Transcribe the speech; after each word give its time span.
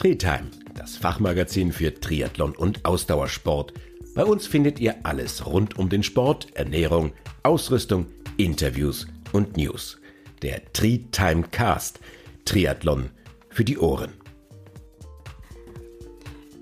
Treetime, 0.00 0.50
das 0.74 0.96
Fachmagazin 0.96 1.72
für 1.72 1.92
Triathlon 1.92 2.56
und 2.56 2.86
Ausdauersport. 2.86 3.74
Bei 4.14 4.24
uns 4.24 4.46
findet 4.46 4.80
ihr 4.80 4.94
alles 5.02 5.44
rund 5.44 5.78
um 5.78 5.90
den 5.90 6.02
Sport, 6.02 6.56
Ernährung, 6.56 7.12
Ausrüstung, 7.42 8.06
Interviews 8.38 9.06
und 9.32 9.58
News. 9.58 10.00
Der 10.40 10.62
Treetime 10.72 11.42
Cast, 11.50 12.00
Triathlon 12.46 13.10
für 13.50 13.62
die 13.62 13.76
Ohren. 13.76 14.14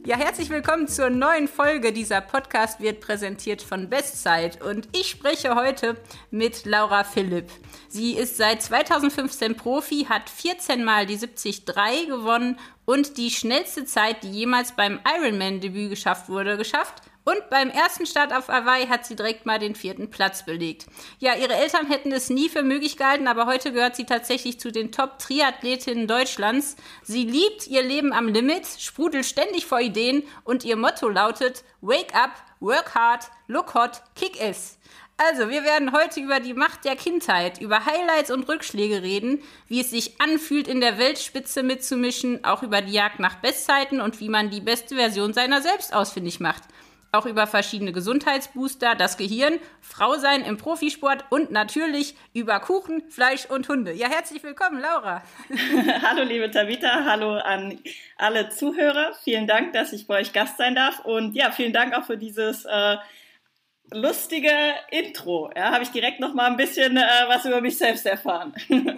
Ja, 0.07 0.17
herzlich 0.17 0.49
willkommen 0.49 0.89
zur 0.89 1.11
neuen 1.11 1.49
Folge. 1.49 1.93
Dieser 1.93 2.21
Podcast 2.21 2.81
wird 2.81 3.01
präsentiert 3.01 3.61
von 3.61 3.91
Bestzeit 3.91 4.63
und 4.63 4.89
ich 4.97 5.11
spreche 5.11 5.55
heute 5.55 5.97
mit 6.31 6.65
Laura 6.65 7.05
Philipp. 7.05 7.51
Sie 7.89 8.13
ist 8.13 8.37
seit 8.37 8.63
2015 8.63 9.57
Profi, 9.57 10.07
hat 10.09 10.31
14 10.31 10.85
Mal 10.85 11.07
die 11.07 11.19
73 11.19 11.67
gewonnen 12.07 12.59
und 12.85 13.19
die 13.19 13.31
schnellste 13.31 13.85
Zeit, 13.85 14.23
die 14.23 14.31
jemals 14.31 14.73
beim 14.73 15.01
Ironman-Debüt 15.05 15.91
geschafft 15.91 16.29
wurde, 16.29 16.57
geschafft 16.57 17.03
und 17.29 17.51
beim 17.51 17.69
ersten 17.69 18.07
Start 18.07 18.33
auf 18.33 18.49
Hawaii 18.49 18.87
hat 18.87 19.05
sie 19.05 19.15
direkt 19.15 19.45
mal 19.45 19.59
den 19.59 19.75
vierten 19.75 20.09
Platz 20.09 20.47
belegt. 20.47 20.87
Ja, 21.19 21.35
ihre 21.35 21.55
Eltern 21.55 21.87
hätten 21.87 22.11
es 22.11 22.31
nie 22.31 22.49
für 22.49 22.63
möglich 22.63 22.97
gehalten, 22.97 23.27
aber 23.27 23.45
heute 23.45 23.71
gehört 23.71 23.97
sie 23.97 24.07
tatsächlich 24.07 24.59
zu 24.59 24.73
den 24.73 24.93
Top-Triathletinnen 24.93 26.07
Deutschlands. 26.07 26.77
Sie 27.03 27.25
liebt 27.25 27.67
ihr 27.67 27.83
Leben 27.83 28.15
am 28.15 28.29
Limit, 28.29 28.67
sprudelt 28.79 29.27
ständig 29.27 29.67
vor 29.67 29.81
Ideen 29.81 30.23
und 30.45 30.65
ihr 30.65 30.77
Motto 30.77 31.09
lautet 31.11 31.65
Wake 31.83 32.15
up, 32.15 32.31
work 32.61 32.95
hard, 32.95 33.25
look 33.47 33.75
hot, 33.75 34.03
kick 34.15 34.41
ass. 34.41 34.79
Also, 35.19 35.51
wir 35.51 35.65
werden 35.65 35.93
heute 35.93 36.21
über 36.21 36.41
die 36.41 36.55
Macht 36.55 36.85
der 36.87 36.97
Kindheit, 36.97 37.61
über 37.61 37.85
Highlights 37.85 38.31
und 38.31 38.49
Rückschläge 38.49 39.03
reden, 39.03 39.43
wie 39.67 39.81
es 39.81 39.91
sich 39.91 40.19
anfühlt, 40.21 40.69
in 40.69 40.81
der 40.81 40.97
Weltspitze 40.97 41.63
mitzumischen, 41.65 42.45
auch 42.45 42.63
über 42.63 42.81
die 42.81 42.93
Jagd 42.93 43.19
nach 43.19 43.35
Bestzeiten 43.35 44.01
und 44.01 44.21
wie 44.21 44.29
man 44.29 44.49
die 44.49 44.61
beste 44.61 44.95
Version 44.95 45.35
seiner 45.35 45.61
selbst 45.61 45.93
ausfindig 45.93 46.41
macht 46.41 46.63
auch 47.13 47.27
über 47.27 47.47
verschiedene 47.47 47.93
Gesundheitsbooster, 47.93 48.95
das 48.95 49.17
Gehirn, 49.17 49.59
Frau 49.81 50.17
sein 50.17 50.43
im 50.43 50.57
Profisport 50.57 51.25
und 51.31 51.51
natürlich 51.51 52.15
über 52.35 52.61
Kuchen, 52.61 53.03
Fleisch 53.11 53.47
und 53.47 53.69
Hunde. 53.69 53.93
Ja, 53.93 54.09
herzlich 54.09 54.43
willkommen, 54.43 54.81
Laura. 54.81 55.23
hallo, 56.03 56.23
liebe 56.23 56.51
Tabita, 56.51 57.05
hallo 57.05 57.37
an 57.37 57.79
alle 58.17 58.51
Zuhörer. 58.51 59.13
Vielen 59.25 59.47
Dank, 59.47 59.73
dass 59.73 59.93
ich 59.93 60.07
bei 60.07 60.21
euch 60.21 60.33
Gast 60.33 60.59
sein 60.59 60.75
darf 60.75 61.01
und 61.05 61.35
ja, 61.35 61.51
vielen 61.51 61.73
Dank 61.73 61.95
auch 61.95 62.05
für 62.05 62.19
dieses 62.19 62.65
äh, 62.67 62.97
lustige 63.91 64.53
Intro. 64.91 65.51
Ja, 65.57 65.73
habe 65.73 65.85
ich 65.85 65.91
direkt 65.91 66.21
noch 66.21 66.35
mal 66.35 66.47
ein 66.47 66.57
bisschen 66.57 66.97
äh, 66.97 67.07
was 67.27 67.45
über 67.45 67.61
mich 67.61 67.79
selbst 67.79 68.07
erfahren. 68.07 68.55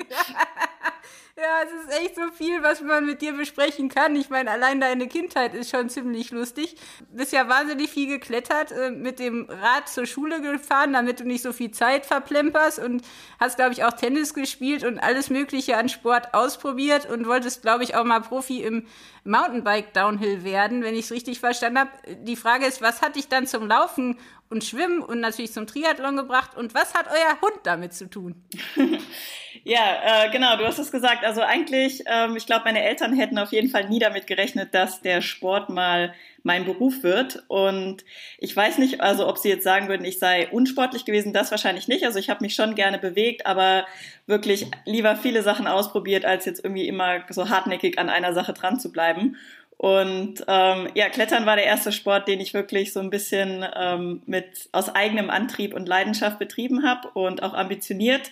Ja, 1.42 1.62
es 1.64 1.72
ist 1.72 2.02
echt 2.02 2.16
so 2.16 2.30
viel, 2.32 2.62
was 2.62 2.82
man 2.82 3.06
mit 3.06 3.22
dir 3.22 3.32
besprechen 3.32 3.88
kann. 3.88 4.14
Ich 4.14 4.28
meine, 4.28 4.50
allein 4.50 4.78
deine 4.78 5.08
Kindheit 5.08 5.54
ist 5.54 5.70
schon 5.70 5.88
ziemlich 5.88 6.32
lustig. 6.32 6.76
Du 6.98 7.16
bist 7.16 7.32
ja 7.32 7.48
wahnsinnig 7.48 7.88
viel 7.88 8.08
geklettert, 8.08 8.72
äh, 8.72 8.90
mit 8.90 9.18
dem 9.18 9.46
Rad 9.48 9.88
zur 9.88 10.04
Schule 10.04 10.42
gefahren, 10.42 10.92
damit 10.92 11.20
du 11.20 11.24
nicht 11.24 11.40
so 11.40 11.54
viel 11.54 11.70
Zeit 11.70 12.04
verplemperst 12.04 12.78
und 12.80 13.02
hast, 13.38 13.56
glaube 13.56 13.72
ich, 13.72 13.84
auch 13.84 13.92
Tennis 13.92 14.34
gespielt 14.34 14.84
und 14.84 14.98
alles 14.98 15.30
Mögliche 15.30 15.78
an 15.78 15.88
Sport 15.88 16.34
ausprobiert 16.34 17.08
und 17.08 17.26
wolltest, 17.26 17.62
glaube 17.62 17.84
ich, 17.84 17.94
auch 17.94 18.04
mal 18.04 18.20
Profi 18.20 18.62
im 18.62 18.86
Mountainbike 19.24 19.94
Downhill 19.94 20.44
werden, 20.44 20.82
wenn 20.82 20.94
ich 20.94 21.06
es 21.06 21.10
richtig 21.10 21.40
verstanden 21.40 21.78
habe. 21.78 21.90
Die 22.22 22.36
Frage 22.36 22.66
ist, 22.66 22.82
was 22.82 23.00
hat 23.00 23.16
dich 23.16 23.28
dann 23.28 23.46
zum 23.46 23.66
Laufen 23.66 24.18
und 24.50 24.64
Schwimmen 24.64 25.00
und 25.00 25.20
natürlich 25.20 25.52
zum 25.52 25.66
Triathlon 25.66 26.16
gebracht. 26.16 26.56
Und 26.56 26.74
was 26.74 26.94
hat 26.94 27.06
euer 27.06 27.40
Hund 27.40 27.60
damit 27.62 27.94
zu 27.94 28.10
tun? 28.10 28.34
ja, 29.64 30.24
äh, 30.26 30.30
genau, 30.30 30.56
du 30.56 30.64
hast 30.64 30.78
es 30.80 30.90
gesagt. 30.90 31.24
Also 31.24 31.40
eigentlich, 31.40 32.02
ähm, 32.06 32.36
ich 32.36 32.46
glaube, 32.46 32.64
meine 32.64 32.82
Eltern 32.82 33.14
hätten 33.14 33.38
auf 33.38 33.52
jeden 33.52 33.70
Fall 33.70 33.88
nie 33.88 34.00
damit 34.00 34.26
gerechnet, 34.26 34.74
dass 34.74 35.00
der 35.00 35.22
Sport 35.22 35.70
mal 35.70 36.12
mein 36.42 36.64
Beruf 36.64 37.04
wird. 37.04 37.44
Und 37.46 38.04
ich 38.38 38.56
weiß 38.56 38.78
nicht, 38.78 39.00
also 39.00 39.28
ob 39.28 39.38
sie 39.38 39.50
jetzt 39.50 39.64
sagen 39.64 39.88
würden, 39.88 40.04
ich 40.04 40.18
sei 40.18 40.48
unsportlich 40.48 41.04
gewesen, 41.04 41.32
das 41.32 41.52
wahrscheinlich 41.52 41.86
nicht. 41.86 42.04
Also 42.04 42.18
ich 42.18 42.28
habe 42.28 42.42
mich 42.42 42.56
schon 42.56 42.74
gerne 42.74 42.98
bewegt, 42.98 43.46
aber 43.46 43.86
wirklich 44.26 44.66
lieber 44.84 45.14
viele 45.14 45.42
Sachen 45.42 45.68
ausprobiert, 45.68 46.24
als 46.24 46.44
jetzt 46.44 46.64
irgendwie 46.64 46.88
immer 46.88 47.24
so 47.30 47.48
hartnäckig 47.48 47.98
an 47.98 48.08
einer 48.08 48.34
Sache 48.34 48.52
dran 48.52 48.80
zu 48.80 48.90
bleiben. 48.90 49.36
Und 49.80 50.44
ähm, 50.46 50.88
ja, 50.92 51.08
Klettern 51.08 51.46
war 51.46 51.56
der 51.56 51.64
erste 51.64 51.90
Sport, 51.90 52.28
den 52.28 52.38
ich 52.38 52.52
wirklich 52.52 52.92
so 52.92 53.00
ein 53.00 53.08
bisschen 53.08 53.64
ähm, 53.74 54.20
mit 54.26 54.68
aus 54.72 54.94
eigenem 54.94 55.30
Antrieb 55.30 55.72
und 55.72 55.88
Leidenschaft 55.88 56.38
betrieben 56.38 56.82
habe 56.86 57.08
und 57.14 57.42
auch 57.42 57.54
ambitioniert. 57.54 58.30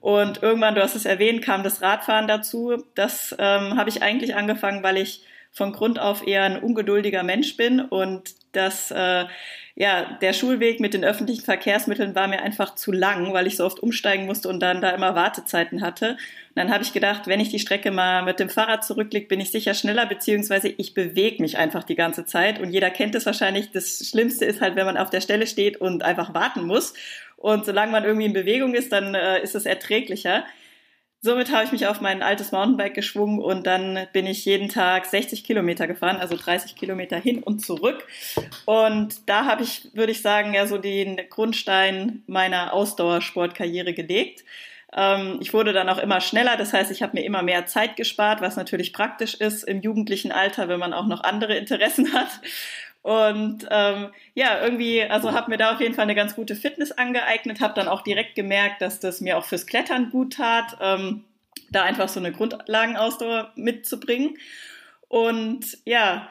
Und 0.00 0.42
irgendwann, 0.42 0.74
du 0.74 0.82
hast 0.82 0.96
es 0.96 1.04
erwähnt, 1.04 1.40
kam 1.40 1.62
das 1.62 1.82
Radfahren 1.82 2.26
dazu. 2.26 2.82
Das 2.96 3.32
ähm, 3.38 3.76
habe 3.76 3.90
ich 3.90 4.02
eigentlich 4.02 4.34
angefangen, 4.34 4.82
weil 4.82 4.96
ich 4.96 5.22
von 5.52 5.72
Grund 5.72 6.00
auf 6.00 6.26
eher 6.26 6.42
ein 6.42 6.60
ungeduldiger 6.60 7.22
Mensch 7.22 7.56
bin 7.56 7.80
und 7.80 8.34
das 8.52 8.90
äh, 8.90 9.24
ja 9.74 10.18
der 10.20 10.32
Schulweg 10.32 10.80
mit 10.80 10.94
den 10.94 11.04
öffentlichen 11.04 11.44
Verkehrsmitteln 11.44 12.14
war 12.14 12.28
mir 12.28 12.42
einfach 12.42 12.74
zu 12.74 12.92
lang, 12.92 13.32
weil 13.32 13.46
ich 13.46 13.56
so 13.56 13.64
oft 13.64 13.80
umsteigen 13.80 14.26
musste 14.26 14.48
und 14.48 14.60
dann 14.60 14.80
da 14.80 14.90
immer 14.90 15.14
Wartezeiten 15.14 15.82
hatte. 15.82 16.10
Und 16.10 16.56
dann 16.56 16.72
habe 16.72 16.82
ich 16.82 16.92
gedacht, 16.92 17.26
wenn 17.26 17.40
ich 17.40 17.50
die 17.50 17.58
Strecke 17.58 17.90
mal 17.90 18.24
mit 18.24 18.40
dem 18.40 18.50
Fahrrad 18.50 18.84
zurücklege, 18.84 19.28
bin 19.28 19.40
ich 19.40 19.50
sicher 19.50 19.74
schneller, 19.74 20.06
beziehungsweise 20.06 20.68
ich 20.68 20.94
bewege 20.94 21.40
mich 21.42 21.58
einfach 21.58 21.84
die 21.84 21.94
ganze 21.94 22.24
Zeit. 22.24 22.58
Und 22.58 22.70
jeder 22.70 22.90
kennt 22.90 23.14
es 23.14 23.26
wahrscheinlich. 23.26 23.70
Das 23.70 24.08
Schlimmste 24.08 24.44
ist 24.44 24.60
halt, 24.60 24.74
wenn 24.76 24.86
man 24.86 24.96
auf 24.96 25.10
der 25.10 25.20
Stelle 25.20 25.46
steht 25.46 25.80
und 25.80 26.02
einfach 26.02 26.34
warten 26.34 26.66
muss. 26.66 26.94
Und 27.36 27.64
solange 27.64 27.92
man 27.92 28.04
irgendwie 28.04 28.26
in 28.26 28.32
Bewegung 28.32 28.74
ist, 28.74 28.90
dann 28.92 29.14
äh, 29.14 29.40
ist 29.40 29.54
es 29.54 29.64
erträglicher. 29.64 30.44
Somit 31.20 31.50
habe 31.50 31.64
ich 31.64 31.72
mich 31.72 31.86
auf 31.88 32.00
mein 32.00 32.22
altes 32.22 32.52
Mountainbike 32.52 32.94
geschwungen 32.94 33.40
und 33.40 33.66
dann 33.66 34.06
bin 34.12 34.26
ich 34.26 34.44
jeden 34.44 34.68
Tag 34.68 35.04
60 35.04 35.42
Kilometer 35.42 35.88
gefahren, 35.88 36.16
also 36.16 36.36
30 36.36 36.76
Kilometer 36.76 37.16
hin 37.16 37.42
und 37.42 37.58
zurück. 37.58 38.06
Und 38.66 39.28
da 39.28 39.44
habe 39.44 39.64
ich, 39.64 39.90
würde 39.94 40.12
ich 40.12 40.22
sagen, 40.22 40.54
ja 40.54 40.66
so 40.66 40.78
den 40.78 41.20
Grundstein 41.28 42.22
meiner 42.28 42.72
Ausdauersportkarriere 42.72 43.94
gelegt. 43.94 44.44
Ähm, 44.94 45.38
ich 45.40 45.52
wurde 45.52 45.72
dann 45.72 45.88
auch 45.88 45.98
immer 45.98 46.20
schneller, 46.20 46.56
das 46.56 46.72
heißt, 46.72 46.90
ich 46.92 47.02
habe 47.02 47.16
mir 47.16 47.24
immer 47.24 47.42
mehr 47.42 47.66
Zeit 47.66 47.96
gespart, 47.96 48.40
was 48.40 48.56
natürlich 48.56 48.92
praktisch 48.92 49.34
ist 49.34 49.64
im 49.64 49.82
jugendlichen 49.82 50.32
Alter, 50.32 50.68
wenn 50.68 50.80
man 50.80 50.94
auch 50.94 51.06
noch 51.06 51.24
andere 51.24 51.56
Interessen 51.56 52.12
hat. 52.14 52.30
Und 53.02 53.66
ähm, 53.70 54.08
ja, 54.34 54.60
irgendwie, 54.62 55.02
also 55.02 55.32
habe 55.32 55.50
mir 55.50 55.56
da 55.56 55.72
auf 55.72 55.80
jeden 55.80 55.94
Fall 55.94 56.02
eine 56.02 56.14
ganz 56.14 56.34
gute 56.34 56.56
Fitness 56.56 56.92
angeeignet, 56.92 57.60
habe 57.60 57.74
dann 57.74 57.88
auch 57.88 58.02
direkt 58.02 58.34
gemerkt, 58.34 58.82
dass 58.82 59.00
das 59.00 59.20
mir 59.20 59.38
auch 59.38 59.44
fürs 59.44 59.66
Klettern 59.66 60.10
gut 60.10 60.34
tat, 60.34 60.76
ähm, 60.80 61.24
da 61.70 61.84
einfach 61.84 62.08
so 62.08 62.20
eine 62.20 62.32
Grundlagenausdauer 62.32 63.52
mitzubringen. 63.56 64.36
Und 65.08 65.78
ja, 65.84 66.28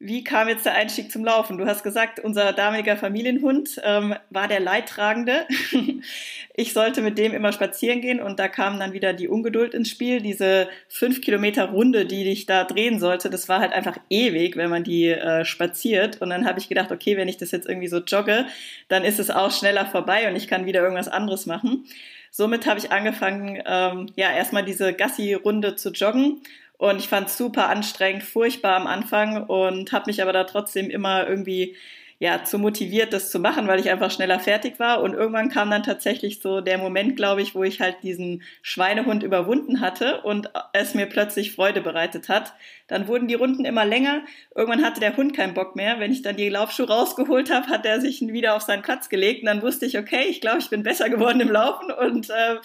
wie 0.00 0.22
kam 0.22 0.48
jetzt 0.48 0.64
der 0.64 0.74
Einstieg 0.74 1.10
zum 1.10 1.24
Laufen? 1.24 1.58
Du 1.58 1.66
hast 1.66 1.82
gesagt, 1.82 2.20
unser 2.20 2.52
damaliger 2.52 2.96
Familienhund 2.96 3.80
ähm, 3.82 4.14
war 4.30 4.46
der 4.46 4.60
Leidtragende. 4.60 5.44
ich 6.54 6.72
sollte 6.72 7.02
mit 7.02 7.18
dem 7.18 7.32
immer 7.32 7.50
spazieren 7.50 8.00
gehen 8.00 8.20
und 8.20 8.38
da 8.38 8.46
kam 8.46 8.78
dann 8.78 8.92
wieder 8.92 9.12
die 9.12 9.26
Ungeduld 9.26 9.74
ins 9.74 9.90
Spiel. 9.90 10.20
Diese 10.20 10.68
fünf 10.88 11.20
Kilometer 11.20 11.70
Runde, 11.70 12.06
die 12.06 12.30
ich 12.30 12.46
da 12.46 12.62
drehen 12.62 13.00
sollte, 13.00 13.28
das 13.28 13.48
war 13.48 13.58
halt 13.58 13.72
einfach 13.72 13.98
ewig, 14.08 14.56
wenn 14.56 14.70
man 14.70 14.84
die 14.84 15.08
äh, 15.08 15.44
spaziert. 15.44 16.22
Und 16.22 16.30
dann 16.30 16.46
habe 16.46 16.60
ich 16.60 16.68
gedacht, 16.68 16.92
okay, 16.92 17.16
wenn 17.16 17.26
ich 17.26 17.38
das 17.38 17.50
jetzt 17.50 17.68
irgendwie 17.68 17.88
so 17.88 17.98
jogge, 17.98 18.46
dann 18.86 19.04
ist 19.04 19.18
es 19.18 19.30
auch 19.30 19.50
schneller 19.50 19.86
vorbei 19.86 20.28
und 20.28 20.36
ich 20.36 20.46
kann 20.46 20.64
wieder 20.64 20.80
irgendwas 20.80 21.08
anderes 21.08 21.46
machen. 21.46 21.86
Somit 22.30 22.66
habe 22.66 22.78
ich 22.78 22.92
angefangen, 22.92 23.60
ähm, 23.66 24.12
ja, 24.14 24.30
erstmal 24.30 24.64
diese 24.64 24.92
Gassi-Runde 24.92 25.74
zu 25.74 25.90
joggen 25.90 26.40
und 26.78 26.98
ich 26.98 27.08
fand 27.08 27.28
es 27.28 27.36
super 27.36 27.68
anstrengend, 27.68 28.22
furchtbar 28.22 28.76
am 28.76 28.86
Anfang 28.86 29.44
und 29.44 29.92
habe 29.92 30.04
mich 30.06 30.22
aber 30.22 30.32
da 30.32 30.44
trotzdem 30.44 30.90
immer 30.90 31.28
irgendwie 31.28 31.76
ja 32.20 32.42
zu 32.42 32.58
motiviert, 32.58 33.12
das 33.12 33.30
zu 33.30 33.38
machen, 33.38 33.68
weil 33.68 33.78
ich 33.78 33.90
einfach 33.90 34.10
schneller 34.10 34.40
fertig 34.40 34.80
war. 34.80 35.02
Und 35.02 35.14
irgendwann 35.14 35.50
kam 35.50 35.70
dann 35.70 35.84
tatsächlich 35.84 36.40
so 36.40 36.60
der 36.60 36.78
Moment, 36.78 37.16
glaube 37.16 37.42
ich, 37.42 37.54
wo 37.54 37.62
ich 37.62 37.80
halt 37.80 37.96
diesen 38.02 38.42
Schweinehund 38.62 39.22
überwunden 39.22 39.80
hatte 39.80 40.22
und 40.22 40.50
es 40.72 40.94
mir 40.94 41.06
plötzlich 41.06 41.52
Freude 41.52 41.80
bereitet 41.80 42.28
hat. 42.28 42.54
Dann 42.88 43.06
wurden 43.06 43.28
die 43.28 43.34
Runden 43.34 43.64
immer 43.64 43.84
länger. 43.84 44.22
Irgendwann 44.54 44.84
hatte 44.84 45.00
der 45.00 45.16
Hund 45.16 45.36
keinen 45.36 45.54
Bock 45.54 45.76
mehr. 45.76 46.00
Wenn 46.00 46.10
ich 46.10 46.22
dann 46.22 46.36
die 46.36 46.48
Laufschuhe 46.48 46.88
rausgeholt 46.88 47.52
habe, 47.52 47.68
hat 47.68 47.86
er 47.86 48.00
sich 48.00 48.20
wieder 48.20 48.56
auf 48.56 48.62
seinen 48.62 48.82
Platz 48.82 49.08
gelegt. 49.08 49.42
Und 49.42 49.46
dann 49.46 49.62
wusste 49.62 49.86
ich, 49.86 49.96
okay, 49.96 50.26
ich 50.28 50.40
glaube, 50.40 50.58
ich 50.58 50.70
bin 50.70 50.82
besser 50.82 51.08
geworden 51.08 51.40
im 51.40 51.50
Laufen 51.50 51.92
und 51.92 52.30
äh, 52.30 52.56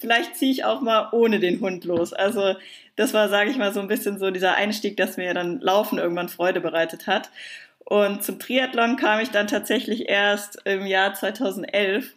vielleicht 0.00 0.36
ziehe 0.36 0.50
ich 0.50 0.64
auch 0.64 0.80
mal 0.80 1.08
ohne 1.12 1.38
den 1.38 1.60
Hund 1.60 1.84
los. 1.84 2.12
Also 2.12 2.56
das 2.96 3.14
war, 3.14 3.28
sage 3.28 3.50
ich 3.50 3.56
mal, 3.56 3.72
so 3.72 3.80
ein 3.80 3.88
bisschen 3.88 4.18
so 4.18 4.30
dieser 4.30 4.54
Einstieg, 4.54 4.96
dass 4.96 5.16
mir 5.16 5.32
dann 5.34 5.60
Laufen 5.60 5.98
irgendwann 5.98 6.28
Freude 6.28 6.60
bereitet 6.60 7.06
hat. 7.06 7.30
Und 7.78 8.22
zum 8.22 8.38
Triathlon 8.38 8.96
kam 8.96 9.20
ich 9.20 9.30
dann 9.30 9.46
tatsächlich 9.46 10.08
erst 10.08 10.60
im 10.64 10.86
Jahr 10.86 11.14
2011, 11.14 12.14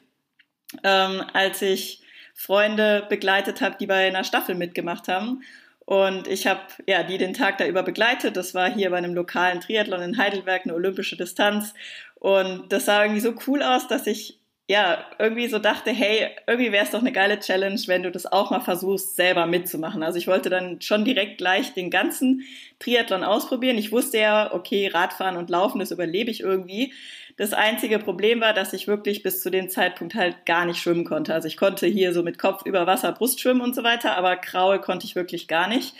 ähm, 0.83 1.24
als 1.33 1.62
ich 1.62 2.01
Freunde 2.33 3.06
begleitet 3.09 3.62
habe, 3.62 3.77
die 3.80 3.88
bei 3.88 4.07
einer 4.07 4.24
Staffel 4.24 4.56
mitgemacht 4.56 5.07
haben. 5.07 5.44
Und 5.86 6.27
ich 6.27 6.47
habe 6.47 6.62
ja 6.88 7.03
die 7.03 7.18
den 7.18 7.33
Tag 7.33 7.57
da 7.57 7.65
über 7.65 7.83
begleitet. 7.83 8.38
Das 8.38 8.53
war 8.53 8.71
hier 8.71 8.89
bei 8.89 8.97
einem 8.97 9.13
lokalen 9.13 9.62
Triathlon 9.62 10.01
in 10.01 10.18
Heidelberg, 10.18 10.63
eine 10.63 10.75
olympische 10.75 11.18
Distanz. 11.18 11.74
Und 12.15 12.71
das 12.71 12.86
sah 12.86 13.03
irgendwie 13.03 13.21
so 13.21 13.33
cool 13.47 13.62
aus, 13.62 13.88
dass 13.88 14.07
ich 14.07 14.39
ja, 14.69 15.06
irgendwie 15.19 15.48
so 15.48 15.60
dachte, 15.60 15.92
hey, 15.92 16.30
irgendwie 16.48 16.71
wäre 16.71 16.86
es 16.86 16.92
doch 16.92 17.01
eine 17.01 17.12
geile 17.12 17.39
Challenge, 17.39 17.80
wenn 17.88 18.04
du 18.04 18.12
das 18.12 18.25
auch 18.25 18.50
mal 18.50 18.62
versuchst, 18.62 19.18
selber 19.18 19.45
mitzumachen. 19.45 20.04
Also 20.04 20.18
ich 20.18 20.27
wollte 20.27 20.50
dann 20.50 20.80
schon 20.80 21.04
direkt 21.04 21.38
gleich 21.38 21.74
den 21.74 21.89
ganzen 21.89 22.44
Triathlon 22.80 23.25
ausprobieren. 23.25 23.77
Ich 23.77 23.92
wusste 23.92 24.19
ja, 24.19 24.54
okay, 24.54 24.88
Radfahren 24.88 25.36
und 25.36 25.50
Laufen, 25.50 25.80
das 25.80 25.92
überlebe 25.92 26.31
ich 26.31 26.39
irgendwie. 26.39 26.94
Das 27.36 27.51
einzige 27.51 28.00
Problem 28.00 28.39
war, 28.39 28.54
dass 28.54 28.71
ich 28.71 28.88
wirklich 28.88 29.21
bis 29.21 29.42
zu 29.42 29.50
dem 29.50 29.68
Zeitpunkt 29.68 30.15
halt 30.15 30.45
gar 30.45 30.65
nicht 30.65 30.80
schwimmen 30.80 31.04
konnte. 31.04 31.33
Also 31.33 31.48
ich 31.50 31.57
konnte 31.57 31.86
hier 31.88 32.13
so 32.13 32.24
mit 32.24 32.39
Kopf 32.39 32.65
über 32.65 32.88
Wasser 32.88 33.12
Brust 33.12 33.42
schwimmen 33.42 33.62
und 33.62 33.75
so 33.75 33.83
weiter, 33.83 34.15
aber 34.15 34.38
Kraul 34.38 34.80
konnte 34.80 35.06
ich 35.06 35.15
wirklich 35.15 35.50
gar 35.50 35.68
nicht. 35.68 35.94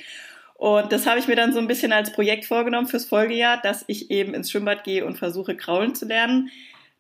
Und 0.54 0.94
das 0.94 1.06
habe 1.06 1.20
ich 1.20 1.28
mir 1.28 1.36
dann 1.36 1.52
so 1.52 1.60
ein 1.60 1.68
bisschen 1.68 1.92
als 1.92 2.14
Projekt 2.14 2.46
vorgenommen 2.46 2.88
fürs 2.88 3.06
Folgejahr, 3.06 3.60
dass 3.62 3.84
ich 3.88 4.10
eben 4.10 4.34
ins 4.34 4.50
Schwimmbad 4.50 4.86
gehe 4.86 5.06
und 5.06 5.18
versuche, 5.18 5.58
kraulen 5.58 5.96
zu 5.96 6.06
lernen. 6.06 6.50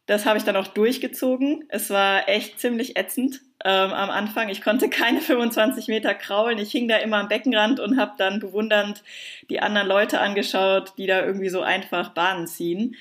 Das 0.05 0.25
habe 0.25 0.37
ich 0.37 0.43
dann 0.43 0.57
auch 0.57 0.67
durchgezogen. 0.67 1.65
Es 1.69 1.89
war 1.89 2.27
echt 2.27 2.59
ziemlich 2.59 2.97
ätzend 2.97 3.41
ähm, 3.63 3.91
am 3.93 4.09
Anfang. 4.09 4.49
Ich 4.49 4.61
konnte 4.61 4.89
keine 4.89 5.21
25 5.21 5.87
Meter 5.87 6.13
kraulen. 6.13 6.57
Ich 6.57 6.71
hing 6.71 6.87
da 6.87 6.97
immer 6.97 7.17
am 7.17 7.29
Beckenrand 7.29 7.79
und 7.79 7.97
habe 7.97 8.13
dann 8.17 8.39
bewundernd 8.39 9.03
die 9.49 9.61
anderen 9.61 9.87
Leute 9.87 10.19
angeschaut, 10.19 10.93
die 10.97 11.07
da 11.07 11.25
irgendwie 11.25 11.49
so 11.49 11.61
einfach 11.61 12.09
Bahnen 12.09 12.47
ziehen. 12.47 12.95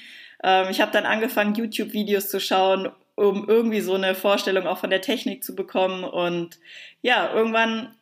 Ähm, 0.45 0.69
ich 0.71 0.81
habe 0.81 0.93
dann 0.93 1.07
angefangen, 1.07 1.55
YouTube-Videos 1.55 2.29
zu 2.29 2.41
schauen, 2.41 2.91
um 3.17 3.49
irgendwie 3.49 3.81
so 3.81 3.95
eine 3.95 4.15
Vorstellung 4.15 4.67
auch 4.67 4.79
von 4.79 4.91
der 4.91 5.01
Technik 5.01 5.43
zu 5.43 5.57
bekommen. 5.57 6.05
Und 6.05 6.61
ja, 7.03 7.33
irgendwann 7.35 7.95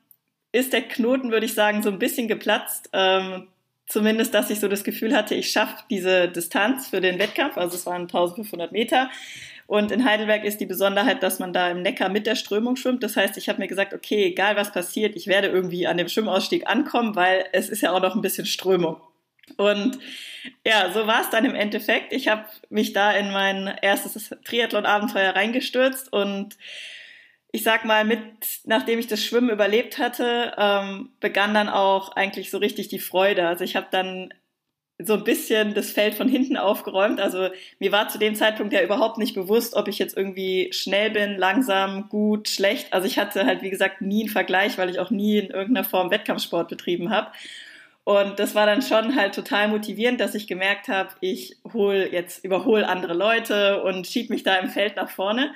ist 0.53 0.73
der 0.73 0.83
Knoten, 0.83 1.31
würde 1.31 1.47
ich 1.47 1.55
sagen, 1.55 1.83
so 1.83 1.91
ein 1.91 1.99
bisschen 1.99 2.29
geplatzt. 2.29 2.91
Ähm, 2.93 3.49
zumindest, 3.91 4.33
dass 4.33 4.51
ich 4.51 4.61
so 4.61 4.69
das 4.69 4.85
Gefühl 4.85 5.15
hatte, 5.15 5.35
ich 5.35 5.51
schaffe 5.51 5.85
diese 5.91 6.29
Distanz 6.29 6.89
für 6.89 7.01
den 7.01 7.19
Wettkampf. 7.19 7.59
Also 7.59 7.77
es 7.77 7.87
waren 7.87 8.03
1500 8.03 8.73
Meter. 8.73 9.11
Und 9.67 9.93
in 9.93 10.05
Heidelberg 10.05 10.45
ist 10.45 10.61
die 10.61 10.67
Besonderheit, 10.67 11.23
dass 11.23 11.39
man 11.39 11.53
da 11.53 11.71
im 11.71 11.83
Neckar 11.83 12.09
mit 12.09 12.27
der 12.27 12.35
Strömung 12.35 12.77
schwimmt. 12.77 13.03
Das 13.03 13.17
heißt, 13.17 13.37
ich 13.37 13.49
habe 13.49 13.61
mir 13.61 13.69
gesagt, 13.69 13.95
okay, 13.95 14.25
egal 14.25 14.57
was 14.57 14.73
passiert, 14.73 15.15
ich 15.15 15.27
werde 15.27 15.49
irgendwie 15.49 15.87
an 15.87 15.97
dem 15.97 16.09
Schwimmausstieg 16.09 16.67
ankommen, 16.69 17.15
weil 17.15 17.45
es 17.53 17.69
ist 17.69 17.81
ja 17.81 17.93
auch 17.93 18.01
noch 18.01 18.15
ein 18.17 18.23
bisschen 18.23 18.47
Strömung. 18.47 19.01
Und 19.57 19.99
ja, 20.67 20.91
so 20.93 21.07
war 21.07 21.23
es 21.23 21.31
dann 21.31 21.45
im 21.45 21.55
Endeffekt. 21.55 22.13
Ich 22.13 22.29
habe 22.29 22.47
mich 22.69 22.93
da 22.93 23.13
in 23.13 23.31
mein 23.31 23.67
erstes 23.83 24.31
Triathlon-Abenteuer 24.45 25.35
reingestürzt 25.35 26.13
und 26.13 26.57
ich 27.53 27.63
sag 27.63 27.85
mal, 27.85 28.05
mit, 28.05 28.21
nachdem 28.65 28.99
ich 28.99 29.07
das 29.07 29.25
Schwimmen 29.25 29.51
überlebt 29.51 29.99
hatte, 29.99 30.55
ähm, 30.57 31.11
begann 31.21 31.55
dann 31.55 31.69
auch 31.69 32.15
eigentlich 32.17 32.51
so 32.51 32.59
richtig 32.59 32.89
die 32.89 32.99
Freude. 32.99 33.47
Also 33.49 33.65
ich 33.65 33.77
habe 33.77 33.89
dann 33.91 34.33
so 35.03 35.15
ein 35.15 35.25
bisschen 35.25 35.75
das 35.75 35.91
Feld 35.91 36.15
von 36.15 36.29
hinten 36.29 36.57
aufgeräumt. 36.57 37.21
Also 37.21 37.49
mir 37.79 37.93
war 37.93 38.09
zu 38.09 38.19
dem 38.19 38.35
Zeitpunkt 38.35 38.73
ja 38.73 38.83
überhaupt 38.83 39.19
nicht 39.19 39.35
bewusst, 39.35 39.75
ob 39.75 39.89
ich 39.89 39.99
jetzt 39.99 40.17
irgendwie 40.17 40.71
schnell 40.73 41.11
bin, 41.11 41.37
langsam, 41.39 42.09
gut, 42.09 42.49
schlecht. 42.49 42.93
Also 42.93 43.07
ich 43.07 43.19
hatte 43.19 43.47
halt, 43.47 43.63
wie 43.63 43.71
gesagt, 43.71 44.03
nie 44.03 44.23
einen 44.23 44.29
Vergleich, 44.29 44.79
weil 44.79 44.91
ich 44.91 44.99
auch 44.99 45.11
nie 45.11 45.39
in 45.39 45.51
irgendeiner 45.51 45.89
Form 45.89 46.11
Wettkampfsport 46.11 46.69
betrieben 46.69 47.11
habe. 47.11 47.33
Und 48.05 48.39
das 48.39 48.55
war 48.55 48.67
dann 48.67 48.83
schon 48.83 49.17
halt 49.17 49.35
total 49.35 49.69
motivierend, 49.69 50.21
dass 50.21 50.35
ich 50.35 50.47
gemerkt 50.47 50.89
habe, 50.89 51.11
ich 51.21 51.57
hol 51.73 52.09
jetzt 52.11 52.45
überhole 52.45 52.89
andere 52.89 53.15
Leute 53.15 53.83
und 53.83 54.07
schieb 54.07 54.31
mich 54.31 54.43
da 54.43 54.57
im 54.57 54.69
Feld 54.69 54.97
nach 54.97 55.11
vorne. 55.11 55.55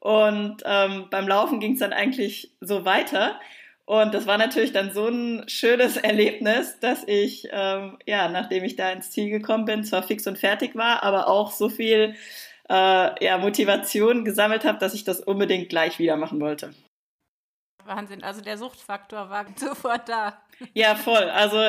Und 0.00 0.62
ähm, 0.64 1.06
beim 1.10 1.26
Laufen 1.26 1.60
ging 1.60 1.72
es 1.72 1.80
dann 1.80 1.92
eigentlich 1.92 2.52
so 2.60 2.84
weiter. 2.84 3.40
Und 3.84 4.12
das 4.12 4.26
war 4.26 4.38
natürlich 4.38 4.72
dann 4.72 4.92
so 4.92 5.08
ein 5.08 5.44
schönes 5.48 5.96
Erlebnis, 5.98 6.78
dass 6.80 7.04
ich, 7.06 7.48
ähm, 7.50 7.98
ja, 8.06 8.28
nachdem 8.28 8.64
ich 8.64 8.76
da 8.76 8.90
ins 8.90 9.10
Ziel 9.10 9.30
gekommen 9.30 9.64
bin, 9.64 9.84
zwar 9.84 10.02
fix 10.02 10.26
und 10.26 10.38
fertig 10.38 10.76
war, 10.76 11.02
aber 11.02 11.28
auch 11.28 11.50
so 11.50 11.68
viel 11.68 12.14
äh, 12.68 13.24
ja, 13.24 13.38
Motivation 13.38 14.24
gesammelt 14.24 14.64
habe, 14.64 14.78
dass 14.78 14.94
ich 14.94 15.04
das 15.04 15.20
unbedingt 15.20 15.68
gleich 15.68 15.98
wieder 15.98 16.16
machen 16.16 16.40
wollte. 16.40 16.74
Wahnsinn, 17.88 18.22
also 18.22 18.40
der 18.40 18.58
Suchtfaktor 18.58 19.30
war 19.30 19.46
sofort 19.56 20.08
da. 20.08 20.40
Ja, 20.74 20.94
voll. 20.94 21.24
Also 21.30 21.60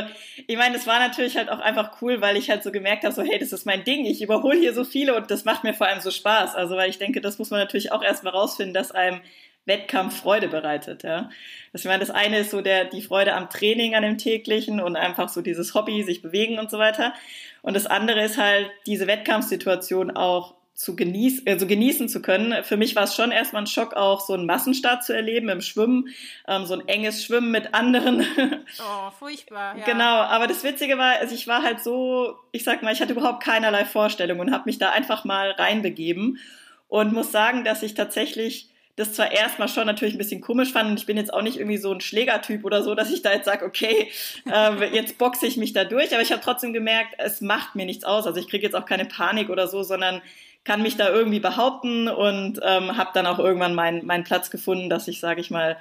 ich 0.48 0.58
meine, 0.58 0.76
es 0.76 0.88
war 0.88 1.00
natürlich 1.00 1.38
halt 1.38 1.50
auch 1.50 1.60
einfach 1.60 2.02
cool, 2.02 2.22
weil 2.22 2.38
ich 2.38 2.50
halt 2.50 2.64
so 2.64 2.72
gemerkt 2.72 3.04
habe, 3.04 3.14
so 3.14 3.22
hey, 3.22 3.40
das 3.40 3.52
ist 3.52 3.66
mein 3.66 3.84
Ding, 3.84 4.06
ich 4.06 4.22
überhole 4.22 4.60
hier 4.60 4.74
so 4.74 4.84
viele 4.84 5.16
und 5.16 5.30
das 5.32 5.46
macht 5.46 5.64
mir 5.64 5.74
vor 5.74 5.88
allem 5.88 6.02
so 6.02 6.12
Spaß. 6.12 6.56
Also 6.56 6.76
weil 6.76 6.90
ich 6.90 6.98
denke, 6.98 7.22
das 7.22 7.40
muss 7.40 7.52
man 7.52 7.60
natürlich 7.60 7.92
auch 7.92 8.04
erstmal 8.04 8.34
rausfinden, 8.34 8.74
dass 8.74 8.92
einem 8.92 9.22
Wettkampf 9.66 10.22
Freude 10.22 10.48
bereitet. 10.48 11.04
Ja. 11.04 11.30
Das, 11.72 11.82
ich 11.82 11.88
meine, 11.88 12.00
das 12.00 12.10
eine 12.10 12.40
ist 12.40 12.52
so 12.52 12.62
der, 12.62 12.86
die 12.86 13.02
Freude 13.02 13.34
am 13.34 13.50
Training, 13.50 13.96
an 13.96 14.04
dem 14.04 14.18
täglichen 14.18 14.82
und 14.82 14.98
einfach 14.98 15.30
so 15.30 15.42
dieses 15.42 15.74
Hobby, 15.76 16.04
sich 16.04 16.22
bewegen 16.22 16.60
und 16.60 16.70
so 16.70 16.80
weiter. 16.80 17.14
Und 17.62 17.76
das 17.76 17.86
andere 17.86 18.24
ist 18.24 18.38
halt 18.38 18.70
diese 18.86 19.08
Wettkampfsituation 19.08 20.12
auch 20.12 20.56
zu 20.80 20.96
genießen, 20.96 21.46
also 21.46 21.68
genießen 21.68 22.08
zu 22.08 22.22
können. 22.22 22.64
Für 22.64 22.78
mich 22.78 22.96
war 22.96 23.04
es 23.04 23.14
schon 23.14 23.32
erstmal 23.32 23.64
ein 23.64 23.68
Schock, 23.68 23.96
auch 23.96 24.22
so 24.22 24.32
einen 24.32 24.46
Massenstart 24.46 25.04
zu 25.04 25.12
erleben 25.12 25.50
im 25.50 25.60
Schwimmen, 25.60 26.08
ähm, 26.48 26.66
so 26.66 26.74
ein 26.74 26.88
enges 26.88 27.22
Schwimmen 27.22 27.52
mit 27.52 27.74
anderen. 27.74 28.26
Oh, 28.80 29.12
furchtbar. 29.18 29.78
Ja. 29.78 29.84
Genau, 29.84 30.22
aber 30.22 30.48
das 30.48 30.64
Witzige 30.64 30.98
war, 30.98 31.18
also 31.20 31.36
ich 31.36 31.48
war 31.48 31.64
halt 31.64 31.82
so, 31.82 32.36
ich 32.54 32.64
sag 32.64 32.82
mal, 32.82 32.94
ich 32.94 33.02
hatte 33.02 33.12
überhaupt 33.12 33.44
keinerlei 33.44 33.84
Vorstellung 33.84 34.40
und 34.40 34.52
habe 34.52 34.64
mich 34.68 34.78
da 34.78 34.92
einfach 34.92 35.26
mal 35.26 35.52
reinbegeben 35.52 36.40
und 36.88 37.12
muss 37.12 37.32
sagen, 37.32 37.66
dass 37.66 37.84
ich 37.84 37.94
tatsächlich 37.94 38.70
das 38.96 39.14
zwar 39.14 39.32
erstmal 39.32 39.68
schon 39.68 39.86
natürlich 39.86 40.16
ein 40.16 40.18
bisschen 40.18 40.42
komisch 40.42 40.72
fand 40.72 40.90
und 40.90 41.00
ich 41.00 41.06
bin 41.06 41.18
jetzt 41.18 41.34
auch 41.34 41.42
nicht 41.42 41.58
irgendwie 41.58 41.78
so 41.78 41.92
ein 41.92 42.02
Schlägertyp 42.02 42.64
oder 42.64 42.84
so, 42.84 42.96
dass 42.96 43.12
ich 43.12 43.22
da 43.22 43.34
jetzt 43.34 43.46
sage, 43.46 43.66
okay, 43.66 44.12
äh, 44.50 44.96
jetzt 44.96 45.18
boxe 45.18 45.46
ich 45.46 45.58
mich 45.58 45.74
da 45.74 45.84
durch, 45.84 46.14
aber 46.14 46.22
ich 46.22 46.32
habe 46.32 46.42
trotzdem 46.42 46.72
gemerkt, 46.72 47.16
es 47.18 47.42
macht 47.42 47.76
mir 47.76 47.86
nichts 47.86 48.04
aus. 48.06 48.28
Also 48.28 48.40
ich 48.40 48.48
kriege 48.48 48.64
jetzt 48.64 48.76
auch 48.76 48.86
keine 48.86 49.06
Panik 49.06 49.50
oder 49.50 49.68
so, 49.68 49.84
sondern 49.84 50.22
kann 50.64 50.82
mich 50.82 50.98
da 50.98 51.10
irgendwie 51.10 51.40
behaupten 51.40 52.08
und 52.08 52.60
ähm, 52.64 52.98
habe 52.98 53.12
dann 53.14 53.26
auch 53.26 53.40
irgendwann 53.40 53.76
meinen 53.76 54.24
Platz 54.24 54.52
gefunden, 54.52 54.90
dass 54.90 55.08
ich, 55.08 55.20
sage 55.20 55.42
ich 55.42 55.50
mal, 55.50 55.78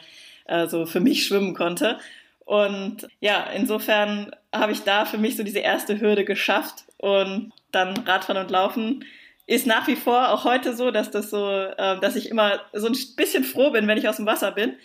äh, 0.47 0.67
so 0.67 0.87
für 0.87 1.01
mich 1.01 1.27
schwimmen 1.27 1.55
konnte. 1.55 1.99
Und 2.45 3.07
ja, 3.21 3.45
insofern 3.55 4.31
habe 4.55 4.73
ich 4.73 4.83
da 4.83 5.05
für 5.05 5.19
mich 5.19 5.37
so 5.37 5.43
diese 5.43 5.59
erste 5.59 6.01
Hürde 6.01 6.25
geschafft 6.25 6.85
und 6.97 7.53
dann 7.71 7.97
Radfahren 7.99 8.43
und 8.43 8.51
Laufen 8.51 9.05
ist 9.47 9.67
nach 9.67 9.87
wie 9.87 9.97
vor 9.97 10.31
auch 10.31 10.45
heute 10.45 10.75
so, 10.75 10.91
dass 10.91 11.11
das 11.11 11.31
so, 11.31 11.51
äh, 11.51 12.01
dass 12.01 12.17
ich 12.17 12.31
immer 12.31 12.61
so 12.73 12.87
ein 12.87 12.97
bisschen 13.17 13.45
froh 13.45 13.71
bin, 13.71 13.87
wenn 13.87 13.99
ich 13.99 14.09
aus 14.09 14.17
dem 14.17 14.27
Wasser 14.27 14.53
bin 14.53 14.77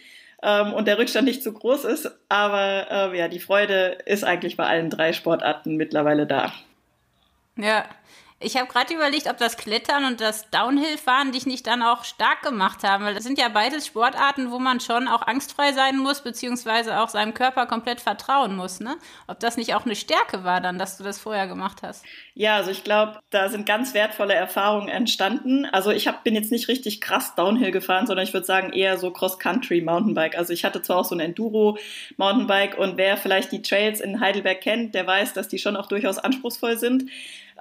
ähm, 0.42 0.74
und 0.74 0.88
der 0.88 0.98
Rückstand 0.98 1.26
nicht 1.26 1.44
zu 1.44 1.54
groß 1.54 1.86
ist. 1.86 2.12
Aber 2.30 2.88
äh, 2.90 3.18
ja, 3.18 3.28
die 3.28 3.40
Freude 3.40 3.98
ist 4.06 4.24
eigentlich 4.24 4.58
bei 4.58 4.66
allen 4.66 4.90
drei 4.90 5.14
Sportarten 5.14 5.76
mittlerweile 5.76 6.28
da. 6.28 6.54
Ja, 7.56 7.86
ich 8.44 8.58
habe 8.58 8.68
gerade 8.68 8.94
überlegt, 8.94 9.28
ob 9.28 9.38
das 9.38 9.58
Klettern 9.58 10.06
und 10.06 10.22
das 10.22 10.50
Downhill-Fahren 10.52 11.32
dich 11.32 11.46
nicht 11.46 11.66
dann 11.66 11.82
auch 11.82 12.04
stark 12.04 12.42
gemacht 12.42 12.84
haben, 12.84 13.06
weil 13.06 13.14
das 13.14 13.24
sind 13.24 13.38
ja 13.38 13.50
beides 13.50 13.88
Sportarten, 13.88 14.52
wo 14.52 14.60
man 14.60 14.80
schon 14.80 15.08
auch 15.08 15.22
angstfrei 15.26 15.74
sein 15.74 15.98
muss, 15.98 16.22
beziehungsweise 16.22 17.00
auch 17.00 17.10
seinem 17.10 17.34
Körper 17.34 17.66
komplett 17.66 18.02
vertrauen 18.02 18.56
muss. 18.56 18.80
Ne? 18.80 18.98
Ob 19.28 19.40
das 19.40 19.58
nicht 19.58 19.76
auch 19.76 19.86
eine 19.86 19.96
Stärke 19.96 20.44
war 20.44 20.62
dann, 20.62 20.78
dass 20.78 20.98
du 20.98 21.04
das 21.04 21.20
vorher 21.20 21.48
gemacht 21.48 21.80
hast? 21.84 22.06
Ja, 22.36 22.58
also 22.58 22.72
ich 22.72 22.84
glaube, 22.84 23.20
da 23.30 23.50
sind 23.50 23.66
ganz 23.66 23.94
wertvolle 23.94 24.34
Erfahrungen 24.34 24.90
entstanden. 24.90 25.66
Also 25.66 25.92
ich 25.92 26.08
hab, 26.08 26.24
bin 26.24 26.36
jetzt 26.36 26.52
nicht 26.52 26.68
richtig 26.68 27.02
krass 27.02 27.36
Downhill 27.36 27.72
gefahren, 27.72 28.08
sondern 28.08 28.26
ich 28.26 28.34
würde 28.34 28.46
sagen 28.46 28.74
eher 28.74 28.98
so 28.98 29.12
Cross-Country 29.12 29.82
Mountainbike. 29.82 30.38
Also 30.38 30.54
ich 30.54 30.66
hatte 30.66 30.82
zwar 30.82 30.98
auch 30.98 31.06
so 31.06 31.16
ein 31.16 31.20
Enduro 31.20 31.78
Mountainbike 32.18 32.78
und 32.78 32.98
wer 32.98 33.18
vielleicht 33.18 33.52
die 33.52 33.62
Trails 33.62 34.02
in 34.02 34.20
Heidelberg 34.20 34.62
kennt, 34.62 34.96
der 34.96 35.08
weiß, 35.08 35.34
dass 35.34 35.48
die 35.48 35.60
schon 35.60 35.76
auch 35.76 35.88
durchaus 35.88 36.18
anspruchsvoll 36.18 36.78
sind. 36.78 37.06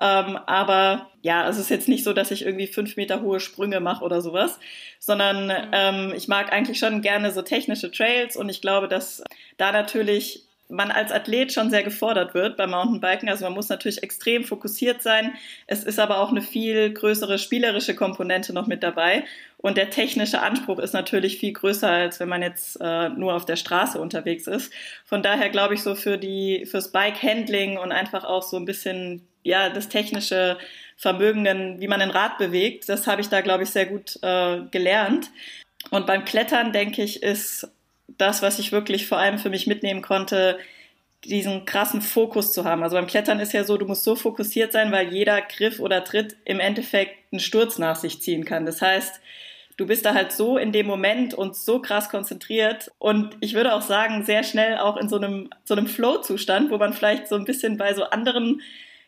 Ähm, 0.02 0.37
aber 0.47 1.11
ja, 1.23 1.49
es 1.49 1.59
ist 1.59 1.71
jetzt 1.71 1.87
nicht 1.87 2.02
so, 2.02 2.12
dass 2.12 2.32
ich 2.32 2.44
irgendwie 2.44 2.66
fünf 2.66 2.97
Meter 2.97 3.23
hohe 3.23 3.38
Sprünge 3.38 3.78
mache 3.78 4.04
oder 4.04 4.21
sowas, 4.21 4.59
sondern 4.99 5.47
mhm. 5.47 5.71
ähm, 5.73 6.12
ich 6.16 6.26
mag 6.26 6.52
eigentlich 6.52 6.80
schon 6.80 7.02
gerne 7.02 7.30
so 7.30 7.42
technische 7.42 7.92
Trails 7.92 8.37
und 8.37 8.49
ich 8.49 8.61
glaube, 8.61 8.88
dass 8.88 9.23
da 9.59 9.71
natürlich 9.71 10.42
man 10.68 10.90
als 10.90 11.12
Athlet 11.12 11.52
schon 11.52 11.71
sehr 11.71 11.82
gefordert 11.82 12.35
wird 12.35 12.56
beim 12.56 12.71
Mountainbiken. 12.71 13.28
Also 13.28 13.44
man 13.44 13.52
muss 13.52 13.68
natürlich 13.68 14.02
extrem 14.02 14.42
fokussiert 14.42 15.02
sein. 15.02 15.35
Es 15.66 15.85
ist 15.85 16.00
aber 16.00 16.18
auch 16.18 16.30
eine 16.30 16.40
viel 16.40 16.92
größere 16.92 17.38
spielerische 17.38 17.94
Komponente 17.94 18.54
noch 18.54 18.66
mit 18.66 18.82
dabei. 18.82 19.25
Und 19.59 19.76
der 19.76 19.90
technische 19.90 20.40
Anspruch 20.40 20.78
ist 20.78 20.94
natürlich 20.94 21.38
viel 21.38 21.52
größer, 21.52 21.90
als 21.90 22.21
wenn 22.21 22.28
man 22.28 22.40
jetzt 22.40 22.78
äh, 22.80 23.11
nur 23.11 23.35
auf 23.35 23.44
der 23.44 23.56
Straße 23.56 24.00
unterwegs 24.00 24.47
ist. 24.47 24.73
Von 25.04 25.23
daher 25.23 25.50
glaube 25.50 25.75
ich 25.75 25.82
so 25.82 25.94
für 25.94 26.16
die, 26.16 26.64
fürs 26.64 26.90
Bike-Handling 26.90 27.76
und 27.76 27.92
einfach 27.92 28.25
auch 28.25 28.42
so 28.42 28.56
ein 28.56 28.64
bisschen 28.64 29.28
ja, 29.42 29.70
das 29.70 29.88
technische 29.88 30.58
Vermögen, 30.96 31.80
wie 31.80 31.88
man 31.88 32.00
ein 32.00 32.11
Rad 32.11 32.38
bewegt, 32.38 32.88
das 32.88 33.06
habe 33.06 33.20
ich 33.20 33.28
da, 33.28 33.40
glaube 33.40 33.64
ich, 33.64 33.70
sehr 33.70 33.87
gut 33.87 34.18
äh, 34.22 34.61
gelernt. 34.70 35.30
Und 35.90 36.06
beim 36.06 36.25
Klettern, 36.25 36.72
denke 36.72 37.02
ich, 37.02 37.22
ist 37.22 37.68
das, 38.18 38.42
was 38.42 38.58
ich 38.58 38.72
wirklich 38.72 39.06
vor 39.06 39.18
allem 39.18 39.38
für 39.38 39.50
mich 39.50 39.66
mitnehmen 39.66 40.02
konnte, 40.02 40.58
diesen 41.25 41.64
krassen 41.64 42.02
Fokus 42.02 42.52
zu 42.52 42.64
haben. 42.64 42.82
Also 42.82 42.96
beim 42.96 43.06
Klettern 43.06 43.40
ist 43.40 43.52
ja 43.52 43.64
so, 43.64 43.76
du 43.76 43.87
musst 43.87 44.04
so 44.04 44.16
fokussiert 44.16 44.72
sein, 44.72 44.90
weil 44.90 45.12
jeder 45.12 45.40
Griff 45.40 45.78
oder 45.78 46.04
Tritt 46.04 46.37
im 46.44 46.61
Endeffekt 46.61 47.32
einen 47.32 47.40
Sturz 47.40 47.78
nach 47.78 47.96
sich 47.96 48.20
ziehen 48.20 48.44
kann. 48.44 48.66
Das 48.66 48.82
heißt, 48.82 49.20
du 49.76 49.87
bist 49.87 50.04
da 50.04 50.14
halt 50.14 50.32
so 50.32 50.58
in 50.58 50.72
dem 50.72 50.87
Moment 50.87 51.34
und 51.34 51.56
so 51.56 51.80
krass 51.80 52.08
konzentriert 52.08 52.90
und 52.99 53.37
ich 53.40 53.54
würde 53.54 53.75
auch 53.75 53.82
sagen, 53.82 54.25
sehr 54.25 54.42
schnell 54.42 54.78
auch 54.78 54.96
in 54.96 55.08
so 55.08 55.16
einem, 55.16 55.50
so 55.64 55.75
einem 55.75 55.87
Flow-Zustand, 55.87 56.70
wo 56.70 56.78
man 56.78 56.92
vielleicht 56.92 57.28
so 57.28 57.37
ein 57.37 57.44
bisschen 57.44 57.76
bei 57.78 57.94
so 57.94 58.04
anderen 58.04 58.61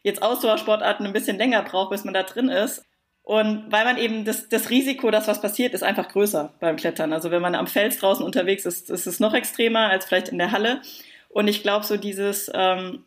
jetzt 0.04 0.22
Ausdauersportarten 0.22 1.04
ein 1.04 1.12
bisschen 1.12 1.38
länger 1.38 1.62
braucht, 1.62 1.90
bis 1.90 2.04
man 2.04 2.14
da 2.14 2.22
drin 2.22 2.48
ist. 2.48 2.84
Und 3.24 3.72
weil 3.72 3.86
man 3.86 3.96
eben 3.96 4.26
das, 4.26 4.50
das 4.50 4.68
Risiko, 4.68 5.10
dass 5.10 5.26
was 5.26 5.40
passiert, 5.40 5.72
ist 5.72 5.82
einfach 5.82 6.08
größer 6.08 6.52
beim 6.60 6.76
Klettern. 6.76 7.12
Also 7.14 7.30
wenn 7.30 7.40
man 7.40 7.54
am 7.54 7.66
Fels 7.66 7.98
draußen 7.98 8.24
unterwegs 8.24 8.66
ist, 8.66 8.90
ist 8.90 9.06
es 9.06 9.18
noch 9.18 9.32
extremer 9.32 9.88
als 9.88 10.04
vielleicht 10.04 10.28
in 10.28 10.38
der 10.38 10.52
Halle. 10.52 10.82
Und 11.30 11.48
ich 11.48 11.62
glaube, 11.62 11.86
so 11.86 11.96
dieses, 11.96 12.50
ähm, 12.54 13.04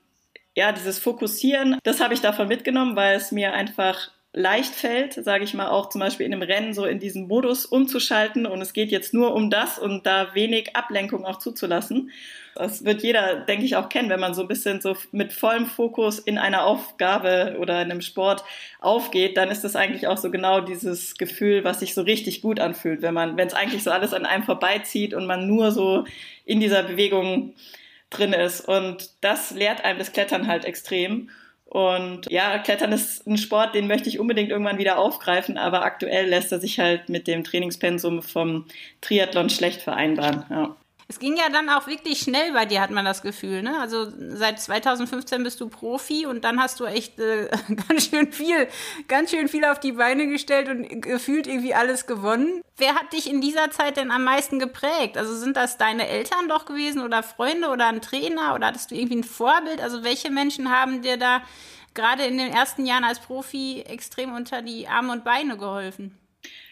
ja, 0.56 0.72
dieses 0.72 0.98
Fokussieren, 0.98 1.78
das 1.84 2.02
habe 2.02 2.16
ich 2.16 2.22
davon 2.22 2.48
mitgenommen, 2.48 2.96
weil 2.96 3.16
es 3.16 3.32
mir 3.32 3.54
einfach 3.54 4.10
leicht 4.38 4.76
fällt, 4.76 5.14
sage 5.14 5.44
ich 5.44 5.56
mal, 5.56 5.70
auch 5.70 5.90
zum 5.90 6.00
Beispiel 6.00 6.26
in 6.26 6.34
einem 6.34 6.44
Rennen 6.44 6.74
so 6.74 6.86
in 6.86 7.00
diesen 7.00 7.28
Modus 7.28 7.66
umzuschalten 7.66 8.46
und 8.46 8.62
es 8.62 8.74
geht 8.74 8.92
jetzt 8.92 9.14
nur 9.14 9.34
um 9.34 9.50
das 9.50 9.80
und 9.80 10.06
da 10.06 10.36
wenig 10.36 10.76
Ablenkung 10.76 11.26
auch 11.26 11.40
zuzulassen. 11.40 12.12
Das 12.54 12.86
wird 12.86 13.02
jeder, 13.02 13.38
denke 13.42 13.66
ich, 13.66 13.76
auch 13.76 13.90
kennen, 13.90 14.10
wenn 14.10 14.20
man 14.20 14.36
so 14.36 14.44
ein 14.44 14.48
bisschen 14.48 14.80
so 14.80 14.96
mit 15.12 15.34
vollem 15.34 15.66
Fokus 15.66 16.20
in 16.20 16.38
einer 16.38 16.66
Aufgabe 16.66 17.58
oder 17.60 17.82
in 17.82 17.90
einem 17.90 18.02
Sport 18.02 18.44
aufgeht, 18.80 19.38
dann 19.38 19.50
ist 19.50 19.64
das 19.64 19.76
eigentlich 19.76 20.08
auch 20.08 20.18
so 20.18 20.30
genau 20.30 20.62
dieses 20.62 21.18
Gefühl, 21.18 21.64
was 21.64 21.80
sich 21.80 21.96
so 21.96 22.02
richtig 22.02 22.42
gut 22.44 22.60
anfühlt, 22.60 23.02
wenn 23.02 23.16
man, 23.16 23.38
wenn 23.38 23.48
es 23.48 23.56
eigentlich 23.56 23.84
so 23.84 23.92
alles 23.92 24.14
an 24.14 24.26
einem 24.26 24.44
vorbeizieht 24.44 25.16
und 25.16 25.26
man 25.26 25.48
nur 25.48 25.72
so 25.72 26.06
in 26.46 26.60
dieser 26.60 26.84
Bewegung 26.84 27.56
drin 28.12 28.34
ist. 28.34 28.62
Und 28.62 29.10
das 29.22 29.52
lehrt 29.52 29.84
einem 29.84 29.98
das 29.98 30.14
Klettern 30.14 30.48
halt 30.48 30.64
extrem. 30.66 31.30
Und 31.70 32.32
ja, 32.32 32.60
Klettern 32.60 32.94
ist 32.94 33.28
ein 33.28 33.38
Sport, 33.38 33.76
den 33.76 33.88
möchte 33.88 34.08
ich 34.08 34.20
unbedingt 34.20 34.50
irgendwann 34.50 34.78
wieder 34.78 34.98
aufgreifen, 34.98 35.58
aber 35.58 35.84
aktuell 35.84 36.28
lässt 36.28 36.52
er 36.52 36.60
sich 36.60 36.80
halt 36.80 37.10
mit 37.10 37.28
dem 37.28 37.44
Trainingspensum 37.44 38.22
vom 38.22 38.66
Triathlon 39.02 39.50
schlecht 39.50 39.82
vereinbaren. 39.82 40.46
Ja. 40.50 40.78
Es 41.10 41.20
ging 41.20 41.38
ja 41.38 41.48
dann 41.50 41.70
auch 41.70 41.88
wirklich 41.88 42.20
schnell 42.20 42.52
bei 42.52 42.66
dir, 42.66 42.82
hat 42.82 42.92
man 42.92 43.06
das 43.06 43.22
Gefühl. 43.22 43.62
Ne? 43.62 43.80
Also 43.80 44.12
seit 44.18 44.60
2015 44.60 45.42
bist 45.42 45.62
du 45.62 45.70
Profi 45.70 46.26
und 46.26 46.44
dann 46.44 46.60
hast 46.62 46.82
du 46.82 46.86
echt 46.86 47.18
äh, 47.20 47.48
ganz 47.88 48.10
schön 48.10 48.34
viel, 48.34 48.68
ganz 49.08 49.32
schön 49.32 49.48
viel 49.48 49.64
auf 49.64 49.80
die 49.80 49.94
Beine 49.94 50.28
gestellt 50.28 50.68
und 50.68 51.02
gefühlt 51.02 51.48
irgendwie 51.48 51.74
alles 51.74 52.08
gewonnen. 52.08 52.62
Wer 52.76 52.96
hat 52.96 53.14
dich 53.14 53.30
in 53.30 53.40
dieser 53.40 53.72
Zeit 53.72 53.96
denn 53.96 54.12
am 54.12 54.26
meisten 54.26 54.60
geprägt? 54.60 55.18
Also 55.18 55.34
sind 55.34 55.56
das 55.56 55.78
deine 55.78 56.08
Eltern 56.08 56.50
doch 56.50 56.66
gewesen 56.66 57.02
oder 57.02 57.24
Freunde 57.24 57.70
oder 57.70 57.88
ein 57.88 58.02
Trainer 58.02 58.54
oder 58.54 58.68
hattest 58.68 58.92
du 58.92 58.96
irgendwie 58.96 59.20
ein 59.20 59.24
Vorbild? 59.24 59.82
Also 59.82 60.04
welche 60.04 60.30
Menschen 60.30 60.70
haben 60.70 61.02
dir 61.02 61.16
da 61.16 61.42
gerade 61.94 62.26
in 62.26 62.38
den 62.38 62.52
ersten 62.52 62.86
Jahren 62.86 63.06
als 63.06 63.20
Profi 63.20 63.82
extrem 63.88 64.34
unter 64.34 64.62
die 64.62 64.90
Arme 64.90 65.14
und 65.14 65.24
Beine 65.24 65.58
geholfen? 65.58 66.18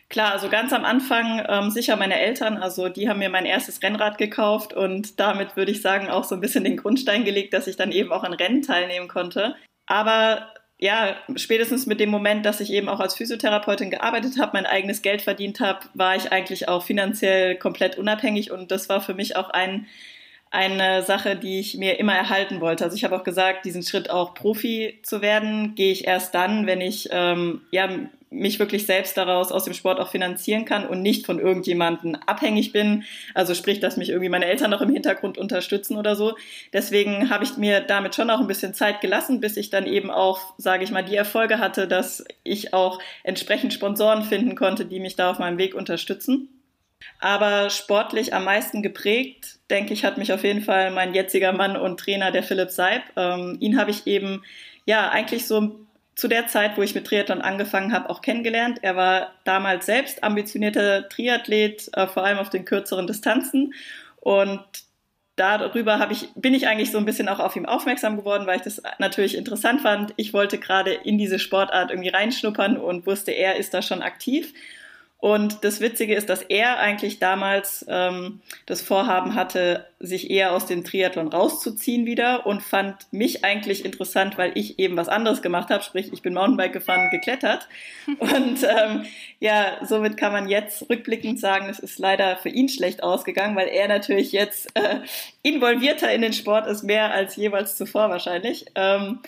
Klar, 0.07 0.33
also 0.33 0.49
ganz 0.49 0.71
am 0.71 0.85
Anfang 0.85 1.43
ähm, 1.49 1.71
sicher 1.71 1.95
meine 1.95 2.19
Eltern, 2.19 2.57
also 2.57 2.89
die 2.89 3.09
haben 3.09 3.19
mir 3.19 3.29
mein 3.29 3.45
erstes 3.45 3.81
Rennrad 3.81 4.19
gekauft 4.19 4.73
und 4.73 5.19
damit 5.19 5.57
würde 5.57 5.71
ich 5.71 5.81
sagen 5.81 6.09
auch 6.09 6.23
so 6.23 6.35
ein 6.35 6.41
bisschen 6.41 6.63
den 6.63 6.77
Grundstein 6.77 7.25
gelegt, 7.25 7.53
dass 7.53 7.65
ich 7.65 7.75
dann 7.75 7.91
eben 7.91 8.11
auch 8.11 8.23
an 8.23 8.33
Rennen 8.33 8.61
teilnehmen 8.61 9.07
konnte. 9.07 9.55
Aber 9.87 10.53
ja, 10.77 11.15
spätestens 11.35 11.87
mit 11.87 11.99
dem 11.99 12.09
Moment, 12.09 12.45
dass 12.45 12.59
ich 12.59 12.71
eben 12.71 12.87
auch 12.87 12.99
als 12.99 13.15
Physiotherapeutin 13.15 13.89
gearbeitet 13.89 14.37
habe, 14.39 14.51
mein 14.53 14.67
eigenes 14.67 15.01
Geld 15.01 15.23
verdient 15.23 15.59
habe, 15.59 15.79
war 15.95 16.15
ich 16.15 16.31
eigentlich 16.31 16.67
auch 16.69 16.83
finanziell 16.83 17.55
komplett 17.55 17.97
unabhängig 17.97 18.51
und 18.51 18.71
das 18.71 18.89
war 18.89 19.01
für 19.01 19.15
mich 19.15 19.35
auch 19.35 19.49
ein 19.49 19.87
eine 20.51 21.03
Sache, 21.03 21.35
die 21.35 21.59
ich 21.59 21.75
mir 21.75 21.99
immer 21.99 22.15
erhalten 22.15 22.61
wollte. 22.61 22.85
Also 22.85 22.95
ich 22.95 23.03
habe 23.03 23.15
auch 23.15 23.23
gesagt, 23.23 23.65
diesen 23.65 23.83
Schritt 23.83 24.09
auch 24.09 24.33
Profi 24.33 24.99
zu 25.03 25.21
werden, 25.21 25.75
gehe 25.75 25.91
ich 25.91 26.07
erst 26.07 26.33
dann, 26.33 26.65
wenn 26.65 26.79
ich 26.79 27.09
ähm, 27.11 27.61
ja, 27.71 27.89
mich 28.35 28.59
wirklich 28.59 28.85
selbst 28.85 29.17
daraus 29.17 29.51
aus 29.51 29.63
dem 29.63 29.73
Sport 29.73 29.99
auch 29.99 30.09
finanzieren 30.09 30.65
kann 30.65 30.87
und 30.87 31.01
nicht 31.01 31.25
von 31.25 31.39
irgendjemandem 31.39 32.15
abhängig 32.25 32.71
bin. 32.71 33.03
Also 33.33 33.53
sprich, 33.53 33.79
dass 33.79 33.97
mich 33.97 34.09
irgendwie 34.09 34.29
meine 34.29 34.45
Eltern 34.45 34.71
noch 34.71 34.81
im 34.81 34.91
Hintergrund 34.91 35.37
unterstützen 35.37 35.97
oder 35.97 36.15
so. 36.15 36.35
Deswegen 36.73 37.29
habe 37.29 37.43
ich 37.43 37.57
mir 37.57 37.81
damit 37.81 38.15
schon 38.15 38.29
auch 38.29 38.39
ein 38.39 38.47
bisschen 38.47 38.73
Zeit 38.73 39.01
gelassen, 39.01 39.39
bis 39.39 39.57
ich 39.57 39.69
dann 39.69 39.85
eben 39.85 40.11
auch, 40.11 40.53
sage 40.57 40.83
ich 40.83 40.91
mal, 40.91 41.03
die 41.03 41.15
Erfolge 41.15 41.59
hatte, 41.59 41.87
dass 41.87 42.23
ich 42.43 42.73
auch 42.73 42.99
entsprechend 43.23 43.73
Sponsoren 43.73 44.23
finden 44.23 44.55
konnte, 44.55 44.85
die 44.85 44.99
mich 44.99 45.15
da 45.15 45.31
auf 45.31 45.39
meinem 45.39 45.57
Weg 45.57 45.75
unterstützen. 45.75 46.49
Aber 47.19 47.69
sportlich 47.69 48.33
am 48.33 48.45
meisten 48.45 48.81
geprägt, 48.81 49.59
denke 49.69 49.93
ich, 49.93 50.05
hat 50.05 50.17
mich 50.17 50.33
auf 50.33 50.43
jeden 50.43 50.61
Fall 50.61 50.91
mein 50.91 51.13
jetziger 51.13 51.53
Mann 51.53 51.77
und 51.77 51.99
Trainer, 51.99 52.31
der 52.31 52.43
Philipp 52.43 52.71
Seib. 52.71 53.03
Ähm, 53.15 53.57
ihn 53.59 53.79
habe 53.79 53.91
ich 53.91 54.07
eben 54.07 54.43
ja 54.85 55.09
eigentlich 55.09 55.47
so 55.47 55.84
zu 56.15 56.29
der 56.29 56.47
Zeit, 56.47 56.77
wo 56.77 56.81
ich 56.81 56.95
mit 56.95 57.05
Triathlon 57.05 57.41
angefangen 57.41 57.91
habe, 57.91 58.09
auch 58.09 58.21
kennengelernt. 58.21 58.79
Er 58.81 58.95
war 58.95 59.33
damals 59.43 59.85
selbst 59.85 60.23
ambitionierter 60.23 61.09
Triathlet, 61.09 61.89
äh, 61.93 62.07
vor 62.07 62.23
allem 62.23 62.37
auf 62.37 62.49
den 62.49 62.65
kürzeren 62.65 63.05
Distanzen. 63.05 63.73
Und 64.21 64.63
darüber 65.35 66.07
ich, 66.09 66.29
bin 66.35 66.53
ich 66.53 66.67
eigentlich 66.67 66.91
so 66.91 66.97
ein 66.97 67.05
bisschen 67.05 67.27
auch 67.27 67.39
auf 67.39 67.57
ihn 67.57 67.65
aufmerksam 67.65 68.15
geworden, 68.15 68.47
weil 68.47 68.57
ich 68.57 68.63
das 68.63 68.81
natürlich 68.97 69.35
interessant 69.35 69.81
fand. 69.81 70.13
Ich 70.15 70.33
wollte 70.33 70.57
gerade 70.57 70.93
in 70.93 71.17
diese 71.17 71.39
Sportart 71.39 71.91
irgendwie 71.91 72.09
reinschnuppern 72.09 72.77
und 72.77 73.05
wusste, 73.05 73.31
er 73.31 73.57
ist 73.57 73.73
da 73.73 73.81
schon 73.81 74.01
aktiv. 74.01 74.53
Und 75.17 75.63
das 75.63 75.79
Witzige 75.79 76.13
ist, 76.13 76.29
dass 76.29 76.43
er 76.43 76.77
eigentlich 76.77 77.19
damals 77.19 77.83
ähm, 77.89 78.41
das 78.65 78.81
Vorhaben 78.81 79.33
hatte, 79.33 79.87
sich 79.99 80.29
eher 80.29 80.51
aus 80.51 80.67
dem 80.67 80.83
Triathlon 80.83 81.29
rauszuziehen 81.29 82.05
wieder 82.05 82.45
und 82.45 82.61
fand 82.61 83.11
mich 83.11 83.43
eigentlich 83.43 83.85
interessant, 83.85 84.37
weil 84.37 84.51
ich 84.55 84.77
eben 84.77 84.97
was 84.97 85.07
anderes 85.07 85.41
gemacht 85.41 85.69
habe, 85.69 85.83
sprich 85.83 86.11
ich 86.13 86.21
bin 86.21 86.33
Mountainbike 86.33 86.73
gefahren, 86.73 87.09
geklettert. 87.09 87.67
Und 88.19 88.63
ähm, 88.63 89.05
ja, 89.39 89.77
somit 89.83 90.17
kann 90.17 90.31
man 90.31 90.47
jetzt 90.47 90.87
rückblickend 90.89 91.39
sagen, 91.39 91.69
es 91.69 91.79
ist 91.79 91.97
leider 91.97 92.37
für 92.37 92.49
ihn 92.49 92.69
schlecht 92.69 93.01
ausgegangen, 93.01 93.55
weil 93.55 93.69
er 93.69 93.87
natürlich 93.87 94.31
jetzt 94.31 94.69
äh, 94.75 94.99
involvierter 95.41 96.11
in 96.13 96.21
den 96.21 96.33
Sport 96.33 96.67
ist, 96.67 96.83
mehr 96.83 97.11
als 97.11 97.35
jeweils 97.35 97.77
zuvor 97.77 98.09
wahrscheinlich. 98.09 98.65
Ähm, 98.75 99.21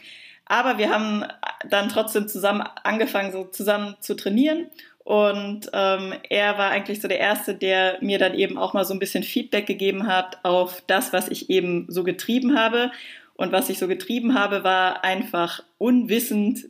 aber 0.46 0.77
wir 0.77 0.91
haben 0.91 1.25
dann 1.70 1.89
trotzdem 1.89 2.27
zusammen 2.27 2.62
angefangen, 2.84 3.32
so 3.32 3.46
zusammen 3.46 3.96
zu 4.00 4.15
trainieren 4.15 4.70
und 5.08 5.70
ähm, 5.72 6.16
er 6.30 6.58
war 6.58 6.72
eigentlich 6.72 7.00
so 7.00 7.08
der 7.08 7.20
Erste, 7.20 7.56
der 7.56 7.98
mir 8.02 8.20
dann 8.20 8.34
eben 8.34 8.58
auch 8.58 8.74
mal 8.74 8.84
so 8.84 8.94
ein 8.94 9.00
bisschen 9.00 9.24
Feedback 9.24 9.66
gegeben 9.66 10.06
hat 10.06 10.40
auf 10.44 10.84
das, 10.86 11.14
was 11.14 11.30
ich 11.30 11.50
eben 11.50 11.86
so 11.88 12.04
getrieben 12.04 12.60
habe. 12.60 12.92
Und 13.38 13.54
was 13.54 13.70
ich 13.70 13.80
so 13.80 13.88
getrieben 13.88 14.34
habe, 14.34 14.66
war 14.66 15.06
einfach 15.06 15.64
unwissend 15.78 16.68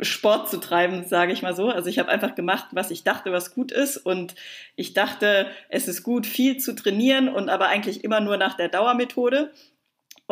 Sport 0.00 0.48
zu 0.48 0.60
treiben, 0.60 1.06
sage 1.08 1.32
ich 1.32 1.42
mal 1.42 1.56
so. 1.56 1.70
Also 1.70 1.88
ich 1.88 1.98
habe 1.98 2.08
einfach 2.08 2.36
gemacht, 2.36 2.66
was 2.70 2.92
ich 2.92 3.02
dachte, 3.02 3.32
was 3.32 3.52
gut 3.52 3.72
ist. 3.72 3.96
Und 3.96 4.36
ich 4.76 4.94
dachte, 4.94 5.48
es 5.68 5.88
ist 5.88 6.04
gut, 6.04 6.24
viel 6.24 6.58
zu 6.58 6.76
trainieren 6.76 7.28
und 7.28 7.48
aber 7.48 7.66
eigentlich 7.66 8.04
immer 8.04 8.20
nur 8.20 8.36
nach 8.36 8.56
der 8.56 8.68
Dauermethode. 8.68 9.50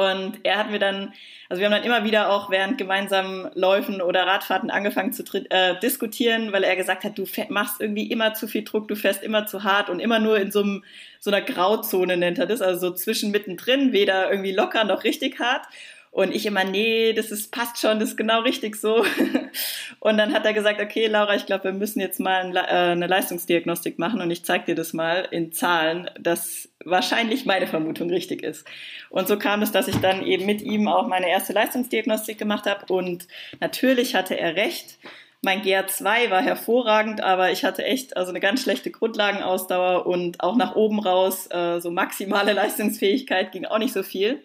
Und 0.00 0.40
er 0.44 0.56
hat 0.56 0.70
mir 0.70 0.78
dann, 0.78 1.12
also 1.50 1.60
wir 1.60 1.66
haben 1.66 1.74
dann 1.74 1.82
immer 1.82 2.04
wieder 2.04 2.30
auch 2.30 2.48
während 2.48 2.78
gemeinsamen 2.78 3.50
Läufen 3.54 4.00
oder 4.00 4.26
Radfahrten 4.26 4.70
angefangen 4.70 5.12
zu 5.12 5.24
äh, 5.50 5.78
diskutieren, 5.80 6.52
weil 6.52 6.64
er 6.64 6.74
gesagt 6.74 7.04
hat, 7.04 7.18
du 7.18 7.26
machst 7.50 7.82
irgendwie 7.82 8.10
immer 8.10 8.32
zu 8.32 8.48
viel 8.48 8.64
Druck, 8.64 8.88
du 8.88 8.96
fährst 8.96 9.22
immer 9.22 9.44
zu 9.44 9.62
hart 9.62 9.90
und 9.90 10.00
immer 10.00 10.18
nur 10.18 10.38
in 10.38 10.50
so, 10.50 10.62
einem, 10.62 10.84
so 11.18 11.30
einer 11.30 11.42
Grauzone 11.42 12.16
nennt 12.16 12.38
er 12.38 12.46
das, 12.46 12.62
also 12.62 12.88
so 12.88 12.94
zwischen 12.94 13.30
mittendrin, 13.30 13.92
weder 13.92 14.30
irgendwie 14.30 14.52
locker 14.52 14.84
noch 14.84 15.04
richtig 15.04 15.38
hart. 15.38 15.66
Und 16.12 16.34
ich 16.34 16.46
immer, 16.46 16.64
nee, 16.64 17.12
das 17.12 17.30
ist, 17.30 17.52
passt 17.52 17.78
schon, 17.78 18.00
das 18.00 18.10
ist 18.10 18.16
genau 18.16 18.40
richtig 18.40 18.76
so. 18.76 19.04
Und 20.00 20.16
dann 20.16 20.32
hat 20.32 20.46
er 20.46 20.54
gesagt, 20.54 20.80
okay, 20.80 21.08
Laura, 21.08 21.36
ich 21.36 21.44
glaube, 21.44 21.64
wir 21.64 21.72
müssen 21.72 22.00
jetzt 22.00 22.20
mal 22.20 22.56
äh, 22.56 22.60
eine 22.60 23.06
Leistungsdiagnostik 23.06 23.98
machen 23.98 24.22
und 24.22 24.30
ich 24.30 24.44
zeige 24.44 24.64
dir 24.64 24.74
das 24.74 24.94
mal 24.94 25.28
in 25.30 25.52
Zahlen, 25.52 26.10
dass 26.18 26.69
wahrscheinlich 26.84 27.46
meine 27.46 27.66
Vermutung 27.66 28.10
richtig 28.10 28.42
ist. 28.42 28.66
Und 29.10 29.28
so 29.28 29.38
kam 29.38 29.62
es, 29.62 29.72
dass 29.72 29.88
ich 29.88 29.96
dann 29.96 30.24
eben 30.24 30.46
mit 30.46 30.62
ihm 30.62 30.88
auch 30.88 31.06
meine 31.06 31.28
erste 31.28 31.52
Leistungsdiagnostik 31.52 32.38
gemacht 32.38 32.66
habe. 32.66 32.92
Und 32.92 33.26
natürlich 33.60 34.14
hatte 34.14 34.38
er 34.38 34.56
recht. 34.56 34.98
Mein 35.42 35.62
GR2 35.62 36.30
war 36.30 36.42
hervorragend, 36.42 37.22
aber 37.22 37.50
ich 37.50 37.64
hatte 37.64 37.84
echt 37.84 38.16
also 38.16 38.30
eine 38.30 38.40
ganz 38.40 38.62
schlechte 38.62 38.90
Grundlagenausdauer 38.90 40.06
und 40.06 40.42
auch 40.42 40.56
nach 40.56 40.76
oben 40.76 41.00
raus 41.00 41.46
äh, 41.50 41.80
so 41.80 41.90
maximale 41.90 42.52
Leistungsfähigkeit 42.54 43.52
ging 43.52 43.64
auch 43.64 43.78
nicht 43.78 43.94
so 43.94 44.02
viel. 44.02 44.42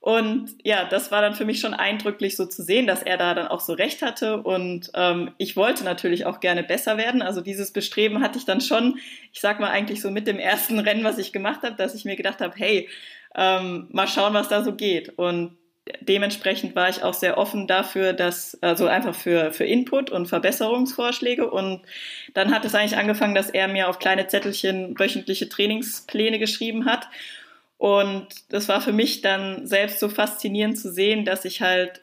Und 0.00 0.56
ja, 0.62 0.84
das 0.84 1.10
war 1.10 1.22
dann 1.22 1.34
für 1.34 1.44
mich 1.44 1.60
schon 1.60 1.74
eindrücklich 1.74 2.36
so 2.36 2.46
zu 2.46 2.62
sehen, 2.62 2.86
dass 2.86 3.02
er 3.02 3.16
da 3.16 3.34
dann 3.34 3.48
auch 3.48 3.60
so 3.60 3.72
recht 3.72 4.00
hatte. 4.00 4.40
Und 4.42 4.90
ähm, 4.94 5.32
ich 5.38 5.56
wollte 5.56 5.82
natürlich 5.84 6.24
auch 6.24 6.40
gerne 6.40 6.62
besser 6.62 6.96
werden. 6.96 7.20
Also 7.20 7.40
dieses 7.40 7.72
Bestreben 7.72 8.22
hatte 8.22 8.38
ich 8.38 8.44
dann 8.44 8.60
schon, 8.60 8.98
ich 9.32 9.40
sag 9.40 9.58
mal 9.58 9.70
eigentlich 9.70 10.00
so 10.00 10.10
mit 10.10 10.26
dem 10.26 10.38
ersten 10.38 10.78
Rennen, 10.78 11.04
was 11.04 11.18
ich 11.18 11.32
gemacht 11.32 11.62
habe, 11.62 11.74
dass 11.74 11.94
ich 11.94 12.04
mir 12.04 12.16
gedacht 12.16 12.40
habe, 12.40 12.54
hey, 12.56 12.88
ähm, 13.34 13.88
mal 13.90 14.06
schauen, 14.06 14.34
was 14.34 14.48
da 14.48 14.62
so 14.62 14.74
geht. 14.74 15.18
Und 15.18 15.56
dementsprechend 16.00 16.76
war 16.76 16.88
ich 16.88 17.02
auch 17.02 17.14
sehr 17.14 17.36
offen 17.36 17.66
dafür, 17.66 18.12
dass, 18.12 18.56
also 18.62 18.86
einfach 18.86 19.14
für, 19.14 19.52
für 19.52 19.64
Input 19.64 20.10
und 20.10 20.26
Verbesserungsvorschläge. 20.26 21.50
Und 21.50 21.82
dann 22.34 22.54
hat 22.54 22.64
es 22.64 22.74
eigentlich 22.74 22.96
angefangen, 22.96 23.34
dass 23.34 23.50
er 23.50 23.68
mir 23.68 23.88
auf 23.88 23.98
kleine 23.98 24.28
Zettelchen 24.28 24.98
wöchentliche 24.98 25.48
Trainingspläne 25.48 26.38
geschrieben 26.38 26.86
hat. 26.86 27.08
Und 27.78 28.26
das 28.50 28.68
war 28.68 28.80
für 28.80 28.92
mich 28.92 29.22
dann 29.22 29.66
selbst 29.66 30.00
so 30.00 30.08
faszinierend 30.08 30.78
zu 30.78 30.92
sehen, 30.92 31.24
dass 31.24 31.44
ich 31.44 31.62
halt 31.62 32.02